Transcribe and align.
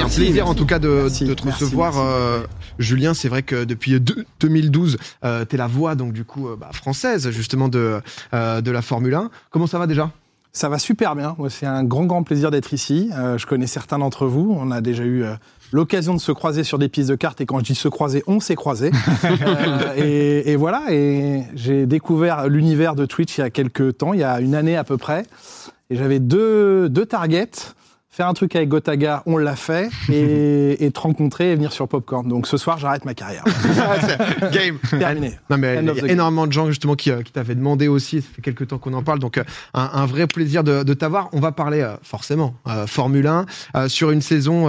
un 0.00 0.08
plaisir 0.08 0.46
en 0.48 0.54
tout 0.54 0.66
cas 0.66 0.78
de, 0.78 1.08
te 1.08 1.42
recevoir, 1.42 1.98
euh, 1.98 2.40
Julien. 2.78 3.14
C'est 3.14 3.28
vrai 3.28 3.42
que 3.42 3.64
depuis 3.64 4.00
2012, 4.40 4.98
euh, 5.24 5.44
tu 5.48 5.54
es 5.54 5.58
la 5.58 5.66
voix 5.66 5.94
donc 5.94 6.12
du 6.12 6.24
coup 6.24 6.48
bah, 6.58 6.70
française 6.72 7.30
justement 7.30 7.68
de 7.68 8.00
de 8.32 8.70
la 8.70 8.82
Formule 8.82 9.14
1. 9.14 9.30
Comment 9.50 9.66
ça 9.66 9.78
va 9.78 9.86
déjà? 9.86 10.10
Ça 10.52 10.68
va 10.68 10.78
super 10.78 11.14
bien. 11.14 11.36
C'est 11.50 11.66
un 11.66 11.84
grand, 11.84 12.06
grand 12.06 12.22
plaisir 12.22 12.50
d'être 12.50 12.72
ici. 12.72 13.10
je 13.12 13.46
connais 13.46 13.66
certains 13.66 13.98
d'entre 13.98 14.26
vous. 14.26 14.56
On 14.58 14.70
a 14.70 14.80
déjà 14.80 15.04
eu 15.04 15.24
l'occasion 15.72 16.14
de 16.14 16.20
se 16.20 16.32
croiser 16.32 16.64
sur 16.64 16.78
des 16.78 16.88
pistes 16.88 17.10
de 17.10 17.14
cartes. 17.14 17.40
Et 17.40 17.46
quand 17.46 17.58
je 17.58 17.64
dis 17.64 17.74
se 17.74 17.88
croiser, 17.88 18.24
on 18.26 18.40
s'est 18.40 18.56
croisé. 18.56 18.90
et, 19.96 20.50
et, 20.50 20.56
voilà. 20.56 20.84
Et 20.90 21.42
j'ai 21.54 21.86
découvert 21.86 22.48
l'univers 22.48 22.94
de 22.94 23.06
Twitch 23.06 23.38
il 23.38 23.42
y 23.42 23.44
a 23.44 23.50
quelques 23.50 23.98
temps, 23.98 24.14
il 24.14 24.20
y 24.20 24.24
a 24.24 24.40
une 24.40 24.54
année 24.54 24.76
à 24.76 24.84
peu 24.84 24.96
près. 24.96 25.24
Et 25.90 25.96
j'avais 25.96 26.18
deux, 26.18 26.88
deux 26.88 27.06
targets 27.06 27.74
faire 28.18 28.26
un 28.26 28.34
truc 28.34 28.56
avec 28.56 28.68
Gotaga, 28.68 29.22
on 29.26 29.36
l'a 29.36 29.54
fait, 29.54 29.90
et, 30.12 30.84
et, 30.84 30.90
te 30.90 30.98
rencontrer 30.98 31.52
et 31.52 31.54
venir 31.54 31.70
sur 31.70 31.86
Popcorn. 31.86 32.26
Donc 32.26 32.48
ce 32.48 32.56
soir, 32.56 32.76
j'arrête 32.76 33.04
ma 33.04 33.14
carrière. 33.14 33.44
Game. 34.52 34.76
Terminé. 34.90 35.38
Non, 35.48 35.56
mais 35.56 35.78
il 35.80 35.86
y 35.86 36.00
a 36.00 36.12
énormément 36.12 36.48
de 36.48 36.52
gens 36.52 36.66
justement 36.66 36.96
qui, 36.96 37.12
euh, 37.12 37.22
qui 37.22 37.30
t'avaient 37.30 37.54
demandé 37.54 37.86
aussi, 37.86 38.20
ça 38.20 38.28
fait 38.34 38.42
quelques 38.42 38.66
temps 38.66 38.78
qu'on 38.78 38.92
en 38.94 39.04
parle, 39.04 39.20
donc 39.20 39.38
euh, 39.38 39.44
un, 39.72 39.88
un, 39.92 40.06
vrai 40.06 40.26
plaisir 40.26 40.64
de, 40.64 40.82
de 40.82 40.94
t'avoir. 40.94 41.28
On 41.32 41.38
va 41.38 41.52
parler 41.52 41.80
euh, 41.80 41.94
forcément 42.02 42.56
Formule 42.88 43.28
1 43.28 43.46
sur 43.86 44.10
une 44.10 44.20
saison. 44.20 44.66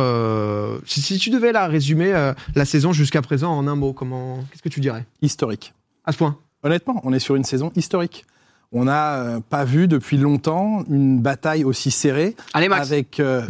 Si, 0.86 1.02
si, 1.02 1.17
tu 1.17 1.31
devais 1.31 1.52
la 1.52 1.66
résumer 1.66 2.31
la 2.53 2.66
saison 2.66 2.94
jusqu'à 2.94 3.23
présent 3.23 3.52
en 3.52 3.66
un 3.67 3.75
mot, 3.75 3.94
comment 3.94 4.44
qu'est-ce 4.52 4.61
que 4.61 4.70
tu 4.70 4.80
dirais? 4.80 5.05
Historique. 5.23 5.73
À 6.05 6.11
ce 6.11 6.20
point? 6.20 6.38
Honnêtement, 6.61 7.02
on 7.03 7.13
est 7.13 7.20
sur 7.20 7.36
une 7.36 7.44
saison 7.44 7.72
historique. 7.75 8.25
On 8.72 8.84
n'a 8.84 9.16
euh, 9.16 9.40
pas 9.40 9.64
vu 9.64 9.88
depuis 9.88 10.18
longtemps 10.18 10.84
une 10.92 11.20
bataille 11.20 11.64
aussi 11.64 11.89
serrée 11.89 12.36
avec 12.53 13.20
euh, 13.20 13.42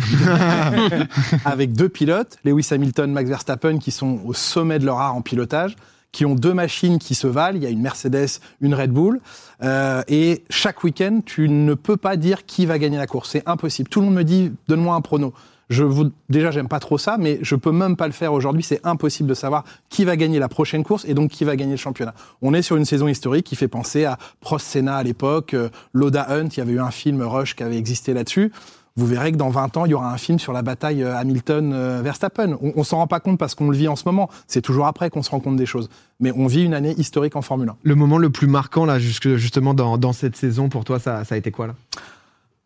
avec 1.46 1.74
deux 1.74 1.90
pilotes, 1.90 2.38
Lewis 2.46 2.70
Hamilton, 2.72 3.12
Max 3.12 3.28
Verstappen, 3.28 3.80
qui 3.80 3.92
sont 3.92 4.22
au 4.26 4.34
sommet 4.34 4.80
de 4.80 4.86
leur 4.86 5.00
art 5.00 5.16
en 5.16 5.22
pilotage, 5.22 5.76
qui 6.14 6.26
ont 6.26 6.36
deux 6.36 6.54
machines 6.54 7.00
qui 7.00 7.16
se 7.16 7.28
valent. 7.28 7.58
Il 7.58 7.64
y 7.64 7.66
a 7.66 7.70
une 7.70 7.82
Mercedes, 7.82 8.40
une 8.62 8.74
Red 8.74 8.92
Bull, 8.92 9.20
euh, 9.62 10.04
et 10.08 10.46
chaque 10.50 10.86
week-end, 10.86 11.20
tu 11.26 11.50
ne 11.50 11.74
peux 11.74 11.98
pas 11.98 12.16
dire 12.16 12.46
qui 12.46 12.66
va 12.66 12.80
gagner 12.80 12.98
la 12.98 13.08
course. 13.08 13.32
C'est 13.32 13.44
impossible. 13.46 13.90
Tout 13.90 14.00
le 14.00 14.06
monde 14.06 14.16
me 14.16 14.24
dit 14.24 14.54
donne-moi 14.70 14.96
un 14.96 15.02
prono. 15.02 15.34
Je 15.70 15.84
vous, 15.84 16.12
déjà, 16.30 16.50
j'aime 16.50 16.68
pas 16.68 16.80
trop 16.80 16.98
ça, 16.98 17.18
mais 17.20 17.38
je 17.42 17.56
peux 17.56 17.72
même 17.72 17.96
pas 17.96 18.08
le 18.08 18.14
faire 18.14 18.34
aujourd'hui. 18.34 18.64
C'est 18.64 18.86
impossible 18.86 19.30
de 19.30 19.36
savoir 19.36 19.64
qui 19.90 20.04
va 20.04 20.16
gagner 20.16 20.40
la 20.40 20.50
prochaine 20.50 20.84
course 20.84 21.06
et 21.06 21.14
donc 21.14 21.30
qui 21.30 21.44
va 21.44 21.56
gagner 21.56 21.74
le 21.74 21.78
championnat. 21.78 22.16
On 22.42 22.54
est 22.54 22.64
sur 22.64 22.76
une 22.76 22.86
saison 22.86 23.08
historique 23.08 23.46
qui 23.46 23.56
fait 23.56 23.68
penser 23.68 24.06
à 24.06 24.18
Prost 24.42 24.66
Senna 24.66 24.96
à 24.96 25.04
l'époque, 25.04 25.54
euh, 25.54 25.70
Loda 25.94 26.26
Hunt. 26.30 26.48
Il 26.48 26.58
y 26.58 26.62
avait 26.62 26.74
eu 26.74 26.80
un 26.80 26.92
film 26.92 27.22
Rush 27.22 27.56
qui 27.56 27.64
avait 27.64 27.78
existé 27.78 28.14
là-dessus. 28.14 28.52
Vous 28.96 29.06
verrez 29.06 29.32
que 29.32 29.38
dans 29.38 29.50
20 29.50 29.78
ans, 29.78 29.86
il 29.86 29.92
y 29.92 29.94
aura 29.94 30.12
un 30.12 30.18
film 30.18 30.40
sur 30.40 30.54
la 30.54 30.64
bataille 30.64 31.04
euh, 31.04 31.16
Hamilton-Verstappen. 31.16 32.58
On, 32.62 32.74
on 32.76 32.84
s'en 32.84 32.98
rend 32.98 33.08
pas 33.08 33.20
compte 33.20 33.38
parce 33.38 33.54
qu'on 33.54 33.70
le 33.70 33.78
vit 33.78 33.88
en 33.88 33.96
ce 33.96 34.04
moment. 34.06 34.30
C'est 34.48 34.62
toujours 34.62 34.88
après 34.88 35.12
qu'on 35.12 35.22
se 35.22 35.30
rend 35.30 35.40
compte 35.40 35.56
des 35.56 35.68
choses. 35.68 35.90
Mais 36.20 36.32
on 36.36 36.48
vit 36.48 36.66
une 36.66 36.74
année 36.74 36.96
historique 36.98 37.36
en 37.36 37.44
Formule 37.44 37.70
1. 37.70 37.76
Le 37.84 37.96
moment 37.96 38.18
le 38.18 38.32
plus 38.32 38.48
marquant, 38.48 38.86
là, 38.86 38.98
justement, 38.98 39.76
dans, 39.76 40.00
dans 40.00 40.14
cette 40.14 40.36
saison, 40.36 40.68
pour 40.68 40.84
toi, 40.84 41.00
ça, 41.00 41.24
ça 41.24 41.36
a 41.36 41.38
été 41.38 41.52
quoi, 41.52 41.68
là? 41.68 41.76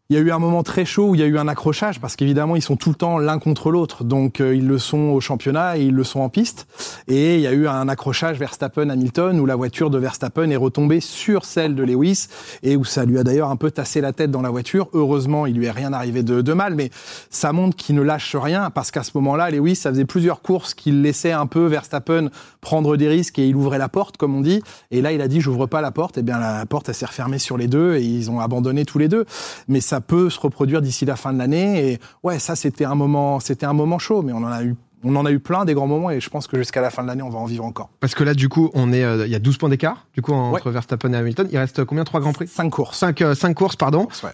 Il 0.09 0.17
y 0.17 0.19
a 0.19 0.21
eu 0.21 0.31
un 0.31 0.39
moment 0.39 0.63
très 0.63 0.83
chaud 0.83 1.09
où 1.09 1.15
il 1.15 1.21
y 1.21 1.23
a 1.23 1.27
eu 1.27 1.37
un 1.37 1.47
accrochage 1.47 2.01
parce 2.01 2.17
qu'évidemment 2.17 2.57
ils 2.57 2.61
sont 2.61 2.75
tout 2.75 2.89
le 2.89 2.95
temps 2.95 3.19
l'un 3.19 3.39
contre 3.39 3.71
l'autre. 3.71 4.03
Donc 4.03 4.41
euh, 4.41 4.53
ils 4.53 4.67
le 4.67 4.77
sont 4.77 4.97
au 4.97 5.21
championnat 5.21 5.77
et 5.77 5.83
ils 5.83 5.93
le 5.93 6.03
sont 6.03 6.19
en 6.19 6.27
piste. 6.27 6.67
Et 7.07 7.35
il 7.35 7.41
y 7.41 7.47
a 7.47 7.53
eu 7.53 7.69
un 7.69 7.87
accrochage 7.87 8.37
Verstappen-Hamilton 8.37 9.39
où 9.39 9.45
la 9.45 9.55
voiture 9.55 9.89
de 9.89 9.97
Verstappen 9.97 10.49
est 10.49 10.57
retombée 10.57 10.99
sur 10.99 11.45
celle 11.45 11.73
de 11.73 11.83
Lewis 11.83 12.27
et 12.63 12.75
où 12.75 12.83
ça 12.83 13.05
lui 13.05 13.17
a 13.17 13.23
d'ailleurs 13.23 13.49
un 13.49 13.55
peu 13.55 13.71
tassé 13.71 14.01
la 14.01 14.11
tête 14.11 14.29
dans 14.29 14.41
la 14.41 14.49
voiture. 14.49 14.89
Heureusement, 14.91 15.45
il 15.45 15.55
lui 15.55 15.67
est 15.67 15.71
rien 15.71 15.93
arrivé 15.93 16.21
de, 16.21 16.41
de 16.41 16.53
mal, 16.53 16.75
mais 16.75 16.89
ça 17.29 17.53
montre 17.53 17.77
qu'il 17.77 17.95
ne 17.95 18.01
lâche 18.01 18.35
rien 18.35 18.71
parce 18.71 18.91
qu'à 18.91 19.03
ce 19.03 19.11
moment-là, 19.15 19.51
Lewis, 19.51 19.77
ça 19.77 19.89
faisait 19.89 20.03
plusieurs 20.03 20.41
courses 20.41 20.73
qu'il 20.73 21.01
laissait 21.01 21.31
un 21.31 21.47
peu 21.47 21.65
Verstappen 21.65 22.27
prendre 22.59 22.97
des 22.97 23.07
risques 23.07 23.39
et 23.39 23.47
il 23.47 23.55
ouvrait 23.55 23.77
la 23.77 23.89
porte, 23.89 24.17
comme 24.17 24.35
on 24.35 24.41
dit. 24.41 24.61
Et 24.91 25.01
là, 25.01 25.13
il 25.13 25.21
a 25.21 25.29
dit, 25.29 25.39
j'ouvre 25.39 25.65
pas 25.65 25.79
la 25.79 25.91
porte. 25.91 26.17
Et 26.17 26.19
eh 26.19 26.23
bien 26.23 26.39
la 26.39 26.65
porte, 26.65 26.89
elle 26.89 26.95
s'est 26.95 27.05
refermée 27.05 27.39
sur 27.39 27.57
les 27.57 27.67
deux 27.67 27.95
et 27.95 28.03
ils 28.03 28.29
ont 28.29 28.41
abandonné 28.41 28.83
tous 28.83 28.99
les 28.99 29.07
deux. 29.07 29.25
Mais 29.67 29.79
ça 29.79 30.01
peut 30.03 30.29
se 30.29 30.39
reproduire 30.39 30.81
d'ici 30.81 31.05
la 31.05 31.15
fin 31.15 31.33
de 31.33 31.37
l'année. 31.37 31.93
Et 31.93 31.99
ouais, 32.23 32.39
ça, 32.39 32.55
c'était 32.55 32.85
un 32.85 32.95
moment, 32.95 33.39
c'était 33.39 33.65
un 33.65 33.73
moment 33.73 33.99
chaud, 33.99 34.21
mais 34.21 34.33
on 34.33 34.37
en 34.37 34.51
a 34.51 34.63
eu 34.63 34.75
on 35.03 35.15
en 35.15 35.25
a 35.25 35.31
eu 35.31 35.39
plein 35.39 35.65
des 35.65 35.73
grands 35.73 35.87
moments 35.87 36.09
et 36.09 36.19
je 36.19 36.29
pense 36.29 36.47
que 36.47 36.57
jusqu'à 36.57 36.81
la 36.81 36.89
fin 36.89 37.03
de 37.03 37.07
l'année, 37.07 37.23
on 37.23 37.29
va 37.29 37.39
en 37.39 37.45
vivre 37.45 37.65
encore. 37.65 37.89
Parce 37.99 38.15
que 38.15 38.23
là, 38.23 38.33
du 38.33 38.49
coup, 38.49 38.71
on 38.73 38.93
est, 38.93 39.03
euh, 39.03 39.25
il 39.25 39.31
y 39.31 39.35
a 39.35 39.39
12 39.39 39.57
points 39.57 39.69
d'écart, 39.69 40.07
du 40.13 40.21
coup, 40.21 40.33
entre 40.33 40.71
Verstappen 40.71 41.11
et 41.13 41.17
Hamilton. 41.17 41.47
Il 41.51 41.57
reste 41.57 41.83
combien 41.83 42.03
Trois 42.03 42.21
grands 42.21 42.33
prix? 42.33 42.47
Cinq 42.47 42.69
courses. 42.69 42.97
Cinq, 42.97 43.21
euh, 43.21 43.35
cinq 43.35 43.53
courses, 43.53 43.75
pardon. 43.75 44.07
Ouais. 44.23 44.29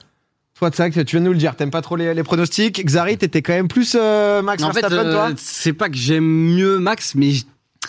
Toi, 0.60 0.72
tu 0.72 0.82
viens 0.92 1.02
de 1.22 1.26
nous 1.26 1.32
le 1.32 1.38
dire, 1.38 1.56
t'aimes 1.56 1.72
pas 1.72 1.82
trop 1.82 1.96
les, 1.96 2.14
les 2.14 2.24
pronostics. 2.24 2.84
Xari, 2.84 3.18
t'étais 3.18 3.42
quand 3.42 3.54
même 3.54 3.70
plus 3.70 3.96
euh, 4.00 4.42
Max 4.42 4.62
Verstappen, 4.62 5.12
toi? 5.12 5.30
C'est 5.38 5.74
pas 5.74 5.90
que 5.90 5.96
j'aime 5.96 6.26
mieux 6.26 6.80
Max, 6.80 7.16
mais 7.16 7.32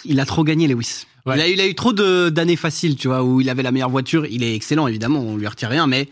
il 0.05 0.21
a 0.21 0.25
trop 0.25 0.45
gagné, 0.45 0.69
Lewis. 0.69 1.07
Il, 1.27 1.33
a, 1.33 1.49
il 1.49 1.61
a 1.61 1.67
eu 1.67 1.75
trop 1.75 1.93
d'années 1.93 2.57
faciles, 2.57 2.97
tu 2.97 3.09
vois, 3.09 3.25
où 3.25 3.41
il 3.41 3.51
avait 3.51 3.63
la 3.63 3.73
meilleure 3.73 3.91
voiture. 3.91 4.25
Il 4.27 4.43
est 4.43 4.55
excellent, 4.55 4.87
évidemment, 4.87 5.21
on 5.21 5.37
lui 5.37 5.47
retire 5.47 5.69
rien, 5.69 5.87
mais 5.87 6.09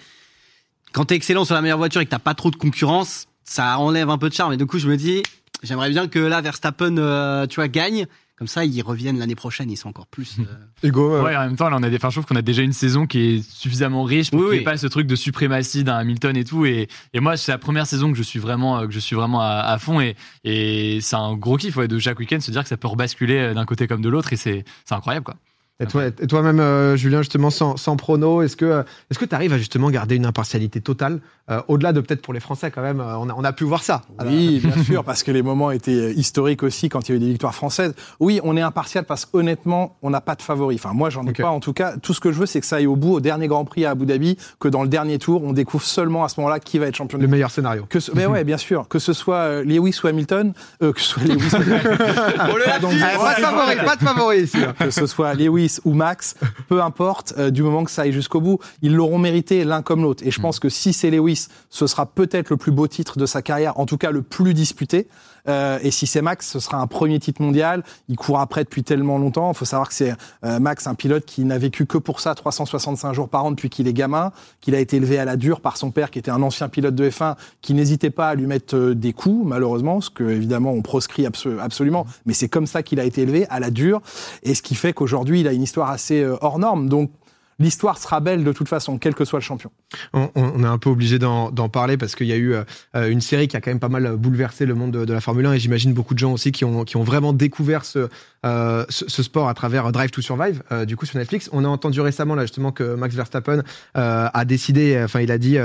quand 0.93 1.06
t'es 1.06 1.15
excellent 1.15 1.44
sur 1.44 1.54
la 1.54 1.62
meilleure 1.62 1.78
voiture 1.78 2.00
et 2.00 2.04
que 2.04 2.10
t'as 2.10 2.19
pas 2.19 2.34
trop 2.34 2.50
de 2.50 2.56
concurrence, 2.56 3.26
ça 3.44 3.78
enlève 3.78 4.10
un 4.10 4.19
peu 4.19 4.28
de 4.28 4.34
charme. 4.34 4.53
Et 4.53 4.56
du 4.56 4.66
coup, 4.66 4.78
je 4.78 4.88
me 4.88 4.97
dis, 4.97 5.22
j'aimerais 5.62 5.91
bien 5.91 6.09
que 6.09 6.19
là, 6.19 6.41
Verstappen, 6.41 6.97
euh, 6.99 7.47
tu 7.47 7.56
vois, 7.56 7.69
gagne. 7.69 8.06
Comme 8.37 8.47
ça, 8.47 8.65
ils 8.65 8.82
reviennent 8.82 9.19
l'année 9.19 9.34
prochaine, 9.34 9.69
ils 9.69 9.76
sont 9.76 9.88
encore 9.88 10.06
plus. 10.06 10.37
Euh... 10.38 10.44
Hugo, 10.88 11.12
euh, 11.12 11.25
ouais, 11.25 11.34
en 11.34 11.41
même 11.41 11.56
temps, 11.56 11.69
là, 11.69 11.76
on 11.76 11.82
a 11.82 11.91
des 11.91 11.99
je 11.99 12.21
qu'on 12.21 12.37
a 12.37 12.43
déjà 12.43 12.62
une 12.62 12.72
saison 12.72 13.04
qui 13.04 13.19
est 13.19 13.50
suffisamment 13.50 14.04
riche 14.04 14.31
pour 14.31 14.41
qu'il 14.43 14.50
n'y 14.50 14.56
ait 14.59 14.62
pas 14.62 14.76
ce 14.76 14.87
truc 14.87 15.09
de 15.09 15.16
suprématie 15.16 15.82
d'un 15.82 15.97
Hamilton 15.97 16.37
et 16.37 16.44
tout. 16.44 16.65
Et, 16.65 16.87
et 17.15 17.20
moi, 17.20 17.37
c'est 17.37 17.50
la 17.50 17.59
première 17.59 17.88
saison 17.88 18.12
que 18.12 18.16
je 18.16 18.22
suis 18.22 18.38
vraiment, 18.38 18.87
que 18.87 18.93
je 18.93 19.00
suis 19.00 19.16
vraiment 19.16 19.41
à, 19.41 19.76
fond. 19.81 20.00
Et, 20.00 20.15
et 20.44 21.00
c'est 21.00 21.16
un 21.16 21.34
gros 21.34 21.56
kiff 21.56 21.75
ouais, 21.76 21.88
de 21.88 21.99
chaque 21.99 22.20
week-end 22.20 22.38
se 22.38 22.53
dire 22.53 22.62
que 22.62 22.69
ça 22.69 22.76
peut 22.76 22.87
rebasculer 22.87 23.55
d'un 23.55 23.65
côté 23.65 23.88
comme 23.88 24.03
de 24.03 24.09
l'autre. 24.09 24.32
Et 24.32 24.37
c'est 24.37 24.65
incroyable, 24.88 25.25
quoi. 25.25 25.34
Et 25.81 25.87
toi, 25.87 26.06
et 26.06 26.27
toi-même, 26.27 26.59
euh, 26.59 26.97
Julien, 26.97 27.22
justement, 27.22 27.50
sans, 27.50 27.77
sans 27.77 27.97
prono, 27.97 28.43
est-ce 28.43 28.56
que 28.56 28.65
euh, 28.65 28.83
est-ce 29.12 29.19
que 29.21 29.25
tu 29.25 29.33
arrives 29.33 29.53
à 29.53 29.59
justement 29.59 29.91
garder 29.91 30.16
une 30.16 30.27
impartialité 30.27 30.81
totale 30.81 31.21
euh, 31.50 31.62
au-delà 31.69 31.93
de 31.93 32.00
peut-être 32.00 32.21
pour 32.21 32.34
les 32.34 32.41
Français 32.41 32.71
quand 32.71 32.83
même 32.83 33.00
on 33.00 33.31
a, 33.31 33.34
on 33.34 33.44
a 33.44 33.53
pu 33.53 33.65
voir 33.65 33.83
ça. 33.83 34.03
Oui, 34.27 34.61
bien 34.62 34.83
sûr, 34.83 35.05
parce 35.05 35.22
que 35.22 35.31
les 35.31 35.41
moments 35.41 35.71
étaient 35.71 36.12
historiques 36.12 36.65
aussi 36.65 36.88
quand 36.88 37.09
il 37.09 37.12
y 37.12 37.15
a 37.15 37.17
eu 37.17 37.21
des 37.21 37.28
victoires 37.28 37.55
françaises. 37.55 37.94
Oui, 38.19 38.41
on 38.43 38.56
est 38.56 38.61
impartial 38.61 39.05
parce 39.05 39.25
qu'honnêtement, 39.25 39.97
on 40.03 40.11
n'a 40.11 40.21
pas 40.21 40.34
de 40.34 40.43
favori. 40.43 40.75
Enfin, 40.75 40.93
moi, 40.94 41.11
j'en 41.11 41.25
ai 41.27 41.33
pas. 41.33 41.49
En 41.49 41.61
tout 41.61 41.72
cas, 41.72 41.97
tout 41.97 42.12
ce 42.12 42.21
que 42.21 42.33
je 42.33 42.41
veux, 42.41 42.47
c'est 42.47 42.61
que 42.61 42.67
ça 42.67 42.77
aille 42.77 42.88
au 42.88 42.97
bout 42.97 43.15
au 43.15 43.21
dernier 43.21 43.47
Grand 43.47 43.65
Prix 43.65 43.84
à 43.84 43.91
Abu 43.91 44.05
Dhabi, 44.05 44.37
que 44.59 44.69
dans 44.69 44.83
le 44.83 44.88
dernier 44.88 45.19
tour, 45.19 45.44
on 45.44 45.53
découvre 45.53 45.84
seulement 45.84 46.25
à 46.25 46.28
ce 46.28 46.41
moment-là 46.41 46.59
qui 46.59 46.78
va 46.78 46.87
être 46.87 46.97
champion. 46.97 47.19
Le 47.19 47.28
meilleur 47.28 47.53
scénario. 47.53 47.87
Que 47.88 48.00
ce... 48.00 48.11
mais 48.15 48.27
ouais, 48.27 48.43
bien 48.43 48.59
sûr, 48.59 48.88
que 48.88 48.99
ce 48.99 49.12
soit 49.12 49.62
Lewis 49.62 50.00
ou 50.03 50.09
Hamilton, 50.09 50.53
que 50.81 51.00
ce 51.00 51.05
soit 51.05 51.22
Lewis. 51.22 51.50
Pardon, 52.67 52.88
pas 52.88 53.34
de 53.34 53.41
favori, 53.41 53.77
pas 53.87 53.97
de 53.97 54.05
favori 54.05 54.41
ici. 54.41 54.59
Que 54.78 54.91
ce 54.91 55.06
soit 55.06 55.34
Lewis 55.34 55.68
ou 55.84 55.95
Max 55.95 56.34
peu 56.69 56.83
importe, 56.83 57.34
euh, 57.39 57.51
du 57.51 57.62
moment 57.62 57.84
que 57.84 57.91
ça 57.91 58.03
aille 58.03 58.12
jusqu'au 58.12 58.41
bout, 58.41 58.59
ils 58.83 58.95
l'auront 58.95 59.19
mérité 59.19 59.65
l'un 59.65 59.83
comme 59.83 60.03
l'autre. 60.03 60.25
Et 60.27 60.31
je 60.31 60.39
mm. 60.39 60.43
pense 60.43 60.61
que 60.61 60.69
si 60.69 60.93
c'est 60.93 61.11
Lewis, 61.11 61.49
ce 61.71 61.87
sera 61.87 62.06
peut-être 62.06 62.51
le 62.51 62.56
plus 62.56 62.73
beau 62.73 62.87
titre 62.87 63.19
de 63.19 63.27
sa 63.27 63.43
carrière, 63.43 63.79
en 63.79 63.87
tout 63.87 63.99
cas 63.99 64.11
le 64.11 64.23
plus 64.23 64.55
disputé. 64.55 65.09
Euh, 65.49 65.79
et 65.83 65.91
si 65.91 66.07
c'est 66.07 66.23
Max, 66.23 66.49
ce 66.49 66.61
sera 66.61 66.79
un 66.79 66.87
premier 66.87 67.19
titre 67.19 67.43
mondial. 67.43 67.83
Il 68.09 68.17
court 68.17 68.41
après 68.41 68.65
depuis 68.65 68.83
tellement 68.83 69.19
longtemps. 69.19 69.51
Il 69.53 69.57
faut 69.57 69.65
savoir 69.65 69.89
que 69.89 69.95
c'est 69.95 70.15
euh, 70.45 70.59
Max, 70.61 70.87
un 70.87 70.95
pilote 70.95 71.25
qui 71.25 71.45
n'a 71.45 71.59
vécu 71.59 71.87
que 71.87 71.99
pour 71.99 72.21
ça 72.21 72.35
365 72.35 73.13
jours 73.13 73.29
par 73.29 73.45
an 73.45 73.51
depuis 73.51 73.71
qu'il 73.71 73.89
est 73.89 73.93
gamin, 73.93 74.33
qu'il 74.61 74.75
a 74.75 74.81
été 74.81 74.97
élevé 74.97 75.19
à 75.19 75.25
la 75.25 75.37
dure 75.37 75.61
par 75.61 75.77
son 75.77 75.91
père 75.91 76.11
qui 76.11 76.19
était 76.19 76.31
un 76.31 76.43
ancien 76.43 76.69
pilote 76.69 76.95
de 76.95 77.09
F1, 77.09 77.37
qui 77.63 77.75
n'hésitait 77.75 78.11
pas 78.11 78.29
à 78.29 78.35
lui 78.35 78.47
mettre 78.47 78.77
euh, 78.77 78.95
des 78.95 79.13
coups, 79.13 79.47
malheureusement, 79.47 80.01
ce 80.01 80.11
que 80.11 80.25
évidemment 80.25 80.73
on 80.73 80.83
proscrit 80.83 81.27
absolument. 81.27 82.07
Mais 82.27 82.35
c'est 82.35 82.49
comme 82.49 82.67
ça 82.67 82.83
qu'il 82.83 83.01
a 83.01 83.05
été 83.05 83.23
élevé 83.23 83.47
à 83.49 83.61
la 83.61 83.71
dure. 83.71 84.01
Et 84.43 84.55
ce 84.55 84.63
qui 84.63 84.75
fait 84.75 84.93
qu'aujourd'hui, 84.93 85.41
il 85.41 85.49
a 85.49 85.53
une 85.53 85.63
histoire 85.63 85.91
assez 85.91 86.27
hors 86.41 86.59
norme. 86.59 86.89
Donc 86.89 87.11
l'histoire 87.59 87.99
sera 87.99 88.21
belle 88.21 88.44
de 88.44 88.53
toute 88.53 88.69
façon, 88.69 88.99
quel 88.99 89.15
que 89.15 89.25
soit 89.25 89.39
le 89.39 89.44
champion. 89.44 89.71
On, 90.12 90.62
est 90.62 90.67
un 90.67 90.79
peu 90.79 90.90
obligé 90.90 91.19
d'en 91.19 91.69
parler 91.69 91.96
parce 91.96 92.14
qu'il 92.14 92.26
y 92.26 92.32
a 92.32 92.37
eu 92.37 92.52
euh, 92.52 92.64
une 92.94 93.23
série 93.23 93.49
qui 93.49 93.56
a 93.56 93.61
quand 93.61 93.70
même 93.70 93.81
pas 93.81 93.88
mal 93.88 94.17
bouleversé 94.17 94.67
le 94.67 94.75
monde 94.75 94.90
de, 94.90 95.12
la 95.12 95.20
Formule 95.20 95.46
1 95.46 95.55
et 95.55 95.58
j'imagine 95.58 95.94
beaucoup 95.94 96.12
de 96.12 96.19
gens 96.19 96.32
aussi 96.32 96.52
qui 96.52 96.64
ont, 96.64 96.85
vraiment 96.96 97.32
découvert 97.32 97.85
ce, 97.85 98.08
euh, 98.44 98.85
ce, 98.90 99.23
sport 99.23 99.49
à 99.49 99.55
travers 99.55 99.90
Drive 99.90 100.11
to 100.11 100.20
Survive, 100.20 100.62
euh, 100.73 100.85
du 100.85 100.96
coup 100.96 101.06
sur 101.06 101.19
Netflix. 101.19 101.49
On 101.52 101.64
a 101.64 101.69
entendu 101.69 102.00
récemment 102.02 102.35
là 102.35 102.43
justement 102.43 102.70
que 102.70 102.94
Max 102.94 103.14
Verstappen 103.14 103.62
a 103.94 104.44
décidé, 104.44 105.00
enfin 105.02 105.20
il 105.20 105.31
a 105.31 105.38
dit 105.38 105.58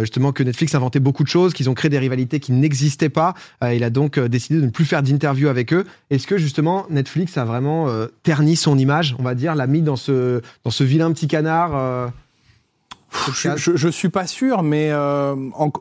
justement 0.00 0.32
que 0.32 0.42
Netflix 0.42 0.74
inventait 0.74 1.00
beaucoup 1.00 1.22
de 1.22 1.28
choses, 1.28 1.54
qu'ils 1.54 1.70
ont 1.70 1.74
créé 1.74 1.88
des 1.88 1.98
rivalités 1.98 2.40
qui 2.40 2.52
n'existaient 2.52 3.08
pas. 3.08 3.34
il 3.62 3.84
a 3.84 3.90
donc 3.90 4.18
décidé 4.18 4.60
de 4.60 4.66
ne 4.66 4.70
plus 4.70 4.84
faire 4.84 5.02
d'interviews 5.02 5.48
avec 5.48 5.72
eux. 5.72 5.86
Est-ce 6.10 6.26
que 6.26 6.36
justement 6.36 6.86
Netflix 6.90 7.38
a 7.38 7.44
vraiment 7.44 7.88
terni 8.22 8.56
son 8.56 8.76
image, 8.76 9.16
on 9.18 9.22
va 9.22 9.34
dire, 9.34 9.54
l'a 9.54 9.66
mis 9.66 9.82
dans 9.82 9.96
ce 9.96 10.42
vilain 10.80 11.10
petit 11.12 11.28
canard 11.28 12.12
je, 13.34 13.76
je, 13.76 13.88
suis 13.88 14.08
pas 14.08 14.26
sûr, 14.26 14.62
mais 14.62 14.90
euh, 14.90 15.36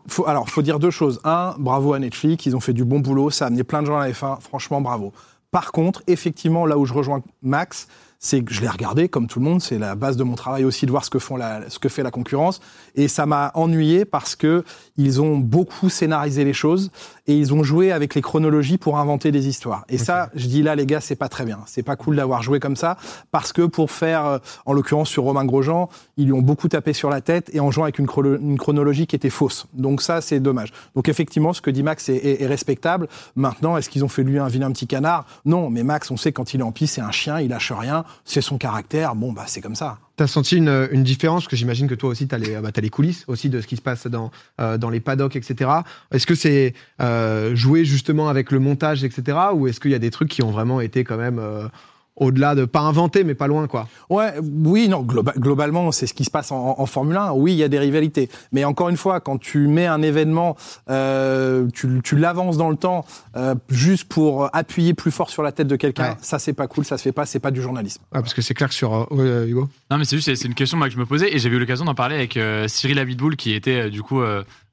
faut, 0.07 0.28
alors 0.28 0.50
faut 0.50 0.62
dire 0.62 0.80
deux 0.80 0.92
choses. 0.92 1.19
Un, 1.24 1.56
bravo 1.57 1.94
à 1.94 2.00
Netflix, 2.00 2.45
ils 2.45 2.56
ont 2.56 2.60
fait 2.60 2.74
du 2.74 2.86
bon 2.86 3.00
boulot, 3.00 3.30
ça 3.30 3.45
a 3.45 3.48
amené 3.48 3.63
plein 3.63 3.81
de 3.81 3.88
gens 3.88 3.98
à 3.98 4.07
la 4.07 4.13
F1. 4.13 4.42
Franchement, 4.42 4.81
bravo. 4.81 5.13
Par 5.51 5.72
contre, 5.72 6.04
effectivement, 6.07 6.66
là 6.66 6.78
où 6.78 6.86
je 6.86 6.94
rejoins 6.94 7.22
Max, 7.42 7.88
c'est 8.23 8.44
que 8.44 8.53
je 8.53 8.62
l'ai 8.62 8.69
regardé 8.69 9.09
comme 9.09 9.25
tout 9.25 9.39
le 9.39 9.45
monde. 9.45 9.62
C'est 9.62 9.79
la 9.79 9.95
base 9.95 10.15
de 10.15 10.23
mon 10.23 10.35
travail 10.35 10.63
aussi 10.63 10.85
de 10.85 10.91
voir 10.91 11.03
ce 11.03 11.09
que 11.09 11.18
font 11.18 11.38
la, 11.38 11.68
ce 11.69 11.79
que 11.79 11.89
fait 11.89 12.03
la 12.03 12.12
concurrence. 12.12 12.62
Et 12.94 13.07
ça 13.07 13.25
m'a 13.25 13.51
ennuyé 13.56 14.06
parce 14.06 14.35
que 14.35 14.63
ils 14.95 15.21
ont 15.21 15.38
beaucoup 15.38 15.89
scénarisé 15.89 16.45
les 16.45 16.53
choses 16.53 16.91
et 17.25 17.35
ils 17.35 17.53
ont 17.53 17.63
joué 17.63 17.91
avec 17.91 18.13
les 18.13 18.21
chronologies 18.21 18.77
pour 18.77 19.00
inventer 19.00 19.31
des 19.31 19.47
histoires. 19.47 19.85
Et 19.89 19.97
ça, 19.97 20.29
je 20.35 20.47
dis 20.47 20.62
là, 20.62 20.75
les 20.75 20.85
gars, 20.85 21.01
c'est 21.01 21.15
pas 21.15 21.29
très 21.29 21.45
bien. 21.45 21.59
C'est 21.65 21.83
pas 21.83 21.95
cool 21.95 22.15
d'avoir 22.15 22.44
joué 22.44 22.59
comme 22.59 22.75
ça, 22.75 22.97
parce 23.31 23.53
que 23.53 23.63
pour 23.63 23.91
faire, 23.91 24.25
euh, 24.25 24.38
en 24.65 24.73
l'occurrence 24.73 25.09
sur 25.09 25.23
Romain 25.23 25.45
Grosjean, 25.45 25.89
ils 26.18 26.25
lui 26.25 26.33
ont 26.33 26.41
beaucoup 26.41 26.68
tapé 26.68 26.94
sur 26.94 27.09
la 27.09 27.21
tête 27.21 27.50
et 27.53 27.59
en 27.59 27.71
jouant 27.71 27.85
avec 27.85 28.00
une, 28.00 28.07
chronologie 28.07 29.07
qui 29.07 29.15
était 29.15 29.29
fausse. 29.29 29.65
Donc 29.73 30.01
ça, 30.01 30.21
c'est 30.21 30.39
dommage. 30.39 30.73
Donc 30.95 31.09
effectivement, 31.09 31.53
ce 31.53 31.62
que 31.62 31.71
dit 31.71 31.83
Max 31.83 32.09
est, 32.09 32.45
respectable. 32.45 33.07
Maintenant, 33.35 33.77
est-ce 33.77 33.89
qu'ils 33.89 34.03
ont 34.03 34.09
fait 34.09 34.23
lui 34.23 34.39
un 34.39 34.47
vilain 34.47 34.71
petit 34.71 34.88
canard? 34.88 35.25
Non, 35.45 35.69
mais 35.69 35.83
Max, 35.83 36.12
on 36.12 36.18
sait 36.18 36.31
quand 36.31 36.53
il 36.53 36.59
est 36.59 36.63
en 36.63 36.71
piste, 36.71 36.95
c'est 36.95 37.01
un 37.01 37.12
chien, 37.12 37.39
il 37.39 37.50
lâche 37.50 37.71
rien, 37.71 38.03
c'est 38.25 38.41
son 38.41 38.57
caractère. 38.57 39.15
Bon, 39.15 39.31
bah 39.31 39.43
c'est 39.47 39.61
comme 39.61 39.75
ça. 39.75 39.99
T'as 40.17 40.27
senti 40.27 40.57
une, 40.57 41.03
différence 41.03 41.47
que 41.47 41.55
j'imagine 41.55 41.87
que 41.87 41.95
toi 41.95 42.09
aussi, 42.09 42.27
tu 42.27 42.35
as, 42.35 42.61
bah, 42.61 42.69
as, 42.75 42.81
les 42.81 42.89
coulisses 42.89 43.23
aussi 43.27 43.49
de 43.49 43.59
ce 43.59 43.67
qui 43.67 43.75
se 43.75 43.81
passe 43.81 44.07
dans, 44.07 44.29
euh, 44.59 44.77
dans 44.77 44.89
les 44.89 44.99
paddocks, 44.99 45.35
etc. 45.35 45.71
Est-ce 46.11 46.27
que 46.27 46.35
c'est 46.35 46.73
euh, 47.01 47.55
joué 47.55 47.85
justement 47.85 48.29
avec 48.29 48.51
le 48.51 48.59
montage, 48.59 49.03
etc. 49.03 49.37
Ou 49.53 49.67
est-ce 49.67 49.79
qu'il 49.79 49.91
y 49.91 49.95
a 49.95 49.99
des 49.99 50.11
trucs 50.11 50.29
qui 50.29 50.43
ont 50.43 50.51
vraiment 50.51 50.79
été 50.79 51.03
quand 51.03 51.17
même 51.17 51.39
euh, 51.39 51.67
au-delà 52.15 52.55
de 52.55 52.65
pas 52.65 52.81
inventé, 52.81 53.23
mais 53.23 53.35
pas 53.35 53.47
loin, 53.47 53.67
quoi. 53.67 53.87
Ouais, 54.09 54.33
oui, 54.41 54.87
non, 54.89 55.01
globalement, 55.01 55.91
c'est 55.91 56.07
ce 56.07 56.13
qui 56.13 56.25
se 56.25 56.31
passe 56.31 56.51
en, 56.51 56.85
Formule 56.85 57.15
1. 57.15 57.31
Oui, 57.31 57.53
il 57.53 57.57
y 57.57 57.63
a 57.63 57.67
des 57.67 57.79
rivalités, 57.79 58.29
mais 58.51 58.65
encore 58.65 58.89
une 58.89 58.97
fois, 58.97 59.19
quand 59.21 59.37
tu 59.37 59.67
mets 59.67 59.85
un 59.85 60.01
événement, 60.01 60.57
euh, 60.89 61.67
tu, 61.73 62.01
tu 62.03 62.17
l'avances 62.17 62.57
dans 62.57 62.69
le 62.69 62.75
temps 62.75 63.05
euh, 63.37 63.55
juste 63.69 64.05
pour 64.05 64.49
appuyer 64.53 64.93
plus 64.93 65.11
fort 65.11 65.29
sur 65.29 65.41
la 65.41 65.51
tête 65.51 65.67
de 65.67 65.75
quelqu'un, 65.75 66.17
ça 66.21 66.37
c'est 66.37 66.53
pas 66.53 66.67
cool, 66.67 66.85
ça 66.85 66.97
se 66.97 67.03
fait 67.03 67.11
pas, 67.11 67.25
c'est 67.25 67.39
pas 67.39 67.51
du 67.51 67.61
journalisme. 67.61 68.01
Ah, 68.11 68.21
parce 68.21 68.33
que 68.33 68.41
c'est 68.41 68.53
clair 68.53 68.69
que 68.69 68.75
sur 68.75 69.07
euh, 69.11 69.47
Hugo? 69.47 69.69
Non, 69.89 69.97
mais 69.97 70.05
c'est 70.05 70.17
juste, 70.17 70.35
c'est 70.35 70.47
une 70.47 70.53
question 70.53 70.77
moi, 70.77 70.87
que 70.87 70.93
je 70.93 70.99
me 70.99 71.05
posais 71.05 71.33
et 71.33 71.39
j'avais 71.39 71.55
eu 71.55 71.59
l'occasion 71.59 71.85
d'en 71.85 71.95
parler 71.95 72.15
avec 72.15 72.37
Cyril 72.67 72.99
Abitboul 72.99 73.35
qui 73.35 73.53
était 73.53 73.89
du 73.89 74.01
coup 74.01 74.21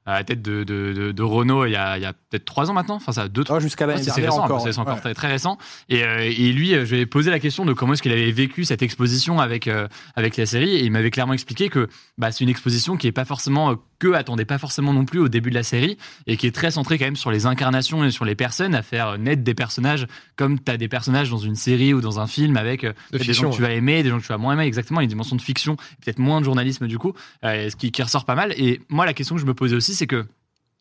à 0.09 0.13
la 0.17 0.23
tête 0.23 0.41
de, 0.41 0.63
de, 0.63 1.11
de, 1.11 1.23
Renault 1.23 1.65
il 1.65 1.71
y 1.71 1.75
a, 1.75 1.91
a 1.91 2.13
peut-être 2.13 2.45
trois 2.45 2.69
ans 2.69 2.73
maintenant. 2.73 2.95
Enfin, 2.95 3.11
ça 3.11 3.27
deux, 3.27 3.43
trois. 3.43 3.59
jusqu'à 3.59 3.85
l'année 3.85 4.01
C'est 4.01 4.27
encore, 4.27 4.61
c'est 4.61 4.77
encore 4.77 4.99
très, 4.99 5.13
très, 5.13 5.27
récent. 5.27 5.57
Et, 5.87 6.03
euh, 6.03 6.21
et 6.21 6.51
lui, 6.51 6.69
je 6.69 6.95
lui 6.95 7.01
ai 7.01 7.05
posé 7.05 7.29
la 7.29 7.39
question 7.39 7.65
de 7.65 7.73
comment 7.73 7.93
est-ce 7.93 8.01
qu'il 8.01 8.11
avait 8.11 8.31
vécu 8.31 8.65
cette 8.65 8.81
exposition 8.81 9.39
avec 9.39 9.67
euh, 9.67 9.87
avec 10.15 10.37
la 10.37 10.45
série, 10.45 10.75
et 10.75 10.83
il 10.83 10.91
m'avait 10.91 11.11
clairement 11.11 11.33
expliqué 11.33 11.69
que 11.69 11.87
bah, 12.17 12.31
c'est 12.31 12.43
une 12.43 12.49
exposition 12.49 12.97
qui 12.97 13.07
est 13.07 13.11
pas 13.11 13.25
forcément 13.25 13.71
euh, 13.71 13.75
que 13.99 14.13
attendait 14.13 14.45
pas 14.45 14.57
forcément 14.57 14.93
non 14.93 15.05
plus 15.05 15.19
au 15.19 15.27
début 15.27 15.49
de 15.49 15.55
la 15.55 15.63
série 15.63 15.97
et 16.25 16.37
qui 16.37 16.47
est 16.47 16.51
très 16.51 16.71
centrée 16.71 16.97
quand 16.97 17.05
même 17.05 17.15
sur 17.15 17.31
les 17.31 17.45
incarnations 17.45 18.03
et 18.03 18.11
sur 18.11 18.25
les 18.25 18.35
personnes, 18.35 18.73
à 18.73 18.81
faire 18.81 19.17
naître 19.17 19.43
des 19.43 19.53
personnages 19.53 20.07
comme 20.35 20.59
tu 20.59 20.71
as 20.71 20.77
des 20.77 20.87
personnages 20.87 21.29
dans 21.29 21.37
une 21.37 21.55
série 21.55 21.93
ou 21.93 22.01
dans 22.01 22.19
un 22.19 22.27
film 22.27 22.57
avec 22.57 22.85
des 23.11 23.33
gens 23.33 23.49
que 23.49 23.55
tu 23.55 23.61
vas 23.61 23.71
aimer, 23.71 24.03
des 24.03 24.09
gens 24.09 24.17
que 24.17 24.23
tu 24.23 24.29
vas 24.29 24.37
moins 24.37 24.53
aimer, 24.53 24.65
exactement, 24.65 25.01
une 25.01 25.09
dimension 25.09 25.35
de 25.35 25.41
fiction, 25.41 25.75
peut-être 26.03 26.19
moins 26.19 26.39
de 26.39 26.45
journalisme 26.45 26.87
du 26.87 26.97
coup, 26.97 27.13
ce 27.43 27.75
qui, 27.75 27.91
qui 27.91 28.01
ressort 28.01 28.25
pas 28.25 28.35
mal. 28.35 28.53
Et 28.57 28.81
moi, 28.89 29.05
la 29.05 29.13
question 29.13 29.35
que 29.35 29.41
je 29.41 29.45
me 29.45 29.53
posais 29.53 29.75
aussi, 29.75 29.93
c'est 29.93 30.07
que 30.07 30.25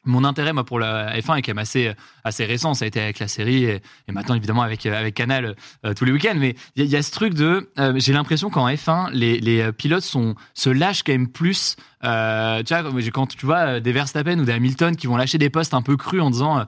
mon 0.05 0.25
intérêt 0.25 0.53
moi 0.53 0.65
pour 0.65 0.79
la 0.79 1.19
F1 1.19 1.39
est 1.39 1.43
quand 1.43 1.50
même 1.50 1.59
assez 1.59 1.93
assez 2.25 2.45
récent 2.45 2.75
ça 2.75 2.85
a 2.85 2.89
été 2.89 3.00
avec 3.00 3.19
la 3.19 3.29
série 3.29 3.65
et, 3.65 3.83
maintenant 4.09 4.35
évidemment 4.35 4.62
avec 4.62 4.87
avec 4.87 5.15
Canal 5.15 5.56
euh, 5.85 5.95
tous 5.95 6.05
les 6.05 6.12
week-ends 6.12 6.37
mais 6.37 6.55
il 6.77 6.87
y, 6.87 6.97
a 6.97 7.03
ce 7.03 7.11
truc 7.11 7.35
de 7.35 7.71
euh, 7.79 7.95
j'ai 7.97 8.12
l'impression 8.12 8.50
qu'en 8.50 8.69
F1 8.69 9.11
les, 9.12 9.39
les 9.41 9.61
euh, 9.61 9.73
pilotes 9.73 10.03
sont 10.03 10.35
se 10.55 10.71
lâchent 10.71 11.03
quand 11.03 11.12
même 11.12 11.29
plus 11.29 11.77
euh, 12.05 12.62
tu 12.62 12.75
vois 12.75 13.11
quand 13.12 13.27
tu 13.27 13.45
vois 13.45 13.81
des 13.81 13.93
Verstappen 13.93 14.39
ou 14.39 14.45
des 14.45 14.53
Hamilton 14.53 14.97
qui 14.97 15.06
vont 15.06 15.17
lâcher 15.17 15.39
des 15.39 15.50
postes 15.50 15.75
un 15.75 15.83
peu 15.83 15.97
crus 15.97 16.23
en 16.23 16.31
disant 16.31 16.65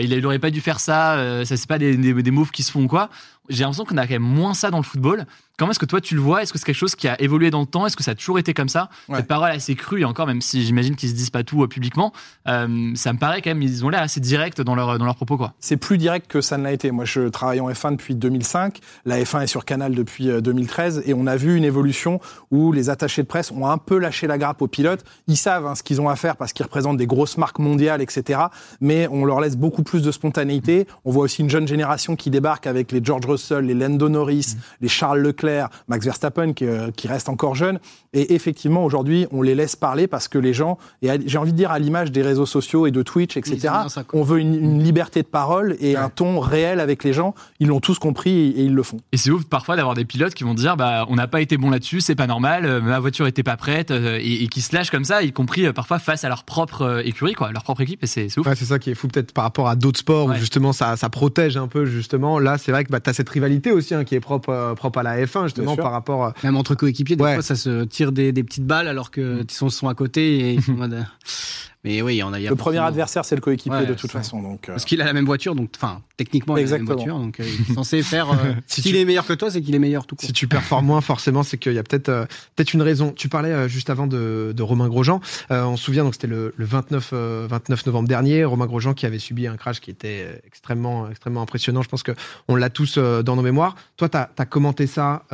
il 0.00 0.16
n'aurait 0.20 0.38
pas 0.38 0.50
dû 0.50 0.60
faire 0.60 0.78
ça 0.78 1.44
ça 1.44 1.56
c'est 1.56 1.68
pas 1.68 1.78
des, 1.78 1.96
des, 1.96 2.12
des 2.14 2.30
moves 2.30 2.50
qui 2.50 2.62
se 2.62 2.70
font 2.70 2.86
quoi 2.86 3.08
j'ai 3.48 3.60
l'impression 3.60 3.84
qu'on 3.84 3.96
a 3.96 4.06
quand 4.06 4.14
même 4.14 4.22
moins 4.22 4.54
ça 4.54 4.70
dans 4.70 4.78
le 4.78 4.84
football. 4.84 5.26
Comment 5.56 5.70
est-ce 5.70 5.78
que 5.78 5.86
toi 5.86 6.00
tu 6.00 6.16
le 6.16 6.20
vois? 6.20 6.42
Est-ce 6.42 6.52
que 6.52 6.58
c'est 6.58 6.64
quelque 6.64 6.74
chose 6.74 6.96
qui 6.96 7.06
a 7.06 7.20
évolué 7.22 7.52
dans 7.52 7.60
le 7.60 7.66
temps? 7.66 7.86
Est-ce 7.86 7.96
que 7.96 8.02
ça 8.02 8.10
a 8.10 8.14
toujours 8.16 8.40
été 8.40 8.54
comme 8.54 8.68
ça? 8.68 8.88
Cette 9.14 9.28
parole 9.28 9.52
assez 9.52 9.76
crue 9.76 10.00
et 10.00 10.04
encore, 10.04 10.26
même 10.26 10.40
si 10.40 10.64
j'imagine 10.64 10.96
qu'ils 10.96 11.10
se 11.10 11.14
disent 11.14 11.30
pas 11.30 11.44
tout 11.44 11.62
euh, 11.62 11.68
publiquement, 11.68 12.12
euh, 12.48 12.90
ça 12.96 13.12
me 13.12 13.18
paraît 13.18 13.40
quand 13.40 13.50
même 13.50 13.62
ils 13.62 13.84
ont 13.84 13.88
l'air 13.88 14.02
assez 14.02 14.18
directs 14.18 14.60
dans 14.60 14.74
leur 14.74 14.98
dans 14.98 15.04
leurs 15.04 15.14
propos 15.14 15.36
quoi. 15.36 15.54
C'est 15.60 15.76
plus 15.76 15.96
direct 15.96 16.26
que 16.26 16.40
ça 16.40 16.58
ne 16.58 16.64
l'a 16.64 16.72
été. 16.72 16.90
Moi, 16.90 17.04
je 17.04 17.28
travaille 17.28 17.60
en 17.60 17.70
F1 17.70 17.92
depuis 17.92 18.16
2005. 18.16 18.80
La 19.04 19.22
F1 19.22 19.42
est 19.42 19.46
sur 19.46 19.64
Canal 19.64 19.94
depuis 19.94 20.26
2013 20.26 20.98
euh, 20.98 21.02
et 21.06 21.14
on 21.14 21.28
a 21.28 21.36
vu 21.36 21.56
une 21.56 21.64
évolution 21.64 22.20
où 22.50 22.72
les 22.72 22.90
attachés 22.90 23.22
de 23.22 23.28
presse 23.28 23.52
ont 23.52 23.68
un 23.68 23.78
peu 23.78 23.98
lâché 23.98 24.26
la 24.26 24.38
grappe 24.38 24.60
aux 24.60 24.66
pilotes. 24.66 25.04
Ils 25.28 25.36
savent 25.36 25.66
hein, 25.66 25.76
ce 25.76 25.84
qu'ils 25.84 26.00
ont 26.00 26.08
à 26.08 26.16
faire 26.16 26.36
parce 26.36 26.52
qu'ils 26.52 26.64
représentent 26.64 26.96
des 26.96 27.06
grosses 27.06 27.38
marques 27.38 27.60
mondiales, 27.60 28.02
etc. 28.02 28.40
Mais 28.80 29.06
on 29.08 29.24
leur 29.24 29.40
laisse 29.40 29.56
beaucoup 29.56 29.84
plus 29.84 30.02
de 30.02 30.10
spontanéité. 30.10 30.88
On 31.04 31.12
voit 31.12 31.22
aussi 31.22 31.42
une 31.42 31.50
jeune 31.50 31.68
génération 31.68 32.16
qui 32.16 32.30
débarque 32.30 32.66
avec 32.66 32.90
les 32.90 33.00
George 33.04 33.26
Russell, 33.26 33.66
les 33.66 33.74
Lando 33.74 34.08
Norris, 34.08 34.56
mm. 34.56 34.60
les 34.80 34.88
Charles 34.88 35.20
Leclerc, 35.20 35.43
Max 35.88 36.04
Verstappen 36.04 36.52
qui, 36.52 36.66
euh, 36.66 36.90
qui 36.90 37.08
reste 37.08 37.28
encore 37.28 37.54
jeune. 37.54 37.78
Et 38.12 38.34
effectivement, 38.34 38.84
aujourd'hui, 38.84 39.26
on 39.30 39.42
les 39.42 39.54
laisse 39.54 39.76
parler 39.76 40.06
parce 40.06 40.28
que 40.28 40.38
les 40.38 40.52
gens, 40.52 40.78
et 41.02 41.08
j'ai 41.26 41.38
envie 41.38 41.52
de 41.52 41.56
dire 41.56 41.70
à 41.70 41.78
l'image 41.78 42.12
des 42.12 42.22
réseaux 42.22 42.46
sociaux 42.46 42.86
et 42.86 42.90
de 42.90 43.02
Twitch, 43.02 43.36
etc., 43.36 43.72
on 44.12 44.22
veut 44.22 44.38
une, 44.38 44.82
liberté 44.84 45.22
de 45.22 45.28
parole 45.28 45.76
et 45.80 45.96
un 45.96 46.08
ton 46.08 46.40
réel 46.40 46.80
avec 46.80 47.04
les 47.04 47.12
gens. 47.12 47.34
Ils 47.60 47.68
l'ont 47.68 47.80
tous 47.80 47.98
compris 47.98 48.30
et, 48.30 48.62
ils 48.62 48.74
le 48.74 48.82
font. 48.82 48.98
Et 49.12 49.16
c'est 49.16 49.30
ouf 49.30 49.44
parfois 49.44 49.76
d'avoir 49.76 49.94
des 49.94 50.04
pilotes 50.04 50.34
qui 50.34 50.44
vont 50.44 50.54
dire, 50.54 50.76
bah, 50.76 51.06
on 51.08 51.14
n'a 51.14 51.26
pas 51.26 51.40
été 51.40 51.56
bon 51.56 51.70
là-dessus, 51.70 52.00
c'est 52.00 52.14
pas 52.14 52.26
normal, 52.26 52.66
euh, 52.66 52.80
ma 52.80 52.98
voiture 52.98 53.26
était 53.26 53.42
pas 53.42 53.56
prête, 53.56 53.90
euh, 53.90 54.18
et, 54.20 54.48
qui 54.48 54.60
se 54.60 54.74
lâchent 54.74 54.90
comme 54.90 55.04
ça, 55.04 55.22
y 55.22 55.32
compris 55.32 55.72
parfois 55.72 55.98
face 55.98 56.24
à 56.24 56.28
leur 56.28 56.44
propre 56.44 57.02
écurie, 57.04 57.34
quoi, 57.34 57.52
leur 57.52 57.62
propre 57.62 57.80
équipe, 57.82 58.02
et 58.02 58.06
c'est 58.06 58.38
ouf. 58.38 58.46
Ouais, 58.46 58.54
c'est 58.54 58.64
ça 58.64 58.78
qui 58.78 58.90
est 58.90 58.94
fou 58.94 59.08
peut-être 59.08 59.32
par 59.32 59.44
rapport 59.44 59.68
à 59.68 59.76
d'autres 59.76 60.00
sports 60.00 60.26
où 60.26 60.34
justement 60.34 60.72
ça, 60.72 60.96
ça 60.96 61.08
protège 61.08 61.56
un 61.56 61.68
peu 61.68 61.84
justement. 61.86 62.38
Là, 62.38 62.58
c'est 62.58 62.72
vrai 62.72 62.84
que 62.84 62.90
bah, 62.90 63.00
tu 63.00 63.10
as 63.10 63.12
cette 63.12 63.28
rivalité 63.28 63.72
aussi 63.72 63.94
hein, 63.94 64.04
qui 64.04 64.14
est 64.14 64.20
propre, 64.20 64.50
euh, 64.50 64.74
propre 64.74 64.98
à 64.98 65.02
la 65.02 65.24
F1, 65.24 65.33
justement, 65.44 65.76
par 65.76 65.92
rapport. 65.92 66.32
Même 66.42 66.56
entre 66.56 66.74
coéquipiers, 66.74 67.16
des 67.16 67.22
fois, 67.22 67.42
ça 67.42 67.56
se 67.56 67.84
tire 67.84 68.12
des, 68.12 68.32
des 68.32 68.44
petites 68.44 68.66
balles 68.66 68.88
alors 68.88 69.10
que 69.10 69.20
mm. 69.20 69.44
ils 69.48 69.50
sont, 69.50 69.68
sont 69.68 69.88
à 69.88 69.94
côté 69.94 70.54
et 70.54 70.58
euh, 70.68 71.02
Mais 71.84 72.00
oui, 72.00 72.22
on 72.22 72.32
a. 72.32 72.38
le 72.38 72.56
premier 72.56 72.78
adversaire, 72.78 73.26
c'est 73.26 73.34
le 73.34 73.42
coéquipier 73.42 73.84
de 73.84 73.92
toute 73.92 74.10
façon. 74.10 74.40
Donc, 74.40 74.68
euh. 74.68 74.72
Parce 74.72 74.86
qu'il 74.86 75.02
a 75.02 75.04
la 75.04 75.12
même 75.12 75.26
voiture, 75.26 75.54
donc 75.54 75.70
enfin 75.76 76.00
techniquement 76.16 76.56
il 76.56 76.66
a 76.66 76.70
la 76.70 76.78
même 76.78 76.86
voiture, 76.86 77.18
donc 77.18 77.36
il 77.38 77.44
est 77.44 77.74
censé 77.74 78.02
faire. 78.02 78.28
S'il 78.66 78.96
est 78.96 79.04
meilleur 79.04 79.26
que 79.26 79.34
toi, 79.34 79.50
c'est 79.50 79.60
qu'il 79.60 79.74
est 79.74 79.78
meilleur 79.78 80.06
tout 80.06 80.16
court. 80.16 80.26
Si 80.26 80.32
tu 80.32 80.48
performes 80.48 80.86
moins, 80.86 81.02
forcément, 81.02 81.42
c'est 81.42 81.58
qu'il 81.58 81.74
y 81.74 81.78
a 81.78 81.82
peut-être 81.82 82.26
peut-être 82.56 82.72
une 82.72 82.82
raison. 82.82 83.12
Tu 83.12 83.28
parlais 83.28 83.68
juste 83.68 83.90
avant 83.90 84.06
de, 84.06 84.54
de 84.56 84.62
Romain 84.62 84.88
Grosjean. 84.88 85.20
on 85.50 85.76
se 85.76 85.84
souvient, 85.84 86.04
donc 86.04 86.14
c'était 86.14 86.26
le, 86.26 86.54
le 86.56 86.64
29 86.64 87.12
29 87.12 87.86
novembre 87.86 88.08
dernier, 88.08 88.44
Romain 88.44 88.66
Grosjean 88.66 88.94
qui 88.94 89.04
avait 89.04 89.18
subi 89.18 89.46
un 89.46 89.56
crash 89.56 89.80
qui 89.80 89.90
était 89.90 90.40
extrêmement 90.46 91.10
extrêmement 91.10 91.42
impressionnant. 91.42 91.82
Je 91.82 91.88
pense 91.88 92.02
que 92.02 92.12
on 92.48 92.56
l'a 92.56 92.70
tous 92.70 92.96
dans 92.96 93.36
nos 93.36 93.42
mémoires. 93.42 93.76
Toi, 93.98 94.08
tu 94.08 94.16
as, 94.16 94.46
commenté 94.46 94.86
ça 94.86 95.24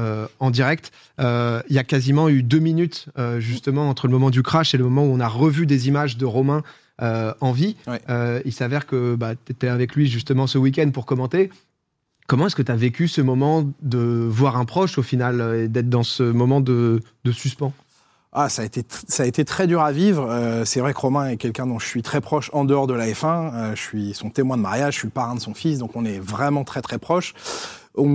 en 0.41 0.51
direct. 0.51 0.91
Il 1.21 1.63
y 1.75 1.79
a 1.79 1.85
quasiment 1.85 2.29
eu 2.29 2.43
deux 2.43 2.59
minutes 2.59 3.07
justement 3.39 3.89
entre 3.89 4.09
le 4.09 4.13
moment 4.13 4.31
du 4.31 4.43
crash 4.43 4.75
et 4.75 4.79
le 4.79 4.85
moment 4.85 5.05
où 5.05 5.15
on 5.15 5.21
a 5.21 5.29
revu 5.29 5.67
des 5.67 5.87
images 5.87 6.17
de 6.17 6.25
Romain 6.25 6.40
euh, 7.03 7.33
en 7.41 7.53
vie. 7.53 7.77
Euh, 8.11 8.43
il 8.45 8.53
s'avère 8.53 8.87
que 8.87 9.15
bah, 9.15 9.35
tu 9.35 9.53
étais 9.53 9.69
avec 9.69 9.95
lui 9.95 10.07
justement 10.07 10.47
ce 10.47 10.59
week-end 10.59 10.91
pour 10.91 11.07
commenter. 11.07 11.49
Comment 12.27 12.47
est-ce 12.47 12.57
que 12.57 12.63
tu 12.63 12.71
as 12.71 12.77
vécu 12.77 13.09
ce 13.09 13.23
moment 13.23 13.65
de 13.81 13.99
voir 13.99 14.59
un 14.59 14.67
proche 14.67 14.99
au 14.99 15.03
final 15.03 15.41
et 15.57 15.69
d'être 15.69 15.89
dans 15.89 16.03
ce 16.03 16.23
moment 16.23 16.61
de, 16.61 17.01
suspens? 17.33 17.73
Ah, 18.33 18.51
ça 18.51 18.63
a 18.63 18.65
été 18.67 18.85
ça 19.09 19.23
a 19.23 19.27
été 19.27 19.47
très 19.47 19.67
dur 19.67 19.81
à 19.81 19.93
vivre. 19.93 20.29
Euh, 20.31 20.67
c'est 20.67 20.81
vrai 20.81 20.93
que 20.93 21.01
Romain 21.01 21.31
est 21.31 21.37
quelqu'un 21.39 21.67
dont 21.67 21.79
je 21.79 21.87
suis 21.87 22.03
très 22.03 22.21
proche 22.21 22.51
en 22.53 22.65
dehors 22.65 22.87
de 22.87 22.95
la 22.95 23.07
F1. 23.09 23.75
je 23.75 23.81
suis 23.81 24.13
son 24.13 24.29
témoin 24.29 24.59
de 24.59 24.63
mariage, 24.63 24.95
je 24.95 24.99
suis 24.99 25.09
le 25.09 25.13
parrain 25.13 25.35
de 25.35 25.41
son 25.41 25.55
fils, 25.55 25.79
donc 25.79 25.97
on 25.97 26.05
est 26.05 26.21
vraiment 26.21 26.65
très 26.65 26.83
très 26.83 26.99
proches 27.95 28.07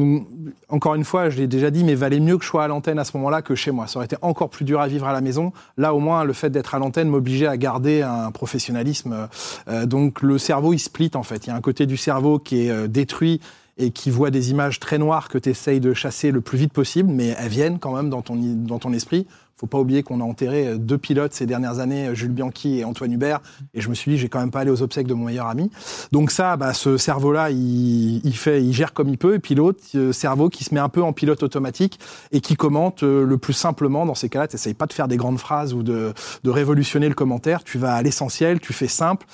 encore 0.69 0.95
une 0.95 1.03
fois, 1.03 1.29
je 1.29 1.37
l'ai 1.37 1.47
déjà 1.47 1.69
dit, 1.69 1.83
mais 1.83 1.95
valait 1.95 2.19
mieux 2.19 2.37
que 2.37 2.43
je 2.43 2.49
sois 2.49 2.63
à 2.63 2.67
l'antenne 2.67 2.99
à 2.99 3.03
ce 3.03 3.15
moment-là 3.17 3.41
que 3.41 3.55
chez 3.55 3.71
moi. 3.71 3.87
Ça 3.87 3.97
aurait 3.97 4.05
été 4.05 4.17
encore 4.21 4.49
plus 4.49 4.65
dur 4.65 4.81
à 4.81 4.87
vivre 4.87 5.07
à 5.07 5.13
la 5.13 5.21
maison. 5.21 5.53
Là, 5.77 5.93
au 5.93 5.99
moins, 5.99 6.23
le 6.23 6.33
fait 6.33 6.49
d'être 6.49 6.75
à 6.75 6.79
l'antenne 6.79 7.09
m'obligeait 7.09 7.47
à 7.47 7.57
garder 7.57 8.01
un 8.01 8.31
professionnalisme. 8.31 9.27
Euh, 9.67 9.85
donc, 9.85 10.21
le 10.21 10.37
cerveau, 10.37 10.73
il 10.73 10.79
split 10.79 11.11
en 11.13 11.23
fait. 11.23 11.45
Il 11.45 11.49
y 11.49 11.53
a 11.53 11.55
un 11.55 11.61
côté 11.61 11.85
du 11.85 11.97
cerveau 11.97 12.39
qui 12.39 12.65
est 12.65 12.71
euh, 12.71 12.87
détruit 12.87 13.41
et 13.77 13.91
qui 13.91 14.09
voit 14.09 14.31
des 14.31 14.51
images 14.51 14.79
très 14.79 14.97
noires 14.97 15.27
que 15.27 15.37
tu 15.37 15.49
essayes 15.49 15.81
de 15.81 15.93
chasser 15.93 16.31
le 16.31 16.39
plus 16.39 16.57
vite 16.57 16.71
possible, 16.71 17.11
mais 17.11 17.35
elles 17.37 17.49
viennent 17.49 17.77
quand 17.77 17.93
même 17.93 18.09
dans 18.09 18.21
ton, 18.21 18.35
dans 18.37 18.79
ton 18.79 18.93
esprit 18.93 19.27
faut 19.57 19.67
pas 19.67 19.79
oublier 19.79 20.03
qu'on 20.03 20.19
a 20.19 20.23
enterré 20.23 20.67
euh, 20.67 20.77
deux 20.77 20.97
pilotes 20.97 21.33
ces 21.33 21.45
dernières 21.45 21.79
années, 21.79 22.07
euh, 22.07 22.15
Jules 22.15 22.31
Bianchi 22.31 22.79
et 22.79 22.83
Antoine 22.83 23.11
Hubert, 23.13 23.39
et 23.73 23.79
je 23.79 23.89
me 23.89 23.95
suis 23.95 24.11
dit, 24.11 24.17
j'ai 24.17 24.27
quand 24.27 24.39
même 24.39 24.51
pas 24.51 24.59
allé 24.61 24.71
aux 24.71 24.81
obsèques 24.81 25.07
de 25.07 25.13
mon 25.13 25.25
meilleur 25.25 25.47
ami. 25.47 25.71
Donc 26.11 26.31
ça, 26.31 26.57
bah, 26.57 26.73
ce 26.73 26.97
cerveau-là, 26.97 27.51
il, 27.51 28.17
il, 28.25 28.35
fait, 28.35 28.61
il 28.61 28.73
gère 28.73 28.93
comme 28.93 29.07
il 29.07 29.17
peut, 29.17 29.35
et 29.35 29.39
puis 29.39 29.55
l'autre 29.55 29.79
euh, 29.95 30.11
cerveau 30.11 30.49
qui 30.49 30.65
se 30.65 30.73
met 30.73 30.79
un 30.81 30.89
peu 30.89 31.01
en 31.01 31.13
pilote 31.13 31.41
automatique 31.41 31.99
et 32.31 32.41
qui 32.41 32.55
commente 32.55 33.03
le 33.03 33.37
plus 33.37 33.53
simplement. 33.53 34.05
Dans 34.05 34.15
ces 34.15 34.29
cas-là, 34.29 34.47
tu 34.47 34.73
pas 34.73 34.87
de 34.87 34.93
faire 34.93 35.07
des 35.07 35.17
grandes 35.17 35.39
phrases 35.39 35.73
ou 35.73 35.83
de, 35.83 36.13
de 36.43 36.49
révolutionner 36.49 37.07
le 37.07 37.15
commentaire. 37.15 37.63
Tu 37.63 37.77
vas 37.77 37.93
à 37.93 38.01
l'essentiel, 38.01 38.59
tu 38.59 38.73
fais 38.73 38.87
simple, 38.87 39.25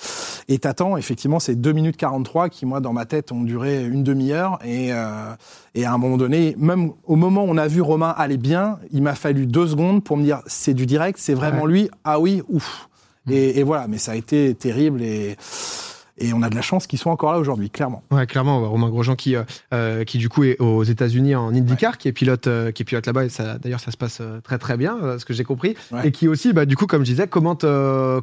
et 0.48 0.60
t'attends. 0.60 0.98
Effectivement, 0.98 1.40
c'est 1.40 1.56
2 1.56 1.72
minutes 1.72 1.98
43 1.98 2.50
qui, 2.50 2.66
moi, 2.66 2.80
dans 2.80 2.94
ma 2.94 3.06
tête, 3.06 3.32
ont 3.32 3.42
duré 3.42 3.86
une 3.86 4.04
demi-heure, 4.04 4.60
et, 4.64 4.94
euh, 4.94 5.34
et 5.74 5.86
à 5.86 5.94
un 5.94 5.98
moment 5.98 6.18
donné, 6.18 6.56
même 6.60 6.92
au 7.06 7.16
moment 7.16 7.44
où 7.44 7.48
on 7.50 7.58
a 7.58 7.68
vu 7.68 7.82
Romain 7.82 8.14
aller 8.18 8.38
bien, 8.38 8.78
il 8.92 9.02
m'a 9.02 9.16
fallu 9.16 9.46
deux 9.48 9.68
secondes 9.68 10.04
pour 10.04 10.11
me 10.18 10.24
dire 10.24 10.42
c'est 10.46 10.74
du 10.74 10.86
direct, 10.86 11.18
c'est 11.20 11.34
vraiment 11.34 11.66
lui. 11.66 11.90
Ah 12.04 12.20
oui, 12.20 12.42
ouf. 12.50 12.90
Mm. 13.26 13.32
Et, 13.32 13.60
et, 13.60 13.64
voilà, 13.64 13.88
mais 13.88 13.98
ça 13.98 14.14
a 14.14 14.16
été 14.16 14.56
terrible 14.56 15.02
et 15.02 15.38
Et 16.18 16.34
on 16.34 16.42
a 16.44 16.50
de 16.50 16.56
la 16.56 16.62
chance 16.62 16.86
qu'ils 16.86 17.00
soient 17.00 17.12
encore 17.12 17.32
là 17.32 17.40
aujourd'hui, 17.40 17.70
clairement. 17.72 18.04
Ouais, 18.12 18.28
clairement. 18.28 18.70
Romain 18.70 18.90
Grosjean 18.90 19.16
qui, 19.16 19.36
qui 20.06 20.18
du 20.20 20.30
coup 20.30 20.44
est 20.44 20.60
aux 20.60 20.84
États-Unis 20.84 21.36
en 21.36 21.54
IndyCar, 21.54 21.98
qui 21.98 22.08
est 22.10 22.12
pilote, 22.12 22.48
qui 22.74 22.84
est 22.84 22.86
pilote 22.86 23.08
là-bas. 23.08 23.26
Et 23.26 23.30
ça, 23.30 23.58
d'ailleurs, 23.58 23.80
ça 23.80 23.90
se 23.92 23.98
passe 23.98 24.22
très 24.44 24.60
très 24.60 24.78
bien, 24.78 25.18
ce 25.18 25.26
que 25.26 25.34
j'ai 25.34 25.44
compris. 25.44 25.76
Et 26.04 26.12
qui 26.12 26.28
aussi, 26.28 26.54
bah, 26.54 26.66
du 26.66 26.76
coup, 26.76 26.86
comme 26.86 27.04
je 27.04 27.12
disais, 27.12 27.28
commente, 27.28 27.66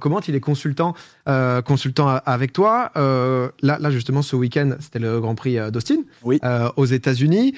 commente. 0.01 0.29
Il 0.29 0.37
est 0.37 0.41
consultant, 0.41 0.95
consultant 1.65 2.09
avec 2.25 2.53
toi. 2.53 2.93
là, 2.95 3.79
là, 3.81 3.91
justement, 3.91 4.23
ce 4.23 4.37
week-end, 4.37 4.77
c'était 4.79 5.01
le 5.01 5.21
Grand 5.21 5.35
Prix 5.35 5.59
d'Austin, 5.73 6.03
oui. 6.23 6.39
aux 6.77 6.87
États-Unis. 6.87 7.55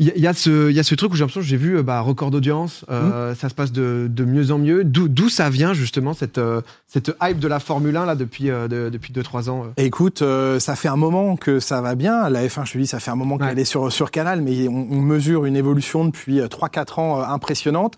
Il 0.00 0.16
y, 0.16 0.28
a 0.28 0.32
ce, 0.32 0.70
y 0.70 0.78
a 0.78 0.84
ce 0.84 0.94
truc 0.94 1.10
où 1.10 1.16
j'ai 1.16 1.22
l'impression 1.22 1.40
que 1.40 1.46
j'ai 1.46 1.56
vu 1.56 1.76
euh, 1.76 1.82
bah, 1.82 2.00
record 2.00 2.30
d'audience, 2.30 2.84
euh, 2.88 3.32
mmh. 3.32 3.34
ça 3.34 3.48
se 3.48 3.54
passe 3.54 3.72
de, 3.72 4.06
de 4.08 4.24
mieux 4.24 4.52
en 4.52 4.58
mieux. 4.58 4.84
D'où 4.84 5.28
ça 5.28 5.50
vient 5.50 5.74
justement 5.74 6.14
cette, 6.14 6.38
euh, 6.38 6.60
cette 6.86 7.10
hype 7.20 7.40
de 7.40 7.48
la 7.48 7.58
Formule 7.58 7.96
1 7.96 8.06
là 8.06 8.14
depuis 8.14 8.44
de, 8.44 8.90
depuis 8.90 9.12
2-3 9.12 9.50
ans 9.50 9.66
Écoute, 9.76 10.22
ça 10.58 10.76
fait 10.76 10.86
un 10.86 10.96
moment 10.96 11.36
que 11.36 11.58
ça 11.58 11.80
va 11.80 11.96
bien. 11.96 12.28
La 12.28 12.46
F1, 12.46 12.64
je 12.64 12.72
te 12.74 12.78
dis, 12.78 12.86
ça 12.86 13.00
fait 13.00 13.10
un 13.10 13.16
moment 13.16 13.38
qu'elle 13.38 13.58
est 13.58 13.64
sur, 13.64 13.92
sur 13.92 14.12
Canal, 14.12 14.40
mais 14.40 14.68
on, 14.68 14.86
on 14.88 15.00
mesure 15.00 15.46
une 15.46 15.56
évolution 15.56 16.04
depuis 16.04 16.38
3-4 16.38 17.00
ans 17.00 17.20
impressionnante. 17.20 17.94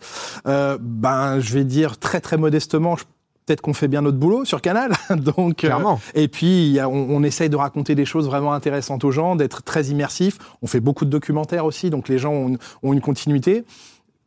ben, 0.47 1.39
je 1.39 1.53
vais 1.53 1.65
dire 1.65 1.99
très 1.99 2.21
très 2.21 2.39
modestement, 2.39 2.97
je 2.97 3.05
peut-être 3.51 3.63
qu'on 3.63 3.75
fait 3.75 3.89
bien 3.89 4.03
notre 4.03 4.17
boulot 4.17 4.45
sur 4.45 4.63
Canal. 4.63 4.93
Donc, 5.17 5.65
euh, 5.65 5.69
Clairement. 5.69 6.01
et 6.15 6.29
puis, 6.29 6.79
on, 6.89 7.21
essaye 7.25 7.49
de 7.49 7.57
raconter 7.57 7.97
des 7.97 8.05
choses 8.05 8.27
vraiment 8.27 8.53
intéressantes 8.53 9.05
aux 9.05 9.11
gens, 9.11 9.35
d'être 9.35 9.65
très 9.65 9.87
immersif. 9.87 10.39
On 10.63 10.69
fait 10.69 10.79
beaucoup 10.79 11.05
de 11.05 11.11
documentaires 11.11 11.65
aussi, 11.65 11.91
donc 11.91 12.09
les 12.09 12.19
gens 12.19 12.33
ont 12.83 12.93
une 12.93 13.01
continuité 13.01 13.65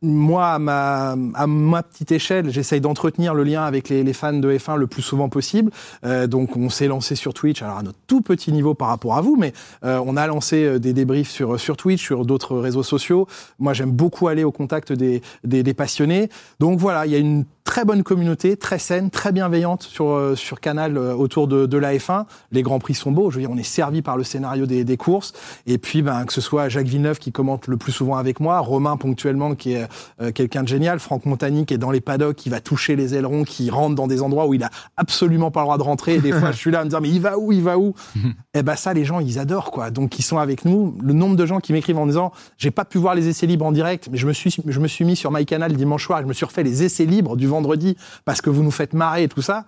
moi, 0.02 0.48
à 0.48 0.58
ma, 0.58 1.16
à 1.34 1.46
ma 1.46 1.82
petite 1.82 2.12
échelle, 2.12 2.50
j'essaye 2.50 2.82
d'entretenir 2.82 3.32
le 3.32 3.42
lien 3.42 3.64
avec 3.64 3.88
les, 3.88 4.04
les, 4.04 4.12
fans 4.12 4.34
de 4.34 4.52
F1 4.52 4.76
le 4.76 4.86
plus 4.86 5.00
souvent 5.00 5.30
possible. 5.30 5.70
Euh, 6.04 6.26
donc, 6.26 6.58
on 6.58 6.68
s'est 6.68 6.88
lancé 6.88 7.14
sur 7.14 7.32
Twitch, 7.32 7.62
alors 7.62 7.78
à 7.78 7.82
notre 7.82 7.98
tout 8.06 8.20
petit 8.20 8.52
niveau 8.52 8.74
par 8.74 8.88
rapport 8.88 9.16
à 9.16 9.22
vous, 9.22 9.36
mais 9.36 9.54
euh, 9.82 9.98
on 10.04 10.18
a 10.18 10.26
lancé 10.26 10.78
des 10.78 10.92
débriefs 10.92 11.30
sur, 11.30 11.58
sur 11.58 11.78
Twitch, 11.78 12.02
sur 12.02 12.26
d'autres 12.26 12.58
réseaux 12.58 12.82
sociaux. 12.82 13.26
Moi, 13.58 13.72
j'aime 13.72 13.92
beaucoup 13.92 14.28
aller 14.28 14.44
au 14.44 14.52
contact 14.52 14.92
des, 14.92 15.22
des, 15.42 15.62
des, 15.62 15.74
passionnés. 15.74 16.28
Donc 16.60 16.78
voilà, 16.78 17.06
il 17.06 17.12
y 17.12 17.16
a 17.16 17.18
une 17.18 17.46
très 17.64 17.86
bonne 17.86 18.02
communauté, 18.02 18.58
très 18.58 18.78
saine, 18.78 19.10
très 19.10 19.32
bienveillante 19.32 19.82
sur, 19.82 20.10
euh, 20.10 20.36
sur 20.36 20.60
Canal 20.60 20.98
euh, 20.98 21.14
autour 21.14 21.48
de, 21.48 21.64
de 21.64 21.78
la 21.78 21.94
F1. 21.94 22.26
Les 22.52 22.62
grands 22.62 22.78
prix 22.78 22.94
sont 22.94 23.10
beaux. 23.10 23.30
Je 23.30 23.36
veux 23.36 23.40
dire, 23.40 23.50
on 23.50 23.56
est 23.56 23.62
servi 23.62 24.02
par 24.02 24.18
le 24.18 24.22
scénario 24.22 24.66
des, 24.66 24.84
des 24.84 24.96
courses. 24.98 25.32
Et 25.66 25.78
puis, 25.78 26.02
ben, 26.02 26.26
que 26.26 26.32
ce 26.34 26.42
soit 26.42 26.68
Jacques 26.68 26.86
Villeneuve 26.86 27.18
qui 27.18 27.32
commente 27.32 27.66
le 27.66 27.78
plus 27.78 27.90
souvent 27.90 28.16
avec 28.16 28.38
moi, 28.38 28.58
Romain 28.58 28.98
ponctuellement 28.98 29.54
qui 29.54 29.72
est 29.72 29.88
euh, 30.20 30.30
quelqu'un 30.30 30.62
de 30.62 30.68
génial, 30.68 31.00
Franck 31.00 31.24
Montagny 31.24 31.64
qui 31.64 31.72
est 31.72 31.78
dans 31.78 31.90
les 31.90 32.02
paddocks, 32.02 32.36
qui 32.36 32.50
va 32.50 32.60
toucher 32.60 32.96
les 32.96 33.14
ailerons, 33.14 33.44
qui 33.44 33.70
rentre 33.70 33.94
dans 33.94 34.06
des 34.06 34.20
endroits 34.20 34.46
où 34.46 34.52
il 34.52 34.62
a 34.62 34.70
absolument 34.98 35.50
pas 35.50 35.60
le 35.60 35.64
droit 35.64 35.78
de 35.78 35.82
rentrer. 35.82 36.16
Et 36.16 36.20
des 36.20 36.32
fois, 36.38 36.52
je 36.52 36.58
suis 36.58 36.70
là 36.70 36.80
à 36.80 36.84
me 36.84 36.90
dire 36.90 37.00
mais 37.00 37.10
il 37.10 37.20
va 37.20 37.38
où, 37.38 37.50
il 37.50 37.62
va 37.62 37.78
où 37.78 37.94
Et 38.14 38.28
eh 38.58 38.62
ben 38.62 38.76
ça, 38.76 38.92
les 38.92 39.06
gens, 39.06 39.20
ils 39.20 39.38
adorent 39.38 39.70
quoi. 39.70 39.90
Donc 39.90 40.18
ils 40.18 40.22
sont 40.22 40.38
avec 40.38 40.66
nous. 40.66 40.98
Le 41.02 41.14
nombre 41.14 41.34
de 41.34 41.46
gens 41.46 41.60
qui 41.60 41.72
m'écrivent 41.72 41.98
en 41.98 42.06
disant 42.06 42.30
j'ai 42.58 42.70
pas 42.70 42.84
pu 42.84 42.98
voir 42.98 43.14
les 43.14 43.28
essais 43.28 43.46
libres 43.46 43.64
en 43.64 43.72
direct, 43.72 44.10
mais 44.12 44.18
je 44.18 44.26
me 44.26 44.34
suis 44.34 44.54
je 44.66 44.80
me 44.80 44.86
suis 44.86 45.06
mis 45.06 45.16
sur 45.16 45.32
MyCanal 45.32 45.72
dimanche 45.72 46.04
soir, 46.04 46.18
et 46.18 46.22
je 46.22 46.28
me 46.28 46.34
suis 46.34 46.44
refait 46.44 46.62
les 46.62 46.82
essais 46.82 47.06
libres 47.06 47.36
du 47.36 47.46
vendredi 47.54 47.96
parce 48.24 48.40
que 48.40 48.50
vous 48.50 48.62
nous 48.62 48.70
faites 48.70 48.92
marrer 48.92 49.24
et 49.24 49.28
tout 49.28 49.42
ça 49.42 49.64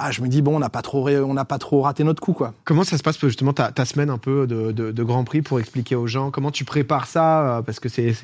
ah, 0.00 0.10
je 0.10 0.22
me 0.22 0.28
dis 0.28 0.40
bon, 0.40 0.56
on 0.56 0.58
n'a 0.58 0.70
pas 0.70 0.82
trop, 0.82 1.08
on 1.08 1.34
n'a 1.34 1.44
pas 1.44 1.58
trop 1.58 1.82
raté 1.82 2.04
notre 2.04 2.22
coup, 2.22 2.32
quoi. 2.32 2.54
Comment 2.64 2.84
ça 2.84 2.96
se 2.96 3.02
passe 3.02 3.20
justement 3.20 3.52
ta, 3.52 3.70
ta 3.70 3.84
semaine 3.84 4.08
un 4.08 4.18
peu 4.18 4.46
de, 4.46 4.72
de, 4.72 4.92
de, 4.92 5.02
Grand 5.02 5.24
Prix 5.24 5.42
pour 5.42 5.60
expliquer 5.60 5.94
aux 5.94 6.06
gens? 6.06 6.30
Comment 6.30 6.50
tu 6.50 6.64
prépares 6.64 7.06
ça 7.06 7.58
euh, 7.58 7.62
Parce 7.62 7.80
que 7.80 7.88
c'est, 7.88 8.14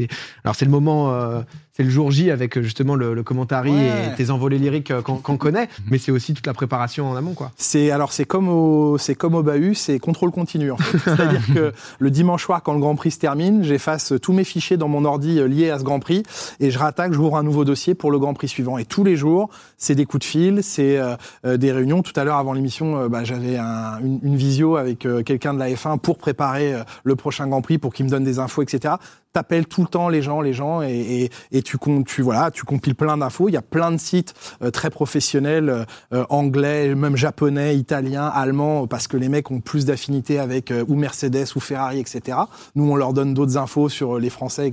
alors 0.43 0.55
c'est 0.55 0.65
le 0.65 0.71
moment, 0.71 1.13
euh, 1.13 1.43
c'est 1.73 1.83
le 1.83 1.91
jour 1.91 2.11
J 2.11 2.31
avec 2.31 2.59
justement 2.61 2.95
le, 2.95 3.13
le 3.13 3.23
commentary 3.23 3.75
et 3.75 4.15
tes 4.17 4.31
envolées 4.31 4.59
lyriques 4.59 4.91
euh, 4.91 5.03
qu'on, 5.03 5.37
connaît, 5.37 5.69
mais 5.91 5.99
c'est 5.99 6.13
aussi 6.13 6.33
toute 6.33 6.47
la 6.47 6.55
préparation 6.55 7.11
en 7.11 7.17
amont, 7.17 7.35
quoi. 7.35 7.53
C'est 7.57 7.91
alors 7.91 8.13
c'est 8.13 8.25
comme 8.25 8.49
au, 8.49 8.97
c'est 8.97 9.15
comme 9.15 9.35
au 9.35 9.43
bahut, 9.43 9.75
c'est 9.75 9.99
contrôle 9.99 10.31
continu. 10.31 10.71
En 10.71 10.79
fait. 10.79 10.99
C'est-à-dire 11.05 11.43
que 11.55 11.73
le 11.99 12.11
dimanche 12.11 12.45
soir, 12.45 12.63
quand 12.63 12.73
le 12.73 12.81
Grand 12.81 12.97
Prix 12.97 13.11
se 13.11 13.19
termine, 13.19 13.63
j'efface 13.63 14.15
tous 14.23 14.33
mes 14.33 14.45
fichiers 14.45 14.79
dans 14.79 14.89
mon 14.89 15.05
ordi 15.05 15.47
liés 15.47 15.71
à 15.71 15.79
ce 15.79 15.85
Grand 15.85 16.01
Prix 16.01 16.23
et 16.61 16.71
je 16.71 16.79
rattaque, 16.79 17.13
j'ouvre 17.13 17.37
un 17.37 17.43
nouveau 17.43 17.65
dossier 17.65 17.95
pour 17.95 18.11
le 18.11 18.19
Grand 18.19 18.33
Prix 18.33 18.49
suivant. 18.49 18.79
Et 18.79 18.87
tous 18.87 19.05
les 19.05 19.17
jours, 19.17 19.51
c'est 19.77 19.95
des 19.95 20.07
coups 20.07 20.25
de 20.25 20.31
fil, 20.31 20.63
c'est 20.63 20.99
des 21.45 21.66
réunions. 21.73 22.03
Tout 22.03 22.13
à 22.17 22.25
l'heure, 22.25 22.37
avant 22.37 22.53
l'émission, 22.53 22.99
euh, 22.99 23.09
bah, 23.09 23.25
j'avais 23.25 23.59
une, 23.59 24.21
une, 24.23 24.37
visio 24.37 24.77
avec 24.77 25.07
euh, 25.07 25.23
quelqu'un 25.23 25.55
de 25.55 25.59
la 25.59 25.71
F1 25.71 25.99
pour 25.99 26.19
préparer 26.19 26.75
euh, 26.75 26.83
le 27.05 27.17
prochain 27.17 27.47
Grand 27.47 27.63
Prix, 27.63 27.79
pour 27.79 27.93
qu'il 27.93 28.07
me 28.07 28.11
donne 28.11 28.25
des 28.25 28.39
infos, 28.39 28.63
etc 28.63 28.95
t'appelles 29.37 29.67
tout 29.67 29.83
le 29.83 29.89
temps 29.89 30.09
les 30.09 30.23
gens, 30.23 30.41
les 30.41 30.53
gens, 30.53 30.81
et, 30.83 30.89
et, 30.89 31.31
et 31.53 31.63
tu, 31.63 31.77
tu, 32.07 32.23
voilà, 32.23 32.51
tu 32.51 32.65
compiles 32.65 32.95
plein 32.95 33.19
d'infos. 33.19 33.49
Il 33.49 33.53
y 33.53 33.59
a 33.59 33.63
plein 33.63 33.93
de 33.93 33.99
sites 33.99 34.35
très 34.73 34.89
professionnels, 34.91 35.87
anglais, 36.31 36.95
même 36.95 37.17
japonais, 37.17 37.77
italiens, 37.77 38.27
allemands, 38.27 38.87
parce 38.87 39.09
que 39.09 39.17
les 39.17 39.29
mecs 39.29 39.51
ont 39.51 39.61
plus 39.61 39.85
d'affinité 39.85 40.39
avec 40.39 40.73
ou 40.89 40.95
Mercedes 40.95 41.47
ou 41.55 41.61
Ferrari, 41.61 42.01
etc. 42.01 42.39
Nous, 42.75 42.91
on 42.91 42.97
leur 42.97 43.13
donne 43.13 43.35
d'autres 43.35 43.59
infos 43.59 43.89
sur 43.89 44.19
les 44.19 44.31
Français. 44.31 44.71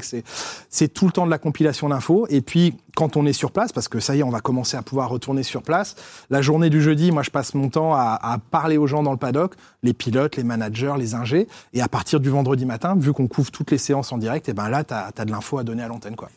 C'est 0.70 0.88
tout 0.94 1.06
le 1.06 1.12
temps 1.12 1.26
de 1.26 1.32
la 1.32 1.38
compilation 1.38 1.90
d'infos. 1.90 2.26
Et 2.30 2.42
puis, 2.42 2.78
quand 2.96 3.18
on 3.18 3.26
est 3.26 3.34
sur 3.34 3.52
place, 3.52 3.72
parce 3.72 3.88
que 3.88 4.00
ça 4.00 4.16
y 4.16 4.20
est, 4.20 4.24
on 4.24 4.30
va 4.30 4.40
commencer 4.40 4.78
à 4.78 4.82
pouvoir 4.82 5.10
retourner 5.10 5.44
sur 5.44 5.64
place. 5.64 5.96
La 6.30 6.42
journée 6.42 6.70
du 6.70 6.82
jeudi, 6.82 7.12
moi, 7.12 7.24
je 7.24 7.32
passe 7.32 7.54
mon 7.54 7.70
temps 7.70 7.94
à, 7.94 8.20
à 8.22 8.38
parler 8.38 8.78
aux 8.78 8.88
gens 8.88 9.04
dans 9.04 9.12
le 9.12 9.18
paddock, 9.18 9.56
les 9.82 9.94
pilotes, 9.94 10.38
les 10.38 10.44
managers, 10.44 10.94
les 10.98 11.16
ingés. 11.16 11.48
Et 11.74 11.82
à 11.82 11.88
partir 11.88 12.20
du 12.20 12.30
vendredi 12.30 12.66
matin, 12.66 12.96
vu 12.98 13.14
qu'on 13.14 13.28
couvre 13.28 13.52
toutes 13.52 13.72
les 13.72 13.78
séances 13.78 14.12
en 14.12 14.18
direct, 14.18 14.48
et 14.54 14.56
eh 14.56 14.62
ben 14.62 14.70
là, 14.70 14.84
tu 14.84 14.94
as, 14.94 15.12
as, 15.18 15.26
de 15.26 15.32
l'info 15.32 15.58
à 15.58 15.64
donner 15.64 15.82
à 15.82 15.88
l'antenne, 15.88 16.16
quoi. 16.16 16.30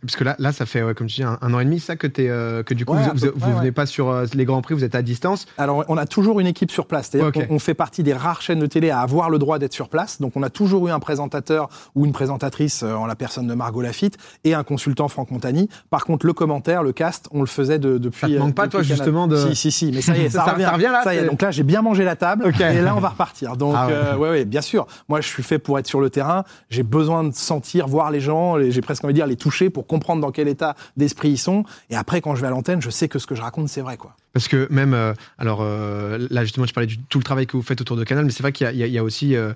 Parce 0.00 0.16
que 0.16 0.24
là, 0.24 0.36
là, 0.38 0.52
ça 0.52 0.64
fait, 0.64 0.82
comme 0.94 1.06
tu 1.06 1.16
dis, 1.16 1.22
un, 1.22 1.36
an 1.40 1.60
et 1.60 1.64
demi, 1.64 1.80
ça 1.80 1.96
que 1.96 2.06
es, 2.06 2.28
euh, 2.30 2.62
que 2.62 2.72
du 2.72 2.86
coup, 2.86 2.94
vous, 2.94 3.30
vous, 3.34 3.58
venez 3.58 3.72
pas 3.72 3.84
sur 3.84 4.08
euh, 4.08 4.24
les 4.32 4.46
grands 4.46 4.62
prix, 4.62 4.74
vous 4.74 4.84
êtes 4.84 4.94
à 4.94 5.02
distance. 5.02 5.46
Alors, 5.58 5.84
on 5.88 5.98
a 5.98 6.06
toujours 6.06 6.40
une 6.40 6.46
équipe 6.46 6.70
sur 6.70 6.86
place. 6.86 7.10
C'est-à-dire 7.10 7.46
qu'on 7.46 7.58
fait 7.58 7.74
partie 7.74 8.02
des 8.02 8.14
rares 8.14 8.40
chaînes 8.40 8.58
de 8.58 8.66
télé 8.66 8.88
à 8.88 9.00
avoir 9.00 9.28
le 9.28 9.38
droit 9.38 9.58
d'être 9.58 9.74
sur 9.74 9.90
place. 9.90 10.20
Donc, 10.20 10.32
on 10.34 10.42
a 10.42 10.48
toujours 10.48 10.88
eu 10.88 10.90
un 10.90 10.98
présentateur 10.98 11.68
ou 11.94 12.06
une 12.06 12.12
présentatrice 12.12 12.82
euh, 12.82 12.94
en 12.94 13.04
la 13.04 13.16
personne 13.16 13.46
de 13.46 13.54
Margot 13.54 13.82
Lafitte 13.82 14.16
et 14.44 14.54
un 14.54 14.64
consultant 14.64 15.08
Franck 15.08 15.30
Montagny. 15.30 15.68
Par 15.90 16.06
contre, 16.06 16.24
le 16.24 16.32
commentaire, 16.32 16.82
le 16.82 16.92
cast, 16.92 17.28
on 17.32 17.40
le 17.40 17.46
faisait 17.46 17.78
de, 17.78 17.98
depuis. 17.98 18.20
Ça 18.20 18.28
te 18.28 18.38
manque 18.38 18.54
pas, 18.54 18.68
toi, 18.68 18.82
justement, 18.82 19.26
de. 19.28 19.36
Si, 19.36 19.56
si, 19.56 19.72
si. 19.72 19.92
Mais 19.92 20.00
ça 20.00 20.16
y 20.16 20.22
est, 20.22 20.30
ça, 20.30 20.42
revient, 20.44 20.88
là. 20.90 21.02
Ça 21.04 21.14
y 21.14 21.18
est. 21.18 21.26
Donc 21.26 21.42
là, 21.42 21.50
j'ai 21.50 21.64
bien 21.64 21.82
mangé 21.82 22.04
la 22.04 22.16
table. 22.16 22.50
Et 22.58 22.80
là, 22.80 22.96
on 22.96 23.00
va 23.00 23.10
repartir. 23.10 23.56
Donc, 23.56 23.74
ah 23.76 24.16
ouais. 24.16 24.30
ouais, 24.30 24.44
bien 24.46 24.62
sûr. 24.62 24.86
Moi, 25.08 25.20
je 25.20 25.28
suis 25.28 25.42
fait 25.42 25.58
pour 25.58 25.78
être 25.78 25.86
sur 25.86 26.00
le 26.00 26.08
terrain. 26.08 26.44
J'ai 26.70 26.82
besoin 26.82 27.24
de 27.24 27.34
sentir, 27.34 27.86
voir 27.86 28.10
les 28.10 28.20
gens. 28.20 28.58
J'ai 28.70 28.80
presque 28.80 29.04
envie 29.04 29.12
de 29.12 29.18
dire 29.18 29.26
les 29.26 29.36
toucher 29.66 29.70
pour 29.70 29.86
comprendre 29.86 30.20
dans 30.20 30.32
quel 30.32 30.48
état 30.48 30.74
d'esprit 30.96 31.30
ils 31.30 31.38
sont. 31.38 31.64
Et 31.90 31.96
après, 31.96 32.20
quand 32.20 32.34
je 32.34 32.40
vais 32.40 32.46
à 32.46 32.50
l'antenne, 32.50 32.82
je 32.82 32.90
sais 32.90 33.08
que 33.08 33.18
ce 33.18 33.26
que 33.26 33.34
je 33.34 33.42
raconte, 33.42 33.68
c'est 33.68 33.80
vrai, 33.80 33.96
quoi. 33.96 34.16
Parce 34.32 34.48
que 34.48 34.68
même, 34.70 34.92
euh, 34.92 35.14
alors 35.38 35.60
euh, 35.62 36.26
là 36.30 36.44
justement, 36.44 36.66
tu 36.66 36.74
parlais 36.74 36.88
de 36.88 36.94
tout 37.08 37.18
le 37.18 37.24
travail 37.24 37.46
que 37.46 37.56
vous 37.56 37.62
faites 37.62 37.80
autour 37.80 37.96
de 37.96 38.04
Canal, 38.04 38.24
mais 38.26 38.30
c'est 38.30 38.42
vrai 38.42 38.52
qu'il 38.52 38.70
y, 38.76 38.98
a 38.98 39.02
aussi 39.02 39.34
euh, 39.34 39.54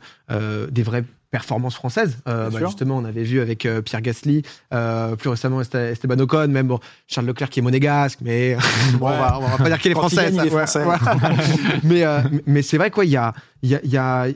des 0.71 0.83
vraies 0.83 1.05
performances 1.31 1.75
françaises. 1.75 2.17
Bah, 2.25 2.49
justement, 2.65 2.97
on 2.97 3.05
avait 3.05 3.23
vu 3.23 3.41
avec 3.43 3.69
Pierre 3.85 4.01
Gasly, 4.01 4.43
plus 5.19 5.29
récemment 5.29 5.61
Esteban 5.61 6.19
Ocon, 6.19 6.49
même 6.49 6.69
bon, 6.69 6.81
Charles 7.09 7.27
Leclerc 7.27 7.51
qui 7.51 7.61
est 7.61 7.63
monégasque, 7.63 8.21
mais 8.23 8.57
on, 8.95 9.05
va, 9.05 9.39
va, 9.39 9.57
pas 9.59 9.69
dire 9.69 9.79
qu'il 9.79 9.93
est 9.93 9.95
français. 9.95 10.33
mais 11.85 12.05
mais 12.47 12.63
c'est 12.63 12.79
vrai 12.79 12.91
quoi, 12.91 13.05
il 13.05 13.11
y 13.11 13.19
a, 13.19 13.35
y 13.63 13.75
a, 13.75 13.85
y 13.85 13.99
a 13.99 14.29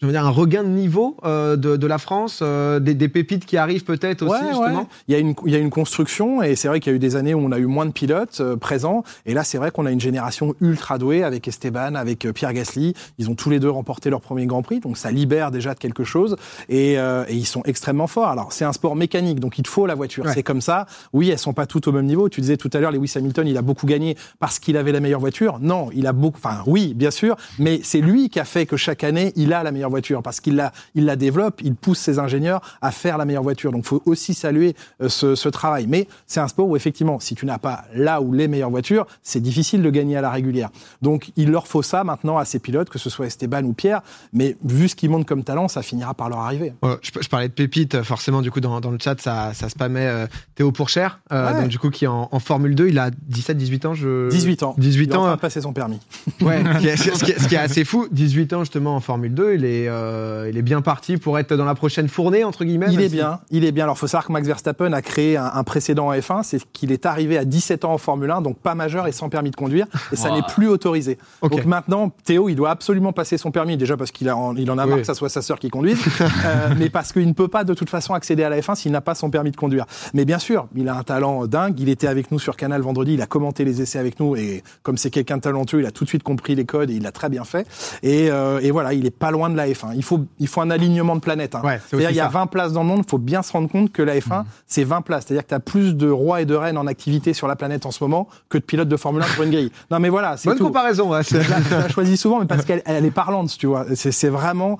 je 0.00 0.06
veux 0.06 0.12
dire, 0.12 0.26
un 0.26 0.30
regain 0.30 0.62
de 0.62 0.68
niveau 0.68 1.16
euh, 1.24 1.56
de, 1.56 1.76
de, 1.76 1.86
la 1.86 1.96
France, 1.96 2.40
euh, 2.42 2.80
des, 2.80 2.94
des, 2.94 3.08
pépites 3.08 3.46
qui 3.46 3.56
arrivent 3.56 3.84
peut-être 3.84 4.26
aussi, 4.26 4.44
justement 4.46 4.88
Il, 5.08 5.12
y 5.12 5.14
a 5.14 5.18
une, 5.18 5.34
il 5.46 5.52
y 5.52 5.54
a 5.54 5.58
une 5.58 5.70
construction, 5.70 6.42
et 6.42 6.54
c'est 6.54 6.68
vrai 6.68 6.80
qu'il 6.80 6.92
y 6.92 6.94
a 6.94 6.96
eu 6.96 6.98
des 6.98 7.16
années 7.16 7.32
où 7.32 7.38
on 7.38 7.50
a 7.50 7.58
eu 7.58 7.64
moins 7.64 7.86
de 7.86 7.92
pilotes 7.92 8.40
euh, 8.40 8.56
présents, 8.56 9.04
et 9.24 9.32
là, 9.32 9.42
c'est 9.42 9.56
vrai 9.56 9.70
qu'on 9.70 9.86
a 9.86 9.90
une 9.90 10.00
génération 10.00 10.54
ultra 10.60 10.98
douée 10.98 11.22
avec 11.22 11.48
Esteban, 11.48 11.94
avec 11.94 12.30
Pierre 12.34 12.52
Gasly. 12.52 12.92
Ils 13.18 13.30
ont 13.30 13.34
tous 13.34 13.48
les 13.48 13.58
deux 13.58 13.70
remporté 13.70 14.10
leur 14.10 14.20
premier 14.20 14.44
Grand 14.44 14.62
Prix, 14.62 14.80
donc 14.80 14.98
ça 14.98 15.10
libère 15.10 15.50
déjà 15.50 15.72
de 15.72 15.78
quelque 15.78 16.04
chose, 16.04 16.36
et, 16.68 16.94
et 16.94 17.24
ils 17.30 17.46
sont 17.46 17.62
extrêmement 17.64 18.06
forts. 18.06 18.28
Alors, 18.28 18.52
c'est 18.52 18.64
un 18.64 18.72
sport 18.72 18.96
mécanique, 18.96 19.40
donc 19.40 19.58
il 19.58 19.62
te 19.62 19.68
faut 19.68 19.86
la 19.86 19.94
voiture. 19.94 20.26
C'est 20.28 20.42
comme 20.42 20.60
ça. 20.60 20.86
Oui, 21.12 21.30
elles 21.30 21.38
sont 21.38 21.54
pas 21.54 21.66
toutes 21.66 21.88
au 21.88 21.92
même 21.92 22.06
niveau. 22.06 22.28
Tu 22.28 22.40
disais 22.40 22.56
tout 22.56 22.70
à 22.72 22.80
l'heure, 22.80 22.92
Lewis 22.92 23.12
Hamilton, 23.16 23.46
il 23.46 23.56
a 23.56 23.62
beaucoup 23.62 23.86
gagné 23.86 24.16
parce 24.38 24.58
qu'il 24.58 24.76
avait 24.76 24.92
la 24.92 25.00
meilleure 25.00 25.20
voiture. 25.20 25.58
Non, 25.60 25.88
il 25.94 26.06
a 26.06 26.12
beaucoup... 26.12 26.38
Enfin, 26.42 26.62
oui, 26.66 26.92
bien 26.94 27.10
sûr, 27.10 27.36
mais 27.58 27.80
c'est 27.82 28.00
lui 28.00 28.28
qui 28.28 28.40
a 28.40 28.44
fait 28.44 28.66
que 28.66 28.76
chaque 28.76 29.04
année, 29.04 29.32
il 29.36 29.52
a 29.52 29.62
la 29.62 29.72
meilleure 29.72 29.85
voiture 29.90 30.22
parce 30.22 30.40
qu'il 30.40 30.56
la, 30.56 30.72
il 30.94 31.04
la 31.04 31.16
développe, 31.16 31.60
il 31.62 31.74
pousse 31.74 31.98
ses 31.98 32.18
ingénieurs 32.18 32.60
à 32.80 32.90
faire 32.90 33.18
la 33.18 33.24
meilleure 33.24 33.42
voiture. 33.42 33.72
Donc, 33.72 33.84
il 33.84 33.88
faut 33.88 34.02
aussi 34.06 34.34
saluer 34.34 34.74
euh, 35.02 35.08
ce, 35.08 35.34
ce 35.34 35.48
travail. 35.48 35.86
Mais 35.88 36.08
c'est 36.26 36.40
un 36.40 36.48
sport 36.48 36.68
où 36.68 36.76
effectivement, 36.76 37.20
si 37.20 37.34
tu 37.34 37.46
n'as 37.46 37.58
pas 37.58 37.84
là 37.94 38.20
ou 38.20 38.32
les 38.32 38.48
meilleures 38.48 38.70
voitures, 38.70 39.06
c'est 39.22 39.40
difficile 39.40 39.82
de 39.82 39.90
gagner 39.90 40.16
à 40.16 40.20
la 40.20 40.30
régulière. 40.30 40.70
Donc, 41.02 41.30
il 41.36 41.50
leur 41.50 41.66
faut 41.66 41.82
ça 41.82 42.04
maintenant 42.04 42.38
à 42.38 42.44
ces 42.44 42.58
pilotes, 42.58 42.90
que 42.90 42.98
ce 42.98 43.10
soit 43.10 43.26
Esteban 43.26 43.64
ou 43.64 43.72
Pierre. 43.72 44.02
Mais 44.32 44.56
vu 44.64 44.88
ce 44.88 44.96
qu'ils 44.96 45.10
montrent 45.10 45.26
comme 45.26 45.44
talent, 45.44 45.68
ça 45.68 45.82
finira 45.82 46.14
par 46.14 46.28
leur 46.28 46.40
arriver. 46.40 46.72
je, 47.02 47.28
parlais 47.28 47.48
de 47.48 47.52
pépites, 47.52 48.02
forcément, 48.02 48.42
du 48.42 48.50
coup, 48.50 48.60
dans, 48.60 48.80
dans 48.80 48.90
le 48.90 48.98
chat, 49.00 49.20
ça, 49.20 49.52
ça 49.54 49.68
spammait 49.68 50.06
euh, 50.06 50.26
Théo 50.54 50.72
Pourchère, 50.72 51.20
euh, 51.32 51.60
donc 51.60 51.68
du 51.68 51.78
coup, 51.78 51.90
qui 51.90 52.04
est 52.04 52.08
en, 52.08 52.28
Formule 52.38 52.74
2, 52.74 52.88
il 52.88 52.98
a 52.98 53.10
17, 53.10 53.56
18 53.56 53.86
ans. 53.86 53.94
Je... 53.94 54.28
18 54.30 54.62
ans. 54.62 54.74
18 54.78 55.14
ans. 55.14 55.26
Il 55.26 55.32
a 55.32 55.36
passer 55.36 55.60
son 55.60 55.72
permis. 55.72 55.98
Ouais, 56.40 56.62
ce, 56.62 56.78
qui 56.78 56.88
est, 56.88 56.96
ce, 56.96 57.48
qui 57.48 57.54
est, 57.54 57.58
assez 57.58 57.84
fou, 57.84 58.06
18 58.10 58.52
ans 58.52 58.60
justement 58.60 58.94
en 58.94 59.00
Formule 59.00 59.34
2, 59.34 59.54
il 59.54 59.64
est 59.64 59.75
est, 59.84 59.88
euh, 59.88 60.48
il 60.50 60.58
est 60.58 60.62
bien 60.62 60.82
parti 60.82 61.16
pour 61.16 61.38
être 61.38 61.54
dans 61.54 61.64
la 61.64 61.74
prochaine 61.74 62.08
fournée 62.08 62.44
entre 62.44 62.64
guillemets. 62.64 62.88
Il 62.90 63.00
est 63.00 63.08
bien, 63.08 63.40
il 63.50 63.64
est 63.64 63.72
bien. 63.72 63.84
Alors 63.84 63.98
faut 63.98 64.06
savoir 64.06 64.26
que 64.26 64.32
Max 64.32 64.46
Verstappen 64.46 64.92
a 64.92 65.02
créé 65.02 65.36
un, 65.36 65.64
précédent 65.64 66.08
en 66.08 66.12
F1, 66.12 66.42
c'est 66.42 66.60
qu'il 66.72 66.92
est 66.92 67.06
arrivé 67.06 67.38
à 67.38 67.44
17 67.44 67.84
ans 67.84 67.92
en 67.92 67.98
Formule 67.98 68.30
1, 68.30 68.42
donc 68.42 68.58
pas 68.58 68.74
majeur 68.74 69.06
et 69.06 69.12
sans 69.12 69.28
permis 69.28 69.50
de 69.50 69.56
conduire, 69.56 69.86
et 70.12 70.16
ça 70.16 70.30
n'est 70.30 70.42
plus 70.42 70.68
autorisé. 70.68 71.18
Donc 71.42 71.64
maintenant, 71.64 72.10
Théo, 72.24 72.48
il 72.48 72.54
doit 72.54 72.70
absolument 72.70 73.12
passer 73.12 73.38
son 73.38 73.50
permis, 73.50 73.76
déjà 73.76 73.96
parce 73.96 74.10
qu'il 74.10 74.30
en, 74.30 74.56
il 74.56 74.70
en 74.70 74.78
a 74.78 74.86
marre 74.86 74.98
que 74.98 75.04
ça 75.04 75.14
soit 75.14 75.28
sa 75.28 75.42
sœur 75.42 75.58
qui 75.58 75.70
conduise, 75.70 75.98
euh, 76.20 76.74
mais 76.78 76.90
parce 76.90 77.12
qu'il 77.12 77.26
ne 77.26 77.32
peut 77.32 77.48
pas 77.48 77.64
de 77.64 77.74
toute 77.74 77.90
façon 77.90 78.14
accéder 78.14 78.42
à 78.44 78.48
la 78.48 78.60
F1 78.60 78.74
s'il 78.76 78.92
n'a 78.92 79.00
pas 79.00 79.14
son 79.14 79.30
permis 79.30 79.50
de 79.50 79.56
conduire. 79.56 79.86
Mais 80.14 80.24
bien 80.24 80.38
sûr, 80.38 80.68
il 80.74 80.88
a 80.88 80.96
un 80.96 81.02
talent 81.02 81.46
dingue. 81.46 81.78
Il 81.80 81.88
était 81.88 82.06
avec 82.06 82.30
nous 82.30 82.38
sur 82.38 82.56
Canal 82.56 82.80
vendredi, 82.82 83.14
il 83.14 83.22
a 83.22 83.26
commenté 83.26 83.64
les 83.64 83.82
essais 83.82 83.98
avec 83.98 84.20
nous, 84.20 84.36
et 84.36 84.62
comme 84.82 84.96
c'est 84.96 85.10
quelqu'un 85.10 85.36
de 85.36 85.42
talentueux, 85.42 85.80
il 85.80 85.86
a 85.86 85.90
tout 85.90 86.04
de 86.04 86.08
suite 86.08 86.22
compris 86.22 86.54
les 86.54 86.64
codes 86.64 86.90
et 86.90 86.94
il 86.94 87.02
l'a 87.02 87.12
très 87.12 87.28
bien 87.28 87.44
fait. 87.44 87.66
Et, 88.02 88.30
euh, 88.30 88.60
et, 88.60 88.70
voilà, 88.70 88.92
il 88.92 89.06
est 89.06 89.16
pas 89.16 89.30
loin 89.30 89.50
de 89.50 89.56
la 89.56 89.65
F1. 89.68 89.92
Il 89.94 90.02
faut, 90.02 90.20
il 90.38 90.48
faut 90.48 90.60
un 90.60 90.70
alignement 90.70 91.14
de 91.14 91.20
planètes. 91.20 91.54
Hein. 91.54 91.62
C'est-à-dire, 91.88 92.10
il 92.10 92.16
y 92.16 92.20
a 92.20 92.28
20 92.28 92.46
places 92.46 92.72
dans 92.72 92.82
le 92.82 92.88
monde. 92.88 93.02
Il 93.06 93.10
faut 93.10 93.18
bien 93.18 93.42
se 93.42 93.52
rendre 93.52 93.68
compte 93.68 93.92
que 93.92 94.02
la 94.02 94.18
F1, 94.18 94.42
mmh. 94.42 94.44
c'est 94.66 94.84
20 94.84 95.02
places. 95.02 95.26
C'est-à-dire 95.26 95.44
que 95.44 95.48
tu 95.48 95.54
as 95.54 95.60
plus 95.60 95.96
de 95.96 96.08
rois 96.08 96.40
et 96.40 96.44
de 96.44 96.54
reines 96.54 96.78
en 96.78 96.86
activité 96.86 97.34
sur 97.34 97.48
la 97.48 97.56
planète 97.56 97.86
en 97.86 97.90
ce 97.90 98.02
moment 98.02 98.28
que 98.48 98.58
de 98.58 98.62
pilotes 98.62 98.88
de 98.88 98.96
Formule 98.96 99.22
1 99.22 99.26
sur 99.26 99.42
une 99.42 99.50
grille. 99.50 99.72
Non, 99.90 100.00
mais 100.00 100.08
voilà. 100.08 100.36
Bonne 100.44 100.58
comparaison. 100.58 101.10
Ouais, 101.12 101.22
je 101.22 101.36
l'ai 101.36 101.88
choisi 101.90 102.16
souvent, 102.16 102.40
mais 102.40 102.46
parce 102.46 102.64
qu'elle 102.64 102.82
elle 102.86 103.04
est 103.04 103.10
parlante, 103.10 103.56
tu 103.56 103.66
vois. 103.66 103.86
C'est 103.94 104.28
vraiment 104.28 104.78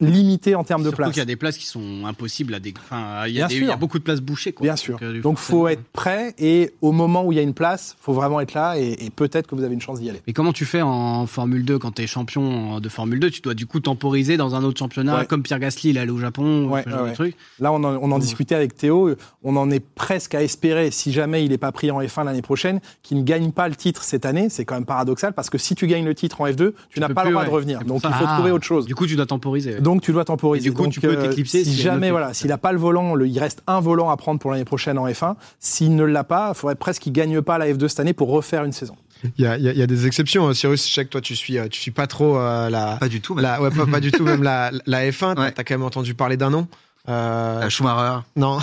limité 0.00 0.54
en 0.54 0.64
termes 0.64 0.82
de 0.82 0.90
place. 0.90 1.10
qu'il 1.10 1.18
y 1.18 1.22
a 1.22 1.24
des 1.24 1.36
places 1.36 1.58
qui 1.58 1.66
sont 1.66 2.04
impossibles 2.06 2.54
à 2.54 2.60
des. 2.60 2.72
Enfin, 2.78 3.26
il 3.26 3.34
y, 3.34 3.42
a 3.42 3.48
il 3.50 3.64
y 3.64 3.70
a 3.70 3.76
beaucoup 3.76 3.98
de 3.98 4.04
places 4.04 4.20
bouchées. 4.20 4.52
Quoi. 4.52 4.64
Bien 4.64 4.76
sûr. 4.76 4.98
Donc, 4.98 5.20
Donc 5.20 5.38
faut 5.38 5.68
être 5.68 5.82
prêt 5.92 6.34
et 6.38 6.72
au 6.80 6.92
moment 6.92 7.24
où 7.24 7.32
il 7.32 7.36
y 7.36 7.38
a 7.38 7.42
une 7.42 7.54
place, 7.54 7.96
faut 8.00 8.12
vraiment 8.12 8.40
être 8.40 8.54
là 8.54 8.78
et, 8.78 9.10
peut-être 9.14 9.46
que 9.46 9.54
vous 9.54 9.64
avez 9.64 9.74
une 9.74 9.80
chance 9.80 10.00
d'y 10.00 10.10
aller. 10.10 10.22
Mais 10.26 10.32
comment 10.32 10.52
tu 10.52 10.64
fais 10.64 10.82
en 10.82 11.26
Formule 11.26 11.64
2 11.64 11.78
quand 11.78 11.92
tu 11.92 12.02
es 12.02 12.06
champion 12.06 12.78
de 12.80 12.88
Formule 12.88 13.18
2 13.18 13.30
Tu 13.30 13.40
dois 13.40 13.54
du 13.54 13.66
coup 13.66 13.80
temporiser 13.80 14.36
dans 14.36 14.54
un 14.54 14.62
autre 14.62 14.78
championnat, 14.78 15.24
comme 15.24 15.42
Pierre 15.42 15.58
Gasly, 15.58 15.90
il 15.90 15.96
est 15.96 16.00
allé 16.00 16.10
au 16.10 16.18
Japon. 16.18 16.68
Ouais, 16.68 16.84
truc. 17.14 17.36
Là, 17.58 17.72
on 17.72 17.82
en, 17.82 17.96
on 17.96 18.10
en 18.12 18.18
discutait 18.18 18.54
avec 18.54 18.76
Théo. 18.76 19.14
On 19.42 19.56
en 19.56 19.70
est 19.70 19.80
presque 19.80 20.34
à 20.34 20.42
espérer, 20.42 20.90
si 20.90 21.12
jamais 21.12 21.44
il 21.44 21.50
n'est 21.50 21.58
pas 21.58 21.72
pris 21.72 21.90
en 21.90 22.00
F1 22.00 22.24
l'année 22.24 22.42
prochaine, 22.42 22.80
qu'il 23.02 23.18
ne 23.18 23.22
gagne 23.22 23.50
pas 23.52 23.68
le 23.68 23.74
titre 23.74 24.02
cette 24.02 24.26
année. 24.26 24.48
C'est 24.50 24.64
quand 24.64 24.74
même 24.74 24.84
paradoxal 24.84 25.32
parce 25.32 25.50
que 25.50 25.58
si 25.58 25.74
tu 25.74 25.86
gagnes 25.86 26.04
le 26.04 26.14
titre 26.14 26.40
en 26.40 26.46
F2, 26.46 26.72
tu, 26.90 27.00
n'as 27.00 27.08
pas 27.08 27.24
le 27.24 27.30
droit 27.30 27.44
de 27.44 27.50
revenir. 27.50 27.84
Donc 27.84 28.02
il 28.04 28.12
faut 28.12 28.26
trouver 28.26 28.50
autre 28.50 28.64
chose. 28.64 28.86
Du 28.86 28.94
coup, 28.94 29.06
tu 29.06 29.16
dois 29.16 29.26
temporiser. 29.26 29.80
Donc 29.80 29.87
tu 29.96 30.12
dois 30.12 30.24
temporiser. 30.24 30.68
Du 30.68 30.74
coup, 30.74 30.86
tu 30.88 31.00
peux 31.00 31.16
euh, 31.16 31.28
t'éclipser. 31.28 31.64
Si, 31.64 31.74
jamais, 31.74 32.10
voilà, 32.10 32.34
s'il 32.34 32.48
n'a 32.48 32.58
pas 32.58 32.72
le 32.72 32.78
volant, 32.78 33.18
il 33.18 33.38
reste 33.38 33.62
un 33.66 33.80
volant 33.80 34.10
à 34.10 34.16
prendre 34.16 34.40
pour 34.40 34.50
l'année 34.50 34.64
prochaine 34.64 34.98
en 34.98 35.08
F1. 35.08 35.34
S'il 35.58 35.96
ne 35.96 36.04
l'a 36.04 36.24
pas, 36.24 36.52
il 36.54 36.58
faudrait 36.58 36.76
presque 36.76 37.02
qu'il 37.02 37.12
gagne 37.12 37.40
pas 37.42 37.58
la 37.58 37.68
F2 37.68 37.88
cette 37.88 38.00
année 38.00 38.12
pour 38.12 38.30
refaire 38.30 38.64
une 38.64 38.72
saison. 38.72 38.96
Il 39.36 39.44
y 39.44 39.46
a, 39.46 39.58
y 39.58 39.82
a, 39.82 39.86
des 39.86 40.06
exceptions. 40.06 40.48
Hein. 40.48 40.54
Cyrus, 40.54 40.86
je 40.86 40.92
sais 40.92 41.04
que 41.04 41.10
toi, 41.10 41.20
tu 41.20 41.34
suis, 41.34 41.58
euh, 41.58 41.66
tu 41.68 41.80
suis 41.80 41.90
pas 41.90 42.06
trop 42.06 42.38
euh, 42.38 42.70
la. 42.70 42.96
Pas 43.00 43.08
du 43.08 43.20
tout. 43.20 43.36
La, 43.36 43.60
ouais, 43.60 43.70
pas, 43.70 44.00
du 44.00 44.12
tout, 44.12 44.22
même 44.22 44.42
la, 44.42 44.70
la 44.86 45.10
F1. 45.10 45.34
tu 45.34 45.54
T'as 45.54 45.64
quand 45.64 45.74
même 45.74 45.82
entendu 45.82 46.14
parler 46.14 46.36
d'un 46.36 46.50
nom. 46.50 46.68
Euh... 47.08 47.68
Schumacher. 47.70 48.20
Non. 48.36 48.58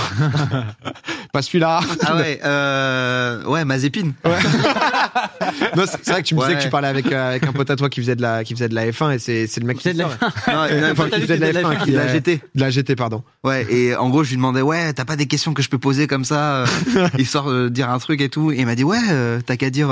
pas 1.34 1.42
celui-là. 1.42 1.80
Ah 2.06 2.16
ouais, 2.16 2.40
euh... 2.46 3.44
ouais, 3.46 3.66
Mazepin. 3.66 4.12
Ouais. 4.24 4.38
c'est 5.86 6.10
vrai 6.10 6.22
que 6.22 6.28
tu 6.28 6.36
me 6.36 6.42
disais 6.42 6.56
que 6.56 6.62
tu 6.62 6.70
parlais 6.70 6.88
avec, 6.88 7.12
euh, 7.12 7.30
avec 7.30 7.46
un 7.48 7.54
pote 7.54 7.70
à 7.70 7.76
toi 7.76 7.90
qui 7.90 8.02
faisait 8.02 8.16
de 8.16 8.22
la, 8.22 8.44
qui 8.44 8.54
faisait 8.54 8.70
de 8.70 8.76
la 8.76 8.88
F1 8.88 9.16
et 9.16 9.20
c'est, 9.20 9.48
c'est 9.48 9.60
le 9.62 9.66
mec 9.66 9.78
qui 9.78 9.90
faisait 9.90 9.96
de 9.96 10.00
la 10.00 10.10
F1. 10.10 10.82
Non, 10.82 10.92
enfin, 10.92 11.10
qui 11.10 11.22
faisait 11.22 11.38
de 11.38 11.46
la 11.46 11.62
F1, 11.62 11.86
de 11.92 11.96
la 11.96 12.08
GT. 12.08 12.42
De 12.54 12.62
la 12.62 12.70
GT, 12.70 12.96
pardon. 12.96 13.24
Ouais, 13.44 13.66
et 13.70 13.96
en 13.96 14.10
gros, 14.10 14.24
je 14.24 14.30
lui 14.30 14.38
demandais, 14.38 14.62
ouais, 14.62 14.94
t'as 14.94 15.06
pas 15.06 15.16
des 15.16 15.26
questions 15.26 15.54
que 15.54 15.62
je 15.62 15.70
peux 15.70 15.80
poser 15.80 16.08
comme 16.08 16.26
ça, 16.26 16.58
euh, 16.58 16.66
histoire 17.18 17.46
de 17.46 17.70
dire 17.70 17.90
un 17.90 18.00
truc 18.00 18.22
et 18.22 18.30
tout. 18.30 18.52
Et 18.52 18.60
il 18.60 18.66
m'a 18.66 18.76
dit, 18.76 18.84
ouais, 18.84 19.00
euh, 19.10 19.40
t'as 19.46 19.58
qu'à 19.58 19.70
dire, 19.70 19.90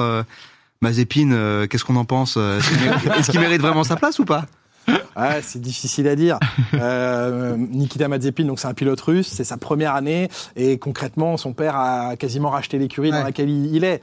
Mazepin, 0.81 1.65
qu'est-ce 1.69 1.83
qu'on 1.83 1.95
en 1.95 2.05
pense? 2.05 2.37
Est-ce 2.37 3.31
qu'il 3.31 3.39
mérite 3.39 3.61
vraiment 3.61 3.83
sa 3.83 3.95
place 3.95 4.19
ou 4.19 4.25
pas? 4.25 4.45
Ouais, 4.87 5.41
c'est 5.41 5.61
difficile 5.61 6.07
à 6.07 6.15
dire. 6.15 6.39
Euh, 6.73 7.55
Nikita 7.55 8.07
Mazepin, 8.07 8.45
donc 8.45 8.59
c'est 8.59 8.67
un 8.67 8.73
pilote 8.73 8.99
russe, 8.99 9.27
c'est 9.27 9.43
sa 9.43 9.57
première 9.57 9.95
année 9.95 10.29
et 10.55 10.77
concrètement, 10.77 11.37
son 11.37 11.53
père 11.53 11.75
a 11.75 12.15
quasiment 12.15 12.49
racheté 12.49 12.79
l'écurie 12.79 13.11
dans 13.11 13.23
laquelle 13.23 13.49
il 13.49 13.83
est. 13.83 14.01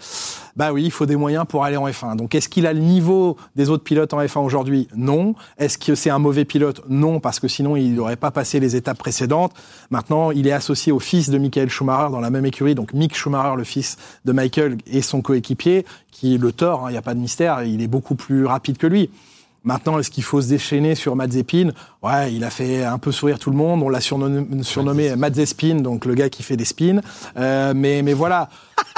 Bah 0.56 0.72
oui, 0.72 0.84
il 0.84 0.90
faut 0.90 1.06
des 1.06 1.16
moyens 1.16 1.44
pour 1.48 1.64
aller 1.64 1.76
en 1.76 1.88
F1. 1.88 2.16
Donc 2.16 2.34
est-ce 2.34 2.48
qu'il 2.48 2.66
a 2.66 2.72
le 2.72 2.80
niveau 2.80 3.36
des 3.56 3.70
autres 3.70 3.84
pilotes 3.84 4.14
en 4.14 4.20
F1 4.20 4.40
aujourd'hui? 4.40 4.88
Non. 4.94 5.34
Est-ce 5.58 5.78
que 5.78 5.94
c'est 5.94 6.10
un 6.10 6.18
mauvais 6.18 6.44
pilote? 6.44 6.82
Non, 6.88 7.20
parce 7.20 7.40
que 7.40 7.48
sinon 7.48 7.76
il 7.76 7.94
n'aurait 7.94 8.16
pas 8.16 8.30
passé 8.30 8.60
les 8.60 8.76
étapes 8.76 8.98
précédentes. 8.98 9.52
Maintenant, 9.90 10.30
il 10.30 10.46
est 10.46 10.52
associé 10.52 10.92
au 10.92 11.00
fils 11.00 11.30
de 11.30 11.38
Michael 11.38 11.70
Schumacher 11.70 12.10
dans 12.10 12.20
la 12.20 12.30
même 12.30 12.46
écurie, 12.46 12.74
donc 12.74 12.92
Mick 12.92 13.16
Schumacher, 13.16 13.56
le 13.56 13.64
fils 13.64 13.96
de 14.24 14.32
Michael 14.32 14.78
et 14.86 15.02
son 15.02 15.22
coéquipier, 15.22 15.84
qui 16.10 16.34
est 16.34 16.38
le 16.38 16.52
tort. 16.52 16.84
Hein, 16.84 16.90
il 16.90 16.92
n'y 16.92 16.98
a 16.98 17.02
pas 17.02 17.14
de 17.14 17.20
mystère. 17.20 17.62
Il 17.62 17.82
est 17.82 17.88
beaucoup 17.88 18.14
plus 18.14 18.46
rapide 18.46 18.78
que 18.78 18.86
lui. 18.86 19.10
Maintenant, 19.62 19.98
est-ce 19.98 20.10
qu'il 20.10 20.24
faut 20.24 20.40
se 20.40 20.48
déchaîner 20.48 20.94
sur 20.94 21.16
Mazepin 21.16 21.70
Ouais, 22.02 22.32
il 22.32 22.44
a 22.44 22.50
fait 22.50 22.82
un 22.82 22.98
peu 22.98 23.12
sourire 23.12 23.38
tout 23.38 23.50
le 23.50 23.56
monde. 23.56 23.82
On 23.82 23.90
l'a 23.90 24.00
surnommé, 24.00 24.62
surnommé 24.62 25.14
Mazespin, 25.16 25.76
donc 25.76 26.06
le 26.06 26.14
gars 26.14 26.30
qui 26.30 26.42
fait 26.42 26.56
des 26.56 26.64
spins. 26.64 27.00
Euh, 27.36 27.74
mais, 27.76 28.00
mais 28.02 28.14
voilà, 28.14 28.48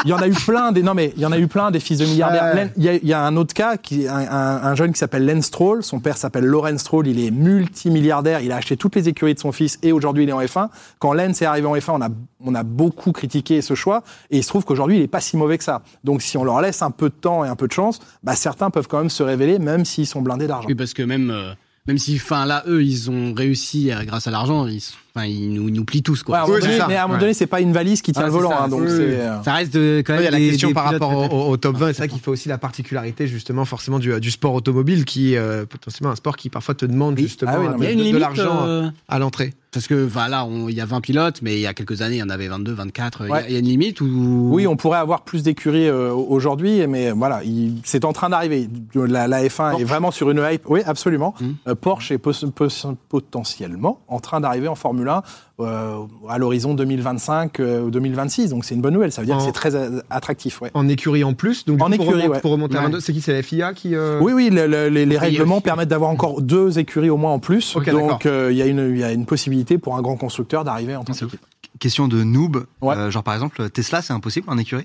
il 0.05 0.11
y 0.11 0.13
en 0.13 0.19
a 0.19 0.29
eu 0.29 0.33
plein 0.33 0.71
des. 0.73 0.83
Non, 0.83 0.95
mais 0.95 1.13
il 1.17 1.23
y 1.23 1.27
en 1.27 1.33
a 1.33 1.39
eu 1.39 1.49
plein 1.49 1.71
des 1.71 1.81
fils 1.81 1.99
de 1.99 2.05
milliardaires. 2.05 2.69
Il 2.77 2.85
y, 2.85 3.07
y, 3.07 3.13
a 3.13 3.21
un 3.21 3.37
autre 3.37 3.55
cas, 3.55 3.77
qui, 3.77 4.07
un, 4.07 4.17
un, 4.21 4.75
jeune 4.75 4.93
qui 4.93 4.99
s'appelle 4.99 5.25
Len 5.25 5.43
Stroll. 5.43 5.83
Son 5.83 6.01
père 6.01 6.17
s'appelle 6.17 6.45
Loren 6.45 6.79
Stroll. 6.79 7.09
Il 7.09 7.19
est 7.19 7.31
multimilliardaire. 7.31 8.41
Il 8.41 8.53
a 8.53 8.57
acheté 8.57 8.77
toutes 8.77 8.95
les 8.95 9.09
écuries 9.09 9.35
de 9.35 9.41
son 9.41 9.53
fils 9.53 9.79
et 9.83 9.91
aujourd'hui 9.91 10.25
il 10.25 10.29
est 10.29 10.33
en 10.33 10.41
F1. 10.41 10.69
Quand 10.99 11.13
Len 11.13 11.31
est 11.31 11.45
arrivé 11.45 11.67
en 11.67 11.75
F1, 11.77 11.93
on 11.93 12.03
a, 12.03 12.09
on 12.45 12.55
a 12.55 12.63
beaucoup 12.63 13.13
critiqué 13.13 13.63
ce 13.63 13.75
choix 13.75 14.03
et 14.31 14.39
il 14.39 14.43
se 14.43 14.49
trouve 14.49 14.65
qu'aujourd'hui 14.65 14.99
il 14.99 15.03
est 15.03 15.09
pas 15.09 15.21
si 15.21 15.37
mauvais 15.37 15.59
que 15.59 15.65
ça. 15.65 15.83
Donc 16.05 16.23
si 16.23 16.37
on 16.37 16.45
leur 16.45 16.61
laisse 16.61 16.83
un 16.83 16.91
peu 16.91 17.09
de 17.09 17.15
temps 17.15 17.45
et 17.45 17.49
un 17.49 17.57
peu 17.57 17.67
de 17.67 17.73
chance, 17.73 18.01
bah 18.23 18.35
certains 18.35 18.71
peuvent 18.71 18.89
quand 18.89 18.99
même 18.99 19.11
se 19.11 19.23
révéler, 19.23 19.59
même 19.59 19.85
s'ils 19.85 20.07
sont 20.07 20.23
blindés 20.23 20.47
d'argent. 20.53 20.69
Oui, 20.69 20.75
parce 20.75 20.95
que 20.95 21.03
même. 21.03 21.31
Euh, 21.31 21.53
même 21.87 21.99
si, 21.99 22.15
enfin 22.15 22.47
là, 22.47 22.63
eux, 22.69 22.85
ils 22.85 23.11
ont 23.11 23.35
réussi 23.35 23.91
grâce 24.07 24.29
à 24.29 24.31
l'argent, 24.31 24.69
ils, 24.69 24.81
enfin, 25.15 25.27
ils 25.27 25.53
nous, 25.53 25.69
nous 25.69 25.85
plient 25.85 26.05
tous 26.05 26.23
quoi. 26.23 26.49
Ouais, 26.49 26.61
mais 26.87 26.97
à 26.97 27.05
un 27.05 27.07
moment 27.09 27.19
donné, 27.19 27.35
c'est 27.35 27.49
pas 27.49 27.61
une 27.61 27.73
valise 27.73 28.03
qui 28.03 28.13
tient 28.13 28.25
le 28.25 28.31
volant, 28.31 28.53
hein, 28.53 28.69
donc 28.69 28.85
c'est. 28.87 29.19
Euh, 29.19 29.43
ça 29.43 29.55
reste 29.55 29.75
de, 29.75 30.01
quand 30.07 30.13
même. 30.13 30.23
Il 30.23 30.25
y 30.25 30.29
a 30.29 30.31
la 30.31 30.39
question 30.39 30.73
par 30.73 30.85
rapport 30.85 31.33
au, 31.33 31.57
top 31.57 31.77
20, 31.77 31.89
et 31.89 31.93
c'est 31.93 32.03
ça 32.03 32.09
qui 32.09 32.21
fait 32.21 32.31
aussi 32.31 32.49
la 32.49 32.59
particularité 32.59 33.27
justement 33.27 33.65
forcément 33.65 33.99
du, 33.99 34.21
du 34.21 34.31
sport 34.31 34.55
automobile, 34.55 35.05
qui 35.05 35.35
est 35.35 35.39
euh, 35.39 35.67
potentiellement 35.67 36.13
un 36.13 36.17
sport 36.17 36.37
qui 36.37 36.51
parfois 36.51 36.77
te 36.77 36.87
demande 36.87 37.19
justement 37.19 37.53
ah 37.53 37.77
de, 37.77 38.17
l'argent 38.17 38.65
euh, 38.65 38.89
à 39.09 39.19
l'entrée. 39.19 39.53
Parce 39.73 39.87
que 39.87 39.95
voilà, 39.95 40.47
il 40.69 40.75
y 40.75 40.83
a 40.83 40.85
20 40.85 41.01
pilotes, 41.01 41.41
mais 41.41 41.55
il 41.55 41.61
y 41.61 41.67
a 41.67 41.73
quelques 41.73 42.03
années, 42.03 42.17
il 42.17 42.19
y 42.19 42.23
en 42.23 42.29
avait 42.29 42.47
22, 42.47 42.73
24. 42.73 43.23
Il 43.25 43.53
y, 43.53 43.57
a 43.57 43.59
une 43.59 43.65
limite 43.65 44.03
ou? 44.03 44.51
Oui, 44.53 44.67
on 44.67 44.77
pourrait 44.77 44.99
avoir 44.99 45.23
plus 45.23 45.43
d'écuries 45.43 45.89
euh, 45.89 46.13
aujourd'hui, 46.13 46.87
mais 46.87 47.11
voilà, 47.13 47.41
c'est 47.83 48.05
en 48.05 48.13
train 48.13 48.29
d'arriver. 48.29 48.69
La, 48.95 49.27
la, 49.27 49.43
F1 49.43 49.81
est 49.81 49.85
vraiment 49.85 50.11
sur 50.11 50.31
une 50.31 50.43
hype. 50.47 50.69
Oui, 50.69 50.83
absolument. 50.85 51.35
Mmh. 51.41 51.47
Euh, 51.69 51.75
Porsche 51.75 52.13
est 52.13 52.19
potentiellement 52.19 54.01
en 54.09 54.21
train 54.21 54.41
d'arriver 54.43 54.69
en 54.69 54.75
Formule 54.75 55.09
1 55.09 55.23
euh, 55.65 55.99
à 56.29 56.39
l'horizon 56.39 56.75
2025 56.75 57.59
ou 57.59 57.91
2026. 57.91 58.51
Donc 58.51 58.65
c'est 58.65 58.75
une 58.75 58.81
bonne 58.81 58.95
nouvelle. 58.95 59.13
Ça 59.13 59.23
veut 59.23 59.27
dire 59.27 59.37
que 59.37 59.43
c'est 59.43 59.53
très 59.53 59.73
attractif. 60.11 60.61
Ouais. 60.61 60.71
En 60.75 60.89
écurie 60.89 61.25
en 61.25 61.35
plus. 61.35 61.65
Donc 61.65 61.83
en 61.83 61.93
écurie, 61.93 62.29
pour, 62.41 62.53
remonter, 62.53 62.77
à 62.79 62.89
c'est 63.01 63.13
qui 63.13 63.21
C'est 63.21 63.33
la 63.33 63.43
FIA 63.43 63.75
qui. 63.75 63.95
Oui, 64.21 64.33
oui. 64.33 64.51
les, 64.51 65.19
règlements 65.19 65.61
permettent 65.61 65.89
d'avoir 65.89 66.11
encore 66.11 66.41
deux 66.41 66.79
écuries 66.79 67.11
au 67.11 67.17
moins 67.17 67.33
en 67.33 67.39
plus. 67.39 67.77
donc 67.77 68.25
il 68.25 68.57
y, 68.57 68.63
a 68.63 68.67
une, 68.67 68.97
y 68.97 69.05
a 69.05 69.13
une 69.13 69.27
possibilité 69.27 69.79
pour 69.79 69.97
un 69.97 70.03
grand 70.03 70.17
constructeur 70.17 70.65
d'arriver 70.65 70.97
en 70.97 71.05
tant 71.05 71.13
qu'équipe. 71.13 71.41
Question 71.79 72.07
de 72.07 72.23
noob, 72.23 72.67
euh, 72.83 73.11
genre 73.11 73.23
par 73.23 73.35
exemple 73.35 73.69
Tesla, 73.71 74.03
c'est 74.03 74.13
impossible 74.13 74.49
en 74.49 74.59
écurie? 74.59 74.85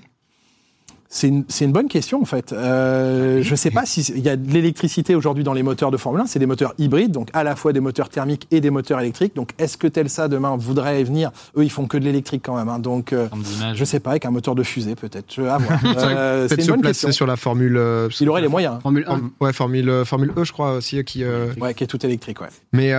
C'est 1.10 1.28
une, 1.28 1.44
une, 1.60 1.72
bonne 1.72 1.88
question 1.88 2.20
en 2.20 2.26
fait. 2.26 2.52
Euh, 2.52 3.42
je 3.42 3.50
ne 3.50 3.56
sais 3.56 3.70
pas 3.70 3.86
s'il 3.86 4.18
y 4.18 4.28
a 4.28 4.36
de 4.36 4.50
l'électricité 4.50 5.14
aujourd'hui 5.14 5.42
dans 5.42 5.54
les 5.54 5.62
moteurs 5.62 5.90
de 5.90 5.96
Formule 5.96 6.20
1. 6.20 6.26
C'est 6.26 6.38
des 6.38 6.46
moteurs 6.46 6.74
hybrides, 6.76 7.12
donc 7.12 7.30
à 7.32 7.44
la 7.44 7.56
fois 7.56 7.72
des 7.72 7.80
moteurs 7.80 8.10
thermiques 8.10 8.46
et 8.50 8.60
des 8.60 8.68
moteurs 8.68 9.00
électriques. 9.00 9.34
Donc 9.34 9.52
est-ce 9.58 9.78
que 9.78 9.86
Telsa 9.86 10.28
demain 10.28 10.56
voudrait 10.58 11.02
venir? 11.04 11.30
Eux, 11.56 11.64
ils 11.64 11.70
font 11.70 11.86
que 11.86 11.96
de 11.96 12.04
l'électrique 12.04 12.42
quand 12.44 12.56
même. 12.56 12.68
Hein. 12.68 12.78
Donc 12.78 13.14
euh, 13.14 13.26
je 13.74 13.80
ne 13.80 13.84
sais 13.86 14.00
pas, 14.00 14.10
avec 14.10 14.26
un 14.26 14.30
moteur 14.30 14.54
de 14.54 14.62
fusée 14.62 14.96
peut-être. 14.96 15.40
À 15.40 15.56
voir. 15.56 15.80
euh, 15.98 16.46
c'est 16.46 16.60
une 16.60 16.72
bonne 16.72 16.82
question. 16.82 17.10
sur 17.10 17.26
la 17.26 17.36
Formule. 17.36 17.78
Euh, 17.78 18.08
il 18.20 18.28
aurait 18.28 18.42
les 18.42 18.48
moyens. 18.48 18.74
Hein. 18.74 18.80
Formule 18.82 19.04
1. 19.08 19.30
Ouais, 19.40 19.52
Formule, 19.54 20.02
Formule 20.04 20.32
E, 20.36 20.44
je 20.44 20.52
crois 20.52 20.72
aussi. 20.72 21.02
Qui, 21.04 21.24
Ouais, 21.60 21.74
qui 21.74 21.84
est 21.84 21.86
tout 21.86 22.04
électrique. 22.04 22.40
Ouais. 22.40 22.48
Mais 22.72 22.94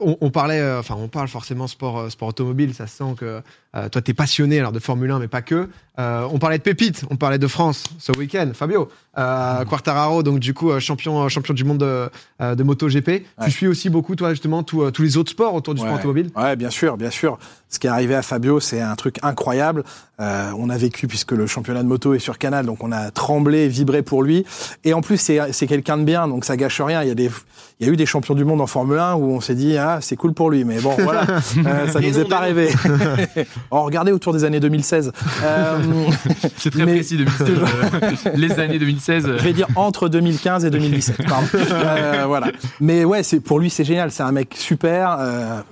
on, 0.00 0.18
on, 0.20 0.30
parlait, 0.30 0.62
enfin 0.78 0.96
on 0.98 1.08
parle 1.08 1.28
forcément 1.28 1.66
sport, 1.66 2.10
sport 2.10 2.28
automobile. 2.28 2.74
Ça 2.74 2.86
se 2.86 2.98
sent 2.98 3.14
que 3.16 3.40
euh, 3.76 3.88
toi, 3.88 4.00
tu 4.00 4.12
es 4.12 4.14
passionné 4.14 4.60
alors 4.60 4.72
de 4.72 4.78
Formule 4.78 5.10
1, 5.10 5.18
mais 5.18 5.28
pas 5.28 5.42
que. 5.42 5.68
Euh, 5.98 6.28
on 6.32 6.38
parlait 6.38 6.58
de 6.58 6.62
pépites, 6.62 7.04
on 7.10 7.16
parlait 7.16 7.38
de 7.38 7.46
France 7.54 7.84
ce 7.98 8.12
week-end. 8.12 8.50
Fabio, 8.52 8.90
euh, 9.16 9.64
Quartararo, 9.64 10.22
donc 10.22 10.40
du 10.40 10.52
coup 10.54 10.78
champion 10.80 11.28
champion 11.28 11.54
du 11.54 11.64
monde 11.64 11.78
de, 11.78 12.54
de 12.54 12.62
MotoGP. 12.62 13.24
Tu 13.44 13.50
suis 13.50 13.66
aussi 13.66 13.88
beaucoup, 13.88 14.16
toi 14.16 14.30
justement, 14.30 14.62
tous 14.62 14.92
les 15.00 15.16
autres 15.16 15.30
sports 15.30 15.54
autour 15.54 15.74
du 15.74 15.80
sport 15.80 15.94
automobile? 15.94 16.30
Ouais, 16.36 16.56
bien 16.56 16.70
sûr, 16.70 16.96
bien 16.96 17.10
sûr. 17.10 17.38
Ce 17.68 17.78
qui 17.78 17.86
est 17.86 17.90
arrivé 17.90 18.14
à 18.14 18.22
Fabio, 18.22 18.60
c'est 18.60 18.80
un 18.80 18.94
truc 18.94 19.16
incroyable. 19.22 19.84
Euh, 20.20 20.50
on 20.56 20.70
a 20.70 20.76
vécu 20.76 21.08
puisque 21.08 21.32
le 21.32 21.46
championnat 21.46 21.82
de 21.82 21.88
moto 21.88 22.14
est 22.14 22.18
sur 22.18 22.38
Canal, 22.38 22.66
donc 22.66 22.84
on 22.84 22.92
a 22.92 23.10
tremblé, 23.10 23.68
vibré 23.68 24.02
pour 24.02 24.22
lui. 24.22 24.44
Et 24.84 24.94
en 24.94 25.00
plus, 25.00 25.16
c'est 25.18 25.66
quelqu'un 25.66 25.98
de 25.98 26.04
bien, 26.04 26.28
donc 26.28 26.44
ça 26.44 26.56
gâche 26.56 26.80
rien. 26.80 27.02
Il 27.02 27.08
y 27.08 27.10
a 27.10 27.14
des, 27.14 27.30
il 27.80 27.86
y 27.86 27.90
a 27.90 27.92
eu 27.92 27.96
des 27.96 28.06
champions 28.06 28.34
du 28.34 28.44
monde 28.44 28.60
en 28.60 28.68
Formule 28.68 28.98
1 28.98 29.14
où 29.14 29.32
on 29.32 29.40
s'est 29.40 29.56
dit 29.56 29.76
ah 29.76 29.98
c'est 30.00 30.14
cool 30.14 30.32
pour 30.32 30.48
lui, 30.48 30.64
mais 30.64 30.80
bon 30.80 30.94
voilà, 31.00 31.22
euh, 31.66 31.88
ça 31.88 32.00
nous 32.00 32.18
est 32.18 32.28
pas 32.28 32.38
rêvé. 32.38 32.68
oh, 33.72 33.82
regardez 33.82 34.12
autour 34.12 34.32
des 34.32 34.44
années 34.44 34.60
2016. 34.60 35.10
Euh, 35.42 35.78
c'est 36.56 36.70
très 36.70 36.84
précis 36.84 37.16
2016. 37.16 37.48
les 38.34 38.52
années 38.60 38.78
2016. 38.78 39.26
Je 39.38 39.42
vais 39.42 39.52
dire 39.52 39.66
entre 39.74 40.08
2015 40.08 40.64
et 40.64 40.70
2017. 40.70 41.26
Pardon. 41.26 41.46
Euh, 41.54 42.24
voilà. 42.28 42.52
Mais 42.80 43.04
ouais, 43.04 43.24
c'est 43.24 43.40
pour 43.40 43.58
lui 43.58 43.70
c'est 43.70 43.84
génial. 43.84 44.12
C'est 44.12 44.22
un 44.22 44.32
mec 44.32 44.54
super. 44.56 45.18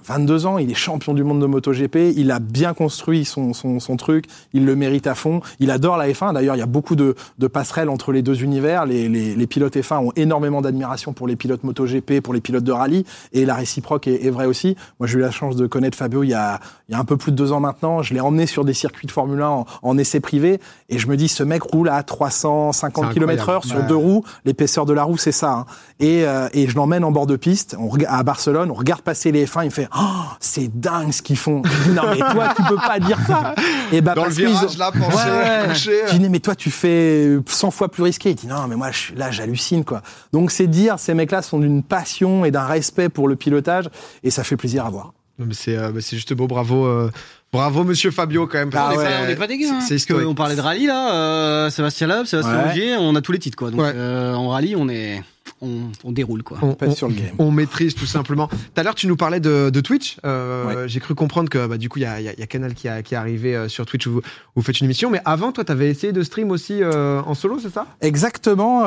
22 0.07 0.47
ans, 0.47 0.59
il 0.59 0.71
est 0.71 0.75
champion 0.75 1.15
du 1.15 1.23
monde 1.23 1.41
de 1.41 1.47
MotoGP. 1.47 2.15
Il 2.17 2.33
a 2.33 2.41
bien 2.41 2.75
construit 2.75 3.25
son, 3.25 3.53
son, 3.53 3.79
son 3.79 3.97
truc. 3.97 4.25
Il 4.53 4.65
le 4.65 4.77
mérite 4.77 5.07
à 5.07 5.15
fond. 5.15 5.41
Il 5.61 5.71
adore 5.71 5.97
la 5.97 6.09
F1. 6.09 6.35
D'ailleurs, 6.35 6.57
il 6.57 6.61
y 6.61 6.63
a 6.63 6.67
beaucoup 6.67 6.97
de, 6.97 7.15
de 7.39 7.47
passerelles 7.47 7.89
entre 7.89 8.13
les 8.13 8.23
deux 8.23 8.43
univers. 8.43 8.87
Les, 8.87 9.09
les, 9.09 9.35
les 9.35 9.47
pilotes 9.47 9.77
F1 9.77 10.07
ont 10.07 10.13
énormément 10.17 10.61
d'admiration 10.61 11.13
pour 11.13 11.27
les 11.27 11.37
pilotes 11.37 11.65
MotoGP, 11.65 12.21
pour 12.21 12.35
les 12.35 12.41
pilotes 12.41 12.65
de 12.65 12.73
rallye. 12.73 13.05
Et 13.33 13.45
la 13.45 13.55
réciproque 13.55 14.07
est, 14.07 14.25
est 14.25 14.31
vraie 14.31 14.47
aussi. 14.47 14.77
Moi, 15.01 15.07
j'ai 15.07 15.19
eu 15.19 15.21
la 15.21 15.31
chance 15.31 15.57
de 15.57 15.67
connaître 15.67 15.97
Fabio 15.97 16.23
il 16.23 16.31
y 16.31 16.35
a, 16.35 16.61
il 16.89 16.93
y 16.93 16.95
a 16.95 16.99
un 16.99 17.05
peu 17.05 17.17
plus 17.17 17.33
de 17.33 17.37
deux 17.37 17.53
ans 17.53 17.61
maintenant. 17.61 18.03
Je 18.03 18.15
l'ai 18.15 18.21
emmené 18.21 18.47
sur 18.47 18.65
des 18.65 18.75
circuits 18.75 19.07
de 19.07 19.13
Formule 19.13 19.43
1 19.43 19.49
en, 19.49 19.67
en 19.83 19.99
essai 19.99 20.21
privé. 20.21 20.61
Et 20.89 20.99
je 20.99 21.09
me 21.09 21.17
dis, 21.17 21.29
ce 21.29 21.43
mec 21.43 21.63
roule 21.63 21.89
à 21.89 22.03
350 22.03 23.13
km 23.13 23.49
heure 23.49 23.65
sur 23.65 23.83
deux 23.85 23.97
roues. 23.97 24.25
L'épaisseur 24.45 24.87
de 24.87 24.93
la 24.93 25.05
roue, 25.05 25.17
c'est 25.17 25.33
ça. 25.33 25.53
Hein. 25.53 25.67
Et, 26.01 26.25
euh, 26.27 26.49
et 26.53 26.69
je 26.69 26.77
l'emmène 26.77 27.05
en 27.05 27.13
bord 27.13 27.27
de 27.27 27.37
piste 27.37 27.77
on, 27.79 27.91
à 28.07 28.23
Barcelone. 28.23 28.71
On 28.71 28.75
regarde 28.75 29.03
passer 29.03 29.33
les 29.33 29.47
F1. 29.47 29.63
Il 29.63 29.67
me 29.67 29.71
fait, 29.71 29.89
oh, 29.97 30.25
c'est 30.41 30.69
dingue 30.79 31.13
ce 31.13 31.23
qu'ils 31.23 31.39
font. 31.39 31.63
non, 31.91 32.03
mais 32.11 32.19
toi, 32.19 32.53
tu 32.57 32.63
peux 32.63 32.77
pas 32.77 32.99
dire 32.99 33.19
ça. 33.27 33.55
Et 33.93 34.01
bah, 34.01 34.15
Dans 34.23 34.29
le 34.29 34.35
virage, 34.35 34.79
là, 34.79 34.93
penché, 34.93 35.31
ouais, 35.31 35.75
Je 36.13 36.17
dis, 36.17 36.29
mais 36.29 36.41
toi, 36.41 36.55
tu 36.55 36.71
fais 36.71 37.39
100 37.47 37.71
fois 37.71 37.91
plus 37.91 38.03
risqué. 38.03 38.31
Il 38.31 38.37
dit, 38.37 38.47
non, 38.47 38.67
mais 38.69 38.77
moi, 38.77 38.91
je, 38.91 39.15
là, 39.15 39.31
j'hallucine, 39.31 39.85
quoi. 39.85 40.03
Donc, 40.33 40.51
c'est 40.51 40.67
dire, 40.67 40.99
ces 40.99 41.15
mecs-là 41.15 41.43
sont 41.43 41.59
d'une 41.59 41.83
passion 41.83 42.45
et 42.45 42.51
d'un 42.51 42.67
respect 42.67 43.09
pour 43.09 43.29
le 43.29 43.37
pilotage. 43.37 43.89
Et 44.23 44.31
ça 44.31 44.45
fait 44.45 44.57
plaisir 44.57 44.87
à 44.87 44.91
voir. 44.91 45.13
mais 45.39 45.55
c'est, 45.55 45.77
euh, 45.77 46.01
c'est 46.01 46.17
juste 46.17 46.33
beau. 46.35 46.47
Bravo. 46.47 46.87
Euh, 46.87 47.11
Bravo 47.53 47.85
Monsieur 47.85 48.11
Fabio 48.11 48.47
quand 48.47 48.59
même. 48.59 48.71
Ah 48.75 48.93
on 48.95 49.27
n'est 49.27 49.37
pas 49.37 49.47
dégueu. 49.47 49.67
Hein. 49.71 49.81
C'est 49.87 50.11
on 50.11 50.35
parlait 50.35 50.57
de 50.57 50.61
rallye 50.63 50.87
là, 50.87 51.15
euh, 51.15 51.71
Sébastien 51.71 52.07
Loeb, 52.07 52.25
Sébastien 52.25 52.55
ouais. 52.75 52.97
on 52.99 53.15
a 53.15 53.21
tous 53.21 53.33
les 53.33 53.39
titres 53.39 53.59
quoi. 53.59 53.71
Donc 53.71 53.81
euh, 53.81 54.33
en 54.33 54.49
rallye 54.49 54.75
on 54.75 54.89
est 54.89 55.23
on, 55.63 56.13
déroule 56.13 56.43
quoi. 56.43 56.59
On, 56.63 56.91
sur 56.91 57.09
le 57.09 57.15
game. 57.15 57.27
on 57.39 57.51
maîtrise 57.51 57.95
tout 57.95 58.07
simplement. 58.07 58.49
Tout 58.49 58.57
à 58.77 58.83
l'heure, 58.83 58.95
tu 58.95 59.07
nous 59.07 59.17
parlais 59.17 59.41
de, 59.41 59.71
Twitch. 59.81 60.19
Euh, 60.25 60.87
j'ai 60.87 61.01
cru 61.01 61.15
comprendre 61.15 61.49
que 61.49 61.67
bah, 61.67 61.79
du 61.79 61.89
coup, 61.89 61.99
il 61.99 62.03
y 62.03 62.07
a, 62.07 62.21
y 62.21 62.29
a, 62.29 62.47
Canal 62.47 62.75
qui, 62.75 62.89
a, 62.89 63.03
qui 63.03 63.15
est 63.15 63.17
arrivé 63.17 63.57
euh, 63.57 63.69
sur 63.69 63.87
Twitch 63.87 64.07
où 64.07 64.21
vous, 64.55 64.63
faites 64.63 64.81
une 64.81 64.87
émission. 64.87 65.11
Mais 65.11 65.21
avant, 65.25 65.53
toi, 65.53 65.65
tu 65.65 65.73
avais 65.73 65.89
essayé 65.89 66.13
de 66.13 66.23
stream 66.23 66.51
aussi 66.51 66.83
euh, 66.83 67.21
en 67.23 67.35
solo, 67.35 67.59
c'est 67.61 67.73
ça? 67.73 67.87
Exactement. 68.01 68.81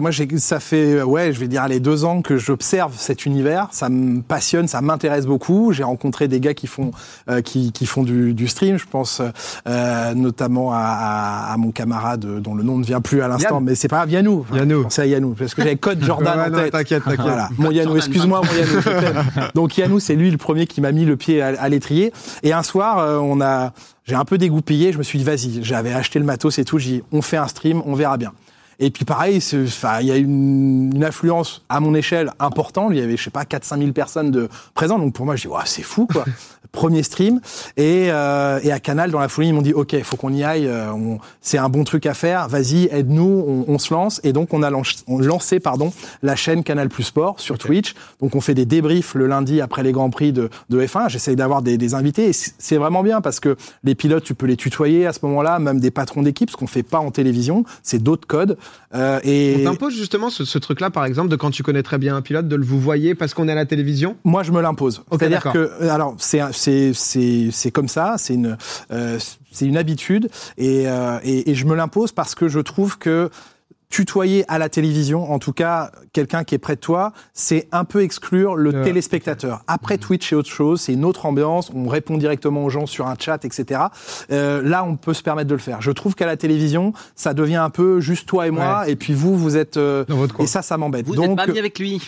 moi, 0.00 0.10
ça 0.38 0.60
fait, 0.60 1.02
ouais, 1.02 1.32
je 1.32 1.40
vais 1.40 1.48
dire, 1.48 1.66
les 1.68 1.80
deux 1.80 2.04
ans 2.04 2.22
que 2.22 2.36
j'observe 2.36 2.94
cet 2.96 3.26
univers. 3.26 3.68
Ça 3.70 3.88
me 3.88 4.22
passionne, 4.22 4.68
ça 4.68 4.80
m'intéresse 4.80 5.26
beaucoup. 5.26 5.72
J'ai 5.72 5.84
rencontré 5.84 6.28
des 6.28 6.40
gars 6.40 6.54
qui 6.54 6.66
font, 6.66 6.90
qui, 7.44 7.72
qui, 7.72 7.86
font 7.86 8.02
du, 8.02 8.48
stream. 8.48 8.78
Je 8.78 8.86
pense 8.86 9.22
notamment 9.66 10.72
à, 10.72 11.50
à, 11.52 11.56
mon 11.56 11.70
camarade 11.70 12.40
dont 12.40 12.54
le 12.54 12.62
nom 12.62 12.78
ne 12.78 12.84
vient 12.84 13.00
plus 13.00 13.22
à 13.22 13.28
l'instant, 13.28 13.60
mais 13.60 13.74
c'est 13.74 13.88
pas 13.88 13.96
grave, 13.96 14.10
Yannou. 14.10 14.46
Yannou. 14.52 14.86
C'est 14.88 15.08
Yannou, 15.08 15.34
parce 15.34 15.54
que 15.54 15.62
j'avais 15.62 15.76
code 15.76 16.02
Jordan 16.24 16.52
en 16.52 16.56
tête. 16.56 16.72
T'inquiète, 16.72 17.04
t'inquiète. 17.04 17.20
Voilà. 17.20 17.48
Mon 17.58 17.70
Yannou, 17.70 17.96
excuse-moi, 17.96 18.40
mon 18.42 18.58
Yannou. 18.58 19.50
Donc 19.54 19.76
Yannou, 19.76 20.00
c'est 20.00 20.14
lui 20.14 20.30
le 20.30 20.38
premier 20.38 20.66
qui 20.66 20.80
m'a 20.80 20.92
mis 20.92 21.04
le 21.04 21.16
pied 21.16 21.42
à, 21.42 21.68
l'étrier. 21.68 22.12
Et 22.42 22.52
un 22.52 22.62
soir, 22.62 22.98
euh, 22.98 23.18
on 23.18 23.40
a, 23.40 23.72
j'ai 24.04 24.14
un 24.14 24.24
peu 24.24 24.38
dégoupillé. 24.38 24.92
Je 24.92 24.98
me 24.98 25.02
suis 25.02 25.18
dit, 25.18 25.24
vas-y, 25.24 25.62
j'avais 25.62 25.92
acheté 25.92 26.18
le 26.18 26.24
matos 26.24 26.58
et 26.58 26.64
tout. 26.64 26.78
J'ai 26.78 26.90
dit, 26.90 27.02
on 27.12 27.22
fait 27.22 27.36
un 27.36 27.48
stream, 27.48 27.82
on 27.86 27.94
verra 27.94 28.16
bien. 28.16 28.32
Et 28.78 28.90
puis 28.90 29.04
pareil, 29.04 29.38
il 29.52 30.06
y 30.06 30.10
a 30.10 30.16
une, 30.16 30.92
une, 30.94 31.04
influence 31.04 31.62
à 31.68 31.80
mon 31.80 31.94
échelle 31.94 32.32
importante. 32.38 32.90
Il 32.92 32.98
y 32.98 33.02
avait, 33.02 33.16
je 33.16 33.24
sais 33.24 33.30
pas, 33.30 33.44
4-5 33.44 33.78
000 33.78 33.92
personnes 33.92 34.30
de 34.30 34.48
présentes. 34.74 35.00
Donc 35.00 35.14
pour 35.14 35.24
moi, 35.24 35.36
je 35.36 35.42
dis, 35.42 35.48
ouais, 35.48 35.60
c'est 35.64 35.82
fou, 35.82 36.06
quoi. 36.06 36.24
Premier 36.72 37.02
stream. 37.02 37.40
Et, 37.78 38.08
euh, 38.10 38.60
et 38.62 38.70
à 38.70 38.80
Canal, 38.80 39.10
dans 39.10 39.20
la 39.20 39.28
folie, 39.28 39.48
ils 39.48 39.54
m'ont 39.54 39.62
dit, 39.62 39.72
OK, 39.72 39.94
il 39.94 40.04
faut 40.04 40.16
qu'on 40.16 40.32
y 40.32 40.44
aille. 40.44 40.66
Euh, 40.66 40.92
c'est 41.40 41.56
un 41.56 41.70
bon 41.70 41.84
truc 41.84 42.04
à 42.04 42.12
faire. 42.12 42.48
Vas-y, 42.48 42.88
aide-nous. 42.90 43.44
On, 43.66 43.72
on, 43.72 43.78
se 43.78 43.94
lance. 43.94 44.20
Et 44.24 44.34
donc, 44.34 44.52
on 44.52 44.62
a 44.62 44.70
lancé, 44.70 45.58
pardon, 45.58 45.92
la 46.22 46.36
chaîne 46.36 46.64
Canal 46.64 46.90
Plus 46.90 47.04
Sport 47.04 47.40
sur 47.40 47.56
Twitch. 47.56 47.94
Donc, 48.20 48.34
on 48.34 48.42
fait 48.42 48.52
des 48.52 48.66
débriefs 48.66 49.14
le 49.14 49.26
lundi 49.26 49.62
après 49.62 49.82
les 49.82 49.92
Grands 49.92 50.10
Prix 50.10 50.32
de, 50.32 50.50
de 50.68 50.82
F1. 50.82 51.08
J'essaye 51.08 51.36
d'avoir 51.36 51.62
des, 51.62 51.78
des, 51.78 51.94
invités. 51.94 52.28
Et 52.28 52.32
c'est 52.32 52.76
vraiment 52.76 53.02
bien 53.02 53.22
parce 53.22 53.40
que 53.40 53.56
les 53.82 53.94
pilotes, 53.94 54.24
tu 54.24 54.34
peux 54.34 54.46
les 54.46 54.56
tutoyer 54.56 55.06
à 55.06 55.14
ce 55.14 55.20
moment-là, 55.22 55.58
même 55.58 55.80
des 55.80 55.90
patrons 55.90 56.22
d'équipe, 56.22 56.50
ce 56.50 56.56
qu'on 56.56 56.66
fait 56.66 56.82
pas 56.82 56.98
en 56.98 57.10
télévision. 57.10 57.64
C'est 57.82 58.02
d'autres 58.02 58.26
codes. 58.26 58.58
Euh, 58.94 59.20
et... 59.24 59.56
On 59.60 59.72
t'impose 59.72 59.94
justement 59.94 60.30
ce, 60.30 60.44
ce 60.44 60.58
truc-là, 60.58 60.90
par 60.90 61.04
exemple, 61.04 61.28
de 61.28 61.36
quand 61.36 61.50
tu 61.50 61.62
connais 61.62 61.82
très 61.82 61.98
bien 61.98 62.16
un 62.16 62.22
pilote, 62.22 62.48
de 62.48 62.56
le 62.56 62.64
vous 62.64 62.80
voyez 62.80 63.14
parce 63.14 63.34
qu'on 63.34 63.48
est 63.48 63.52
à 63.52 63.56
la 63.56 63.66
télévision? 63.66 64.16
Moi, 64.24 64.42
je 64.42 64.52
me 64.52 64.60
l'impose. 64.60 65.02
C'est-à-dire 65.10 65.42
que, 65.52 65.88
alors, 65.88 66.14
c'est 66.18 66.42
c'est 66.52 67.70
comme 67.72 67.88
ça, 67.88 68.14
c'est 68.18 68.34
une 68.34 68.56
euh, 68.90 69.18
c'est 69.50 69.66
une 69.66 69.76
habitude 69.76 70.28
et, 70.58 70.86
euh, 70.86 71.18
et, 71.22 71.50
et 71.50 71.54
je 71.54 71.64
me 71.66 71.74
l'impose 71.74 72.12
parce 72.12 72.34
que 72.34 72.48
je 72.48 72.60
trouve 72.60 72.98
que 72.98 73.30
tutoyer 73.88 74.44
à 74.48 74.58
la 74.58 74.68
télévision, 74.68 75.32
en 75.32 75.38
tout 75.38 75.52
cas 75.52 75.90
quelqu'un 76.12 76.44
qui 76.44 76.54
est 76.54 76.58
près 76.58 76.74
de 76.74 76.80
toi, 76.80 77.12
c'est 77.32 77.68
un 77.72 77.84
peu 77.84 78.02
exclure 78.02 78.56
le 78.56 78.82
téléspectateur. 78.82 79.62
Après 79.66 79.98
Twitch, 79.98 80.28
c'est 80.28 80.34
autre 80.34 80.50
chose, 80.50 80.80
c'est 80.80 80.92
une 80.92 81.04
autre 81.04 81.26
ambiance, 81.26 81.70
on 81.74 81.88
répond 81.88 82.18
directement 82.18 82.64
aux 82.64 82.70
gens 82.70 82.86
sur 82.86 83.06
un 83.06 83.14
chat, 83.18 83.44
etc. 83.44 83.80
Euh, 84.30 84.62
là, 84.62 84.84
on 84.84 84.96
peut 84.96 85.14
se 85.14 85.22
permettre 85.22 85.48
de 85.48 85.54
le 85.54 85.60
faire. 85.60 85.80
Je 85.82 85.90
trouve 85.92 86.14
qu'à 86.14 86.26
la 86.26 86.36
télévision, 86.36 86.92
ça 87.14 87.34
devient 87.34 87.56
un 87.56 87.70
peu 87.70 88.00
juste 88.00 88.28
toi 88.28 88.46
et 88.46 88.50
moi, 88.50 88.88
et 88.88 88.96
puis 88.96 89.14
vous, 89.14 89.36
vous 89.36 89.56
êtes... 89.56 89.76
Euh, 89.76 90.04
et 90.38 90.46
ça, 90.46 90.62
ça 90.62 90.76
m'embête. 90.76 91.06
Vous 91.06 91.14
Donc, 91.14 91.36
pas 91.36 91.46
mis 91.46 91.58
avec 91.58 91.78
lui. 91.78 92.00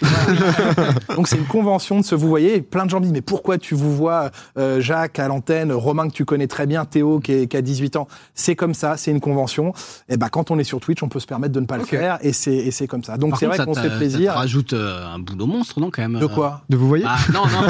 Donc 1.17 1.29
c'est 1.29 1.37
une 1.37 1.47
convention 1.47 2.01
de 2.01 2.05
se 2.05 2.15
vous 2.15 2.29
voyez. 2.29 2.57
Et 2.57 2.63
plein 2.63 2.85
de 2.85 2.91
gens 2.91 2.99
me 2.99 3.05
disent, 3.05 3.13
mais 3.13 3.21
pourquoi 3.21 3.59
tu 3.59 3.75
vous 3.75 3.95
vois 3.95 4.31
euh, 4.59 4.81
Jacques 4.81 5.19
à 5.19 5.29
l'antenne, 5.29 5.73
Romain 5.73 6.09
que 6.09 6.15
tu 6.15 6.25
connais 6.25 6.47
très 6.47 6.67
bien, 6.67 6.85
Théo 6.85 7.21
qui, 7.21 7.33
est, 7.33 7.47
qui 7.47 7.57
a 7.57 7.63
18 7.63 7.97
ans? 7.97 8.09
C'est 8.35 8.57
comme 8.57 8.75
ça, 8.75 8.97
c'est 8.97 9.11
une 9.11 9.21
convention. 9.21 9.73
Et 10.09 10.17
ben 10.17 10.29
quand 10.29 10.51
on 10.51 10.59
est 10.59 10.65
sur 10.65 10.81
Twitch, 10.81 11.03
on 11.03 11.09
peut 11.09 11.21
se 11.21 11.27
permettre 11.27 11.53
de 11.55 11.61
ne 11.61 11.67
pas 11.69 11.77
le 11.77 11.85
faire 11.85 12.19
et 12.23 12.33
c'est 12.33 12.57
et 12.57 12.71
c'est 12.73 12.89
comme 12.89 13.05
ça. 13.05 13.17
Donc 13.17 13.37
c'est 13.39 13.47
vrai 13.47 13.65
qu'on 13.65 13.75
se 13.75 13.81
fait 13.81 13.97
plaisir. 13.97 14.33
Ça 14.33 14.39
rajoute 14.39 14.73
euh, 14.73 15.07
un 15.07 15.19
boulot 15.21 15.47
monstre 15.47 15.79
non 15.79 15.91
quand 15.91 16.03
même. 16.03 16.19
De 16.19 16.27
quoi? 16.27 16.63
De 16.69 16.77
vous 16.77 16.89
voyez? 16.89 17.05
Ah, 17.07 17.19
Non 17.33 17.43
non 17.47 17.61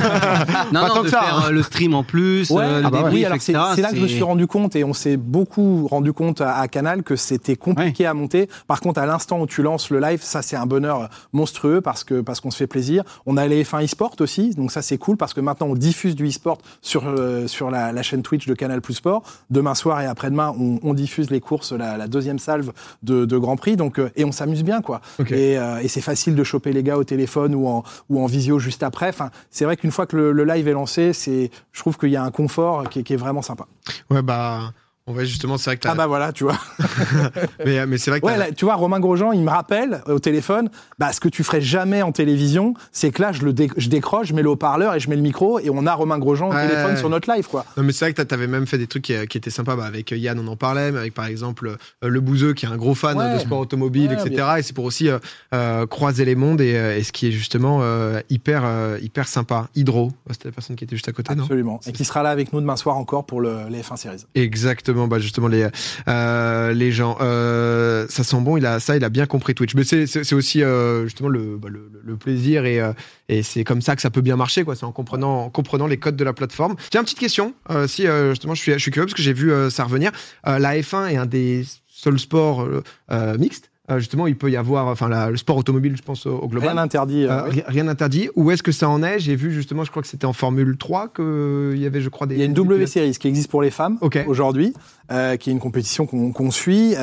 non, 0.72 0.94
non 0.94 1.02
de 1.02 1.08
faire 1.08 1.38
hein. 1.38 1.44
euh, 1.48 1.50
le 1.50 1.62
stream 1.62 1.94
en 1.94 2.04
plus, 2.04 2.50
ouais, 2.50 2.64
euh, 2.64 2.82
ah 2.84 2.90
bah 2.90 3.10
oui, 3.12 3.26
c'est 3.38 3.52
là 3.52 3.74
que 3.74 3.96
je 3.96 4.02
me 4.02 4.08
suis 4.08 4.22
rendu 4.22 4.46
compte 4.46 4.76
et 4.76 4.84
on 4.84 4.94
s'est 4.94 5.16
beaucoup 5.16 5.86
rendu 5.88 6.12
compte 6.12 6.40
à, 6.40 6.66
Canal 6.68 7.02
que 7.02 7.16
c'était 7.16 7.56
compliqué 7.56 8.06
à 8.06 8.14
monter. 8.14 8.48
Par 8.66 8.80
contre 8.80 9.00
à 9.00 9.06
l'instant 9.06 9.40
où 9.40 9.46
tu 9.46 9.62
lances 9.62 9.90
le 9.90 10.00
live, 10.00 10.20
ça 10.22 10.42
c'est 10.42 10.56
un 10.56 10.66
bonheur 10.66 11.08
monstrueux 11.32 11.80
parce 11.80 12.04
que 12.04 12.20
parce 12.20 12.40
qu'on 12.40 12.50
se 12.50 12.56
fait 12.56 12.66
plaisir. 12.66 13.02
On 13.26 13.36
a 13.36 13.46
les 13.46 13.64
F1 13.64 13.84
e-sport 13.84 14.14
aussi, 14.20 14.54
donc 14.54 14.70
ça 14.70 14.82
c'est 14.82 14.98
cool 14.98 15.16
parce 15.16 15.34
que 15.34 15.40
maintenant 15.40 15.66
on 15.66 15.74
diffuse 15.74 16.14
du 16.14 16.28
e-sport 16.28 16.58
sur 16.80 17.04
sur 17.46 17.70
la, 17.70 17.92
la, 17.92 18.02
chaîne 18.02 18.22
Twitch 18.22 18.46
de 18.46 18.54
Canal 18.54 18.80
Plus 18.80 18.94
Sport. 18.94 19.22
Demain 19.50 19.74
soir 19.74 20.00
et 20.00 20.06
après-demain, 20.06 20.54
on, 20.58 20.78
on 20.82 20.94
diffuse 20.94 21.30
les 21.30 21.40
courses, 21.40 21.72
la, 21.72 21.96
la 21.96 22.06
deuxième 22.06 22.38
salve 22.38 22.72
de, 23.02 23.24
de 23.24 23.38
Grand 23.38 23.56
Prix. 23.56 23.76
Donc 23.76 23.87
et 24.16 24.24
on 24.24 24.32
s'amuse 24.32 24.64
bien 24.64 24.82
quoi. 24.82 25.00
Euh, 25.20 25.78
et, 25.78 25.88
c'est 25.88 26.00
facile 26.00 26.34
de 26.34 26.44
choper 26.44 26.72
les 26.72 26.82
gars 26.82 26.96
au 26.96 27.04
téléphone 27.04 27.54
ou 27.54 27.66
en 27.66 27.82
ou 28.08 28.20
en 28.20 28.26
visio 28.26 28.58
juste 28.58 28.82
après. 28.82 29.08
Enfin, 29.08 29.30
c'est 29.50 29.64
vrai 29.64 29.76
qu'une 29.76 29.90
fois 29.90 30.06
que 30.06 30.16
le, 30.16 30.44
live 30.44 30.68
est 30.68 30.72
lancé, 30.72 31.12
c'est 31.12 31.50
je 31.72 31.80
trouve 31.80 31.98
qu'il 31.98 32.10
y 32.10 32.16
a 32.16 32.22
un 32.22 32.30
confort 32.30 32.88
qui, 32.88 33.04
qui 33.04 33.14
est 33.14 33.16
vraiment 33.16 33.42
sympa. 33.42 33.66
Ouais 34.10 34.22
bah 34.22 34.72
on 35.08 35.12
va 35.12 35.24
justement, 35.24 35.56
c'est 35.58 35.70
vrai 35.70 35.76
que 35.78 35.88
Ah 35.88 35.94
bah 35.94 36.06
voilà, 36.06 36.32
tu 36.32 36.44
vois. 36.44 36.58
mais, 37.64 37.86
mais 37.86 37.98
c'est 37.98 38.10
vrai 38.10 38.20
que 38.20 38.26
ouais, 38.26 38.52
tu 38.52 38.64
vois, 38.64 38.74
Romain 38.74 39.00
Grosjean, 39.00 39.32
il 39.32 39.42
me 39.42 39.50
rappelle 39.50 40.02
au 40.06 40.18
téléphone, 40.18 40.68
bah 40.98 41.12
ce 41.12 41.20
que 41.20 41.28
tu 41.28 41.42
ferais 41.42 41.60
jamais 41.60 42.02
en 42.02 42.12
télévision, 42.12 42.74
c'est 42.92 43.10
que 43.10 43.22
là, 43.22 43.32
je 43.32 43.42
le 43.42 43.54
je 43.76 43.88
décroche, 43.88 44.28
je 44.28 44.34
mets 44.34 44.42
le 44.42 44.50
haut-parleur 44.50 44.94
et 44.94 45.00
je 45.00 45.08
mets 45.08 45.16
le 45.16 45.22
micro 45.22 45.58
et 45.58 45.70
on 45.70 45.86
a 45.86 45.94
Romain 45.94 46.18
Grosjean 46.18 46.50
au 46.50 46.52
téléphone 46.52 46.96
sur 46.96 47.08
notre 47.08 47.32
live, 47.32 47.46
quoi. 47.48 47.64
Non 47.76 47.82
mais 47.82 47.92
c'est 47.92 48.04
vrai 48.04 48.12
que 48.12 48.22
t'avais 48.22 48.46
même 48.46 48.66
fait 48.66 48.78
des 48.78 48.86
trucs 48.86 49.04
qui, 49.04 49.14
qui 49.26 49.38
étaient 49.38 49.50
sympas, 49.50 49.76
bah, 49.76 49.86
avec 49.86 50.10
Yann, 50.10 50.38
on 50.38 50.46
en 50.46 50.56
parlait, 50.56 50.92
mais 50.92 50.98
avec 50.98 51.14
par 51.14 51.26
exemple 51.26 51.68
euh, 51.68 52.08
le 52.08 52.20
Bouzeux 52.20 52.52
qui 52.52 52.66
est 52.66 52.68
un 52.68 52.76
gros 52.76 52.94
fan 52.94 53.34
de 53.34 53.38
sport 53.38 53.60
automobile, 53.60 54.12
etc. 54.12 54.46
Et 54.58 54.62
c'est 54.62 54.74
pour 54.74 54.84
aussi 54.84 55.08
euh, 55.08 55.18
euh, 55.54 55.86
croiser 55.86 56.24
les 56.24 56.34
mondes 56.34 56.60
et, 56.60 56.72
et, 56.98 57.02
ce 57.02 57.12
qui 57.12 57.28
est 57.28 57.32
justement 57.32 57.82
hyper 58.28 58.64
hyper 59.00 59.28
sympa. 59.28 59.68
Hydro, 59.74 60.12
c'était 60.30 60.48
la 60.48 60.52
personne 60.52 60.76
qui 60.76 60.84
était 60.84 60.96
juste 60.96 61.08
à 61.08 61.12
côté, 61.12 61.32
Absolument. 61.32 61.72
non? 61.72 61.76
Absolument. 61.76 61.80
Et 61.86 61.92
qui 61.92 62.04
sera 62.04 62.22
là 62.22 62.30
avec 62.30 62.52
nous 62.52 62.60
demain 62.60 62.76
soir 62.76 62.96
encore 62.96 63.24
pour 63.24 63.40
le, 63.40 63.68
les 63.70 63.80
F1 63.80 63.96
Series. 63.96 64.24
Exactement 64.34 64.97
bah 65.06 65.18
justement 65.18 65.48
les 65.48 65.68
euh, 66.08 66.72
les 66.72 66.92
gens. 66.92 67.16
Euh, 67.20 68.06
ça 68.08 68.24
sent 68.24 68.40
bon. 68.40 68.56
Il 68.56 68.66
a 68.66 68.80
ça, 68.80 68.96
il 68.96 69.04
a 69.04 69.08
bien 69.08 69.26
compris 69.26 69.54
Twitch. 69.54 69.74
Mais 69.74 69.84
c'est 69.84 70.06
c'est 70.06 70.34
aussi 70.34 70.62
euh, 70.62 71.04
justement 71.04 71.28
le, 71.28 71.56
bah, 71.56 71.68
le, 71.70 71.90
le 72.02 72.16
plaisir 72.16 72.64
et 72.64 72.80
et 73.28 73.42
c'est 73.42 73.64
comme 73.64 73.82
ça 73.82 73.96
que 73.96 74.02
ça 74.02 74.10
peut 74.10 74.20
bien 74.20 74.36
marcher 74.36 74.64
quoi. 74.64 74.74
C'est 74.74 74.84
en 74.84 74.92
comprenant 74.92 75.44
en 75.44 75.50
comprenant 75.50 75.86
les 75.86 75.98
codes 75.98 76.16
de 76.16 76.24
la 76.24 76.32
plateforme. 76.32 76.76
Tiens, 76.90 77.00
une 77.00 77.04
petite 77.04 77.18
question. 77.18 77.54
Si 77.86 78.06
justement 78.30 78.54
je 78.54 78.60
suis 78.62 78.72
je 78.72 78.78
suis 78.78 78.90
curieux 78.90 79.06
parce 79.06 79.14
que 79.14 79.22
j'ai 79.22 79.32
vu 79.32 79.52
ça 79.70 79.84
revenir. 79.84 80.12
la 80.44 80.76
F1 80.76 81.10
est 81.10 81.16
un 81.16 81.26
des 81.26 81.64
seuls 81.86 82.18
sports 82.18 82.66
mixtes 83.38 83.70
justement 83.96 84.26
il 84.26 84.36
peut 84.36 84.50
y 84.50 84.56
avoir, 84.56 84.86
enfin 84.86 85.28
le 85.30 85.36
sport 85.36 85.56
automobile, 85.56 85.96
je 85.96 86.02
pense 86.02 86.26
au, 86.26 86.46
global. 86.48 86.70
Rien 86.70 86.78
interdit. 86.78 87.26
Rien 87.66 87.88
interdit. 87.88 88.28
Où 88.36 88.50
est-ce 88.50 88.62
que 88.62 88.72
ça 88.72 88.88
en 88.88 89.02
est? 89.02 89.18
J'ai 89.18 89.36
vu 89.36 89.52
justement, 89.52 89.84
je 89.84 89.90
crois 89.90 90.02
que 90.02 90.08
c'était 90.08 90.26
en 90.26 90.32
Formule 90.32 90.76
3 90.76 91.08
qu'il 91.08 91.78
y 91.78 91.86
avait, 91.86 92.00
je 92.00 92.08
crois, 92.08 92.26
des. 92.26 92.34
Il 92.34 92.40
y 92.40 92.42
a 92.42 92.46
une 92.46 92.54
W 92.54 92.86
Series 92.86 93.12
qui 93.12 93.28
existe 93.28 93.50
pour 93.50 93.62
les 93.62 93.70
femmes 93.70 93.98
aujourd'hui, 94.26 94.74
qui 95.08 95.50
est 95.50 95.52
une 95.52 95.58
compétition 95.58 96.06
qu'on 96.06 96.50
suit, 96.50 96.94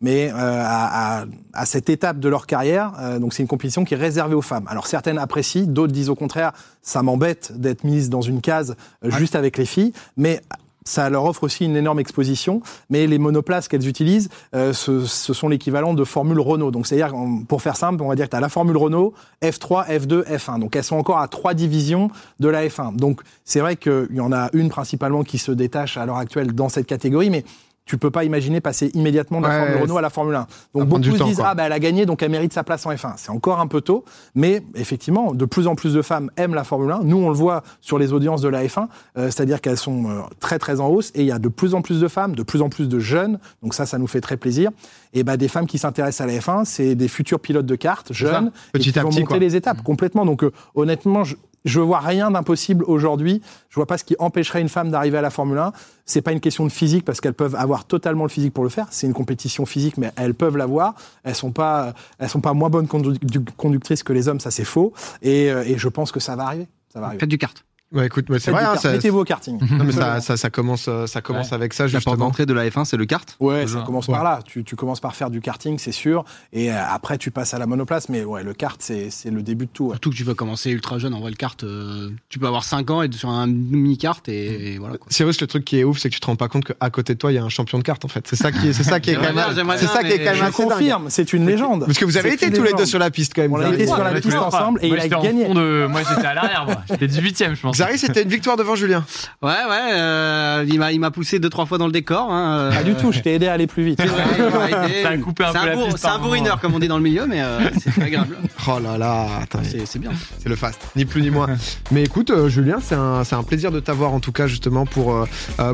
mais 0.00 0.30
à, 0.34 1.26
à, 1.52 1.66
cette 1.66 1.90
étape 1.90 2.18
de 2.18 2.28
leur 2.28 2.46
carrière, 2.46 2.92
donc 3.20 3.34
c'est 3.34 3.42
une 3.42 3.48
compétition 3.48 3.84
qui 3.84 3.94
est 3.94 3.98
réservée 3.98 4.34
aux 4.34 4.42
femmes. 4.42 4.64
Alors 4.68 4.86
certaines 4.86 5.18
apprécient, 5.18 5.66
d'autres 5.66 5.92
disent 5.92 6.10
au 6.10 6.14
contraire, 6.14 6.52
ça 6.82 7.02
m'embête 7.02 7.52
d'être 7.56 7.84
mise 7.84 8.10
dans 8.10 8.22
une 8.22 8.40
case 8.40 8.76
juste 9.02 9.36
avec 9.36 9.58
les 9.58 9.66
filles, 9.66 9.92
mais 10.16 10.40
ça 10.84 11.10
leur 11.10 11.24
offre 11.24 11.44
aussi 11.44 11.64
une 11.64 11.76
énorme 11.76 12.00
exposition, 12.00 12.62
mais 12.88 13.06
les 13.06 13.18
monoplaces 13.18 13.68
qu'elles 13.68 13.86
utilisent, 13.86 14.28
euh, 14.54 14.72
ce, 14.72 15.04
sont 15.06 15.48
l'équivalent 15.48 15.94
de 15.94 16.04
Formule 16.04 16.40
Renault. 16.40 16.70
Donc 16.70 16.86
c'est-à-dire, 16.86 17.14
pour 17.48 17.62
faire 17.62 17.76
simple, 17.76 18.02
on 18.02 18.08
va 18.08 18.14
dire 18.14 18.26
que 18.26 18.30
tu 18.30 18.36
as 18.36 18.40
la 18.40 18.48
Formule 18.48 18.76
Renault, 18.76 19.14
F3, 19.42 19.88
F2, 19.88 20.24
F1. 20.24 20.58
Donc 20.60 20.76
elles 20.76 20.84
sont 20.84 20.96
encore 20.96 21.18
à 21.18 21.28
trois 21.28 21.54
divisions 21.54 22.10
de 22.40 22.48
la 22.48 22.66
F1. 22.66 22.96
Donc 22.96 23.20
c'est 23.44 23.60
vrai 23.60 23.76
qu'il 23.76 24.08
y 24.12 24.20
en 24.20 24.32
a 24.32 24.48
une 24.52 24.68
principalement 24.68 25.22
qui 25.22 25.38
se 25.38 25.52
détache 25.52 25.96
à 25.96 26.06
l'heure 26.06 26.18
actuelle 26.18 26.52
dans 26.52 26.68
cette 26.68 26.86
catégorie, 26.86 27.30
mais 27.30 27.44
tu 27.90 27.98
peux 27.98 28.12
pas 28.12 28.22
imaginer 28.22 28.60
passer 28.60 28.92
immédiatement 28.94 29.40
de 29.40 29.48
la 29.48 29.58
Formule 29.58 29.82
Renault 29.82 29.98
à 29.98 30.00
la 30.00 30.10
Formule 30.10 30.34
1. 30.36 30.46
Donc 30.76 30.88
beaucoup 30.88 31.02
se 31.02 31.24
disent 31.24 31.42
ah 31.44 31.56
bah 31.56 31.64
elle 31.66 31.72
a 31.72 31.80
gagné 31.80 32.06
donc 32.06 32.22
elle 32.22 32.30
mérite 32.30 32.52
sa 32.52 32.62
place 32.62 32.86
en 32.86 32.92
F1. 32.92 33.14
C'est 33.16 33.30
encore 33.30 33.58
un 33.58 33.66
peu 33.66 33.80
tôt, 33.80 34.04
mais 34.36 34.62
effectivement 34.76 35.34
de 35.34 35.44
plus 35.44 35.66
en 35.66 35.74
plus 35.74 35.92
de 35.92 36.00
femmes 36.00 36.30
aiment 36.36 36.54
la 36.54 36.62
Formule 36.62 36.92
1. 36.92 37.00
Nous 37.02 37.16
on 37.16 37.28
le 37.28 37.34
voit 37.34 37.64
sur 37.80 37.98
les 37.98 38.12
audiences 38.12 38.42
de 38.42 38.48
la 38.48 38.64
F1, 38.64 38.86
euh, 39.18 39.24
c'est-à-dire 39.24 39.60
qu'elles 39.60 39.76
sont 39.76 40.08
euh, 40.08 40.20
très 40.38 40.60
très 40.60 40.78
en 40.78 40.86
hausse 40.86 41.10
et 41.16 41.22
il 41.22 41.26
y 41.26 41.32
a 41.32 41.40
de 41.40 41.48
plus 41.48 41.74
en 41.74 41.82
plus 41.82 42.00
de 42.00 42.06
femmes, 42.06 42.36
de 42.36 42.44
plus 42.44 42.62
en 42.62 42.68
plus 42.68 42.88
de 42.88 43.00
jeunes. 43.00 43.40
Donc 43.60 43.74
ça 43.74 43.86
ça 43.86 43.98
nous 43.98 44.06
fait 44.06 44.20
très 44.20 44.36
plaisir. 44.36 44.70
Et 45.12 45.24
bah 45.24 45.36
des 45.36 45.48
femmes 45.48 45.66
qui 45.66 45.78
s'intéressent 45.78 46.20
à 46.20 46.32
la 46.32 46.38
F1, 46.38 46.64
c'est 46.66 46.94
des 46.94 47.08
futurs 47.08 47.40
pilotes 47.40 47.66
de 47.66 47.74
cartes 47.74 48.12
jeunes 48.12 48.52
Petit 48.72 48.90
et 48.90 48.92
qui 48.92 48.98
vont 49.00 49.10
monter 49.10 49.40
les 49.40 49.56
étapes 49.56 49.82
complètement. 49.82 50.24
Donc 50.24 50.44
euh, 50.44 50.52
honnêtement 50.76 51.24
je, 51.24 51.34
je 51.64 51.80
vois 51.80 52.00
rien 52.00 52.30
d'impossible 52.30 52.84
aujourd'hui. 52.84 53.42
Je 53.68 53.74
vois 53.74 53.86
pas 53.86 53.98
ce 53.98 54.04
qui 54.04 54.16
empêcherait 54.18 54.60
une 54.60 54.68
femme 54.68 54.90
d'arriver 54.90 55.18
à 55.18 55.22
la 55.22 55.30
Formule 55.30 55.58
1. 55.58 55.72
C'est 56.06 56.22
pas 56.22 56.32
une 56.32 56.40
question 56.40 56.64
de 56.64 56.72
physique 56.72 57.04
parce 57.04 57.20
qu'elles 57.20 57.34
peuvent 57.34 57.54
avoir 57.54 57.84
totalement 57.84 58.24
le 58.24 58.30
physique 58.30 58.54
pour 58.54 58.64
le 58.64 58.70
faire. 58.70 58.86
C'est 58.90 59.06
une 59.06 59.12
compétition 59.12 59.66
physique, 59.66 59.96
mais 59.98 60.12
elles 60.16 60.34
peuvent 60.34 60.56
l'avoir. 60.56 60.94
Elles 61.22 61.34
sont 61.34 61.52
pas, 61.52 61.94
elles 62.18 62.28
sont 62.28 62.40
pas 62.40 62.54
moins 62.54 62.70
bonnes 62.70 62.88
conductrices 62.88 64.02
que 64.02 64.12
les 64.12 64.28
hommes, 64.28 64.40
ça 64.40 64.50
c'est 64.50 64.64
faux. 64.64 64.92
Et, 65.22 65.50
euh, 65.50 65.64
et, 65.66 65.78
je 65.78 65.88
pense 65.88 66.12
que 66.12 66.20
ça 66.20 66.36
va 66.36 66.44
arriver. 66.44 66.68
Ça 66.92 67.00
va 67.00 67.06
arriver. 67.06 67.20
Faites 67.20 67.28
du 67.28 67.38
kart. 67.38 67.64
Ouais, 67.92 68.06
écoute, 68.06 68.26
c'est 68.38 68.52
vrai. 68.52 68.62
Hein, 68.62 68.76
Mettez-vous 68.84 69.18
au 69.18 69.24
karting. 69.24 69.58
Non, 69.72 69.84
mais 69.84 69.90
ça, 69.90 70.20
ça, 70.20 70.36
ça 70.36 70.48
commence, 70.48 70.86
euh, 70.86 71.06
ça 71.06 71.22
commence 71.22 71.52
avec 71.52 71.74
ça. 71.74 71.88
La 71.88 72.00
porte 72.00 72.18
d'entrée 72.18 72.46
de 72.46 72.52
la 72.52 72.68
F1, 72.68 72.84
c'est 72.84 72.96
le 72.96 73.04
kart. 73.04 73.36
Ouais, 73.40 73.66
ça 73.66 73.82
commence 73.84 74.06
par 74.06 74.22
là. 74.22 74.40
Tu, 74.44 74.62
tu, 74.62 74.76
commences 74.76 75.00
par 75.00 75.16
faire 75.16 75.28
du 75.28 75.40
karting, 75.40 75.76
c'est 75.78 75.92
sûr, 75.92 76.24
et 76.52 76.70
euh, 76.70 76.76
après 76.88 77.18
tu 77.18 77.30
passes 77.30 77.52
à 77.52 77.58
la 77.58 77.66
monoplace. 77.66 78.08
Mais 78.08 78.22
ouais, 78.24 78.44
le 78.44 78.54
kart, 78.54 78.80
c'est 78.80 79.10
le 79.30 79.42
début 79.42 79.66
de 79.66 79.70
tout. 79.72 79.86
Ouais. 79.86 79.94
Surtout 79.94 80.10
que 80.10 80.16
tu 80.16 80.24
peux 80.24 80.34
commencer 80.34 80.70
ultra 80.70 80.98
jeune. 80.98 81.14
En 81.14 81.20
vrai, 81.20 81.30
le 81.30 81.36
kart, 81.36 81.62
euh, 81.64 82.10
tu 82.28 82.38
peux 82.38 82.46
avoir 82.46 82.62
5 82.62 82.90
ans 82.90 83.02
et 83.02 83.06
être 83.06 83.14
sur 83.14 83.28
un 83.28 83.48
mini 83.48 83.98
kart 83.98 84.26
et, 84.28 84.78
voilà. 84.78 84.96
Cyrus, 85.08 85.40
le 85.40 85.48
truc 85.48 85.64
qui 85.64 85.78
est 85.78 85.84
ouf, 85.84 85.98
c'est 85.98 86.10
que 86.10 86.14
tu 86.14 86.20
te 86.20 86.26
rends 86.26 86.36
pas 86.36 86.48
compte 86.48 86.64
qu'à 86.64 86.90
côté 86.90 87.14
de 87.14 87.18
toi, 87.18 87.32
il 87.32 87.34
y 87.34 87.38
a 87.38 87.44
un 87.44 87.48
champion 87.48 87.78
de 87.78 87.82
kart. 87.82 88.04
En 88.04 88.08
fait, 88.08 88.26
c'est 88.28 88.36
ça 88.36 88.52
qui 88.52 88.68
est, 88.68 88.72
c'est 88.72 88.84
ça 88.84 89.00
qui 89.00 89.10
est 89.10 89.14
quand 89.14 89.32
même, 89.34 89.76
c'est 89.76 89.86
ça 89.86 90.04
qui 90.04 90.12
est 90.12 90.24
quand 90.24 90.36
même. 90.36 90.46
Je 90.46 90.52
confirme, 90.52 91.06
c'est 91.10 91.32
une 91.32 91.44
légende. 91.44 91.86
Parce 91.86 91.98
que 91.98 92.04
vous 92.04 92.16
avez 92.16 92.34
été 92.34 92.52
tous 92.52 92.62
les 92.62 92.72
deux 92.72 92.86
sur 92.86 93.00
la 93.00 93.10
piste 93.10 93.32
quand 93.34 93.42
même. 93.42 93.52
On 93.52 93.60
a 93.60 93.74
été 93.74 93.86
sur 93.86 93.98
la 93.98 94.20
piste 94.20 94.36
ensemble 94.36 94.78
et 94.82 94.88
il 94.88 95.00
a 95.00 95.08
gagné. 95.08 95.48
Moi, 95.88 96.02
j'étais 96.08 96.26
à 96.26 96.34
l'arrière. 96.34 96.66
J'étais 96.88 97.06
18ème, 97.06 97.56
je 97.56 97.62
pense. 97.62 97.79
Zari, 97.80 97.98
c'était 97.98 98.22
une 98.22 98.28
victoire 98.28 98.56
devant 98.56 98.74
Julien. 98.74 99.04
Ouais, 99.42 99.50
ouais. 99.50 99.92
Euh, 99.92 100.64
il 100.68 100.78
m'a, 100.78 100.92
il 100.92 101.00
m'a 101.00 101.10
poussé 101.10 101.38
deux 101.38 101.48
trois 101.48 101.66
fois 101.66 101.78
dans 101.78 101.86
le 101.86 101.92
décor. 101.92 102.30
Hein, 102.30 102.58
euh. 102.58 102.72
Pas 102.72 102.82
du 102.82 102.94
tout. 102.94 103.12
Je 103.12 103.20
t'ai 103.20 103.34
aidé 103.34 103.48
à 103.48 103.54
aller 103.54 103.66
plus 103.66 103.82
vite. 103.82 104.00
ça 104.00 105.08
a 105.08 105.16
coupé 105.18 105.44
un 105.44 105.52
peu 105.52 105.66
la 105.66 105.76
piste. 105.76 105.98
C'est 105.98 106.08
un 106.08 106.18
bourrineur 106.18 106.60
comme 106.60 106.74
on 106.74 106.78
dit 106.78 106.88
dans 106.88 106.98
le 106.98 107.02
milieu, 107.02 107.26
mais 107.26 107.42
euh, 107.42 107.70
c'est 107.78 108.02
agréable. 108.02 108.36
Oh 108.68 108.78
là 108.78 108.98
là, 108.98 109.26
attends, 109.42 109.60
c'est, 109.64 109.98
bien. 109.98 110.10
C'est 110.38 110.48
le 110.48 110.56
fast, 110.56 110.80
ni 110.96 111.04
plus 111.04 111.22
ni 111.22 111.30
moins. 111.30 111.48
mais 111.90 112.04
écoute, 112.04 112.30
Julien, 112.48 112.78
c'est 112.82 112.94
un, 112.94 113.24
c'est 113.24 113.34
un 113.34 113.42
plaisir 113.42 113.72
de 113.72 113.80
t'avoir 113.80 114.12
en 114.12 114.20
tout 114.20 114.32
cas 114.32 114.46
justement 114.46 114.86
pour 114.86 115.26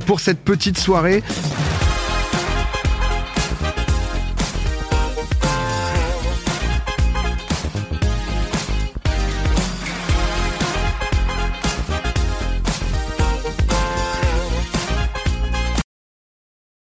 pour 0.07 0.21
cette 0.21 0.41
petite 0.41 0.79
soirée. 0.79 1.23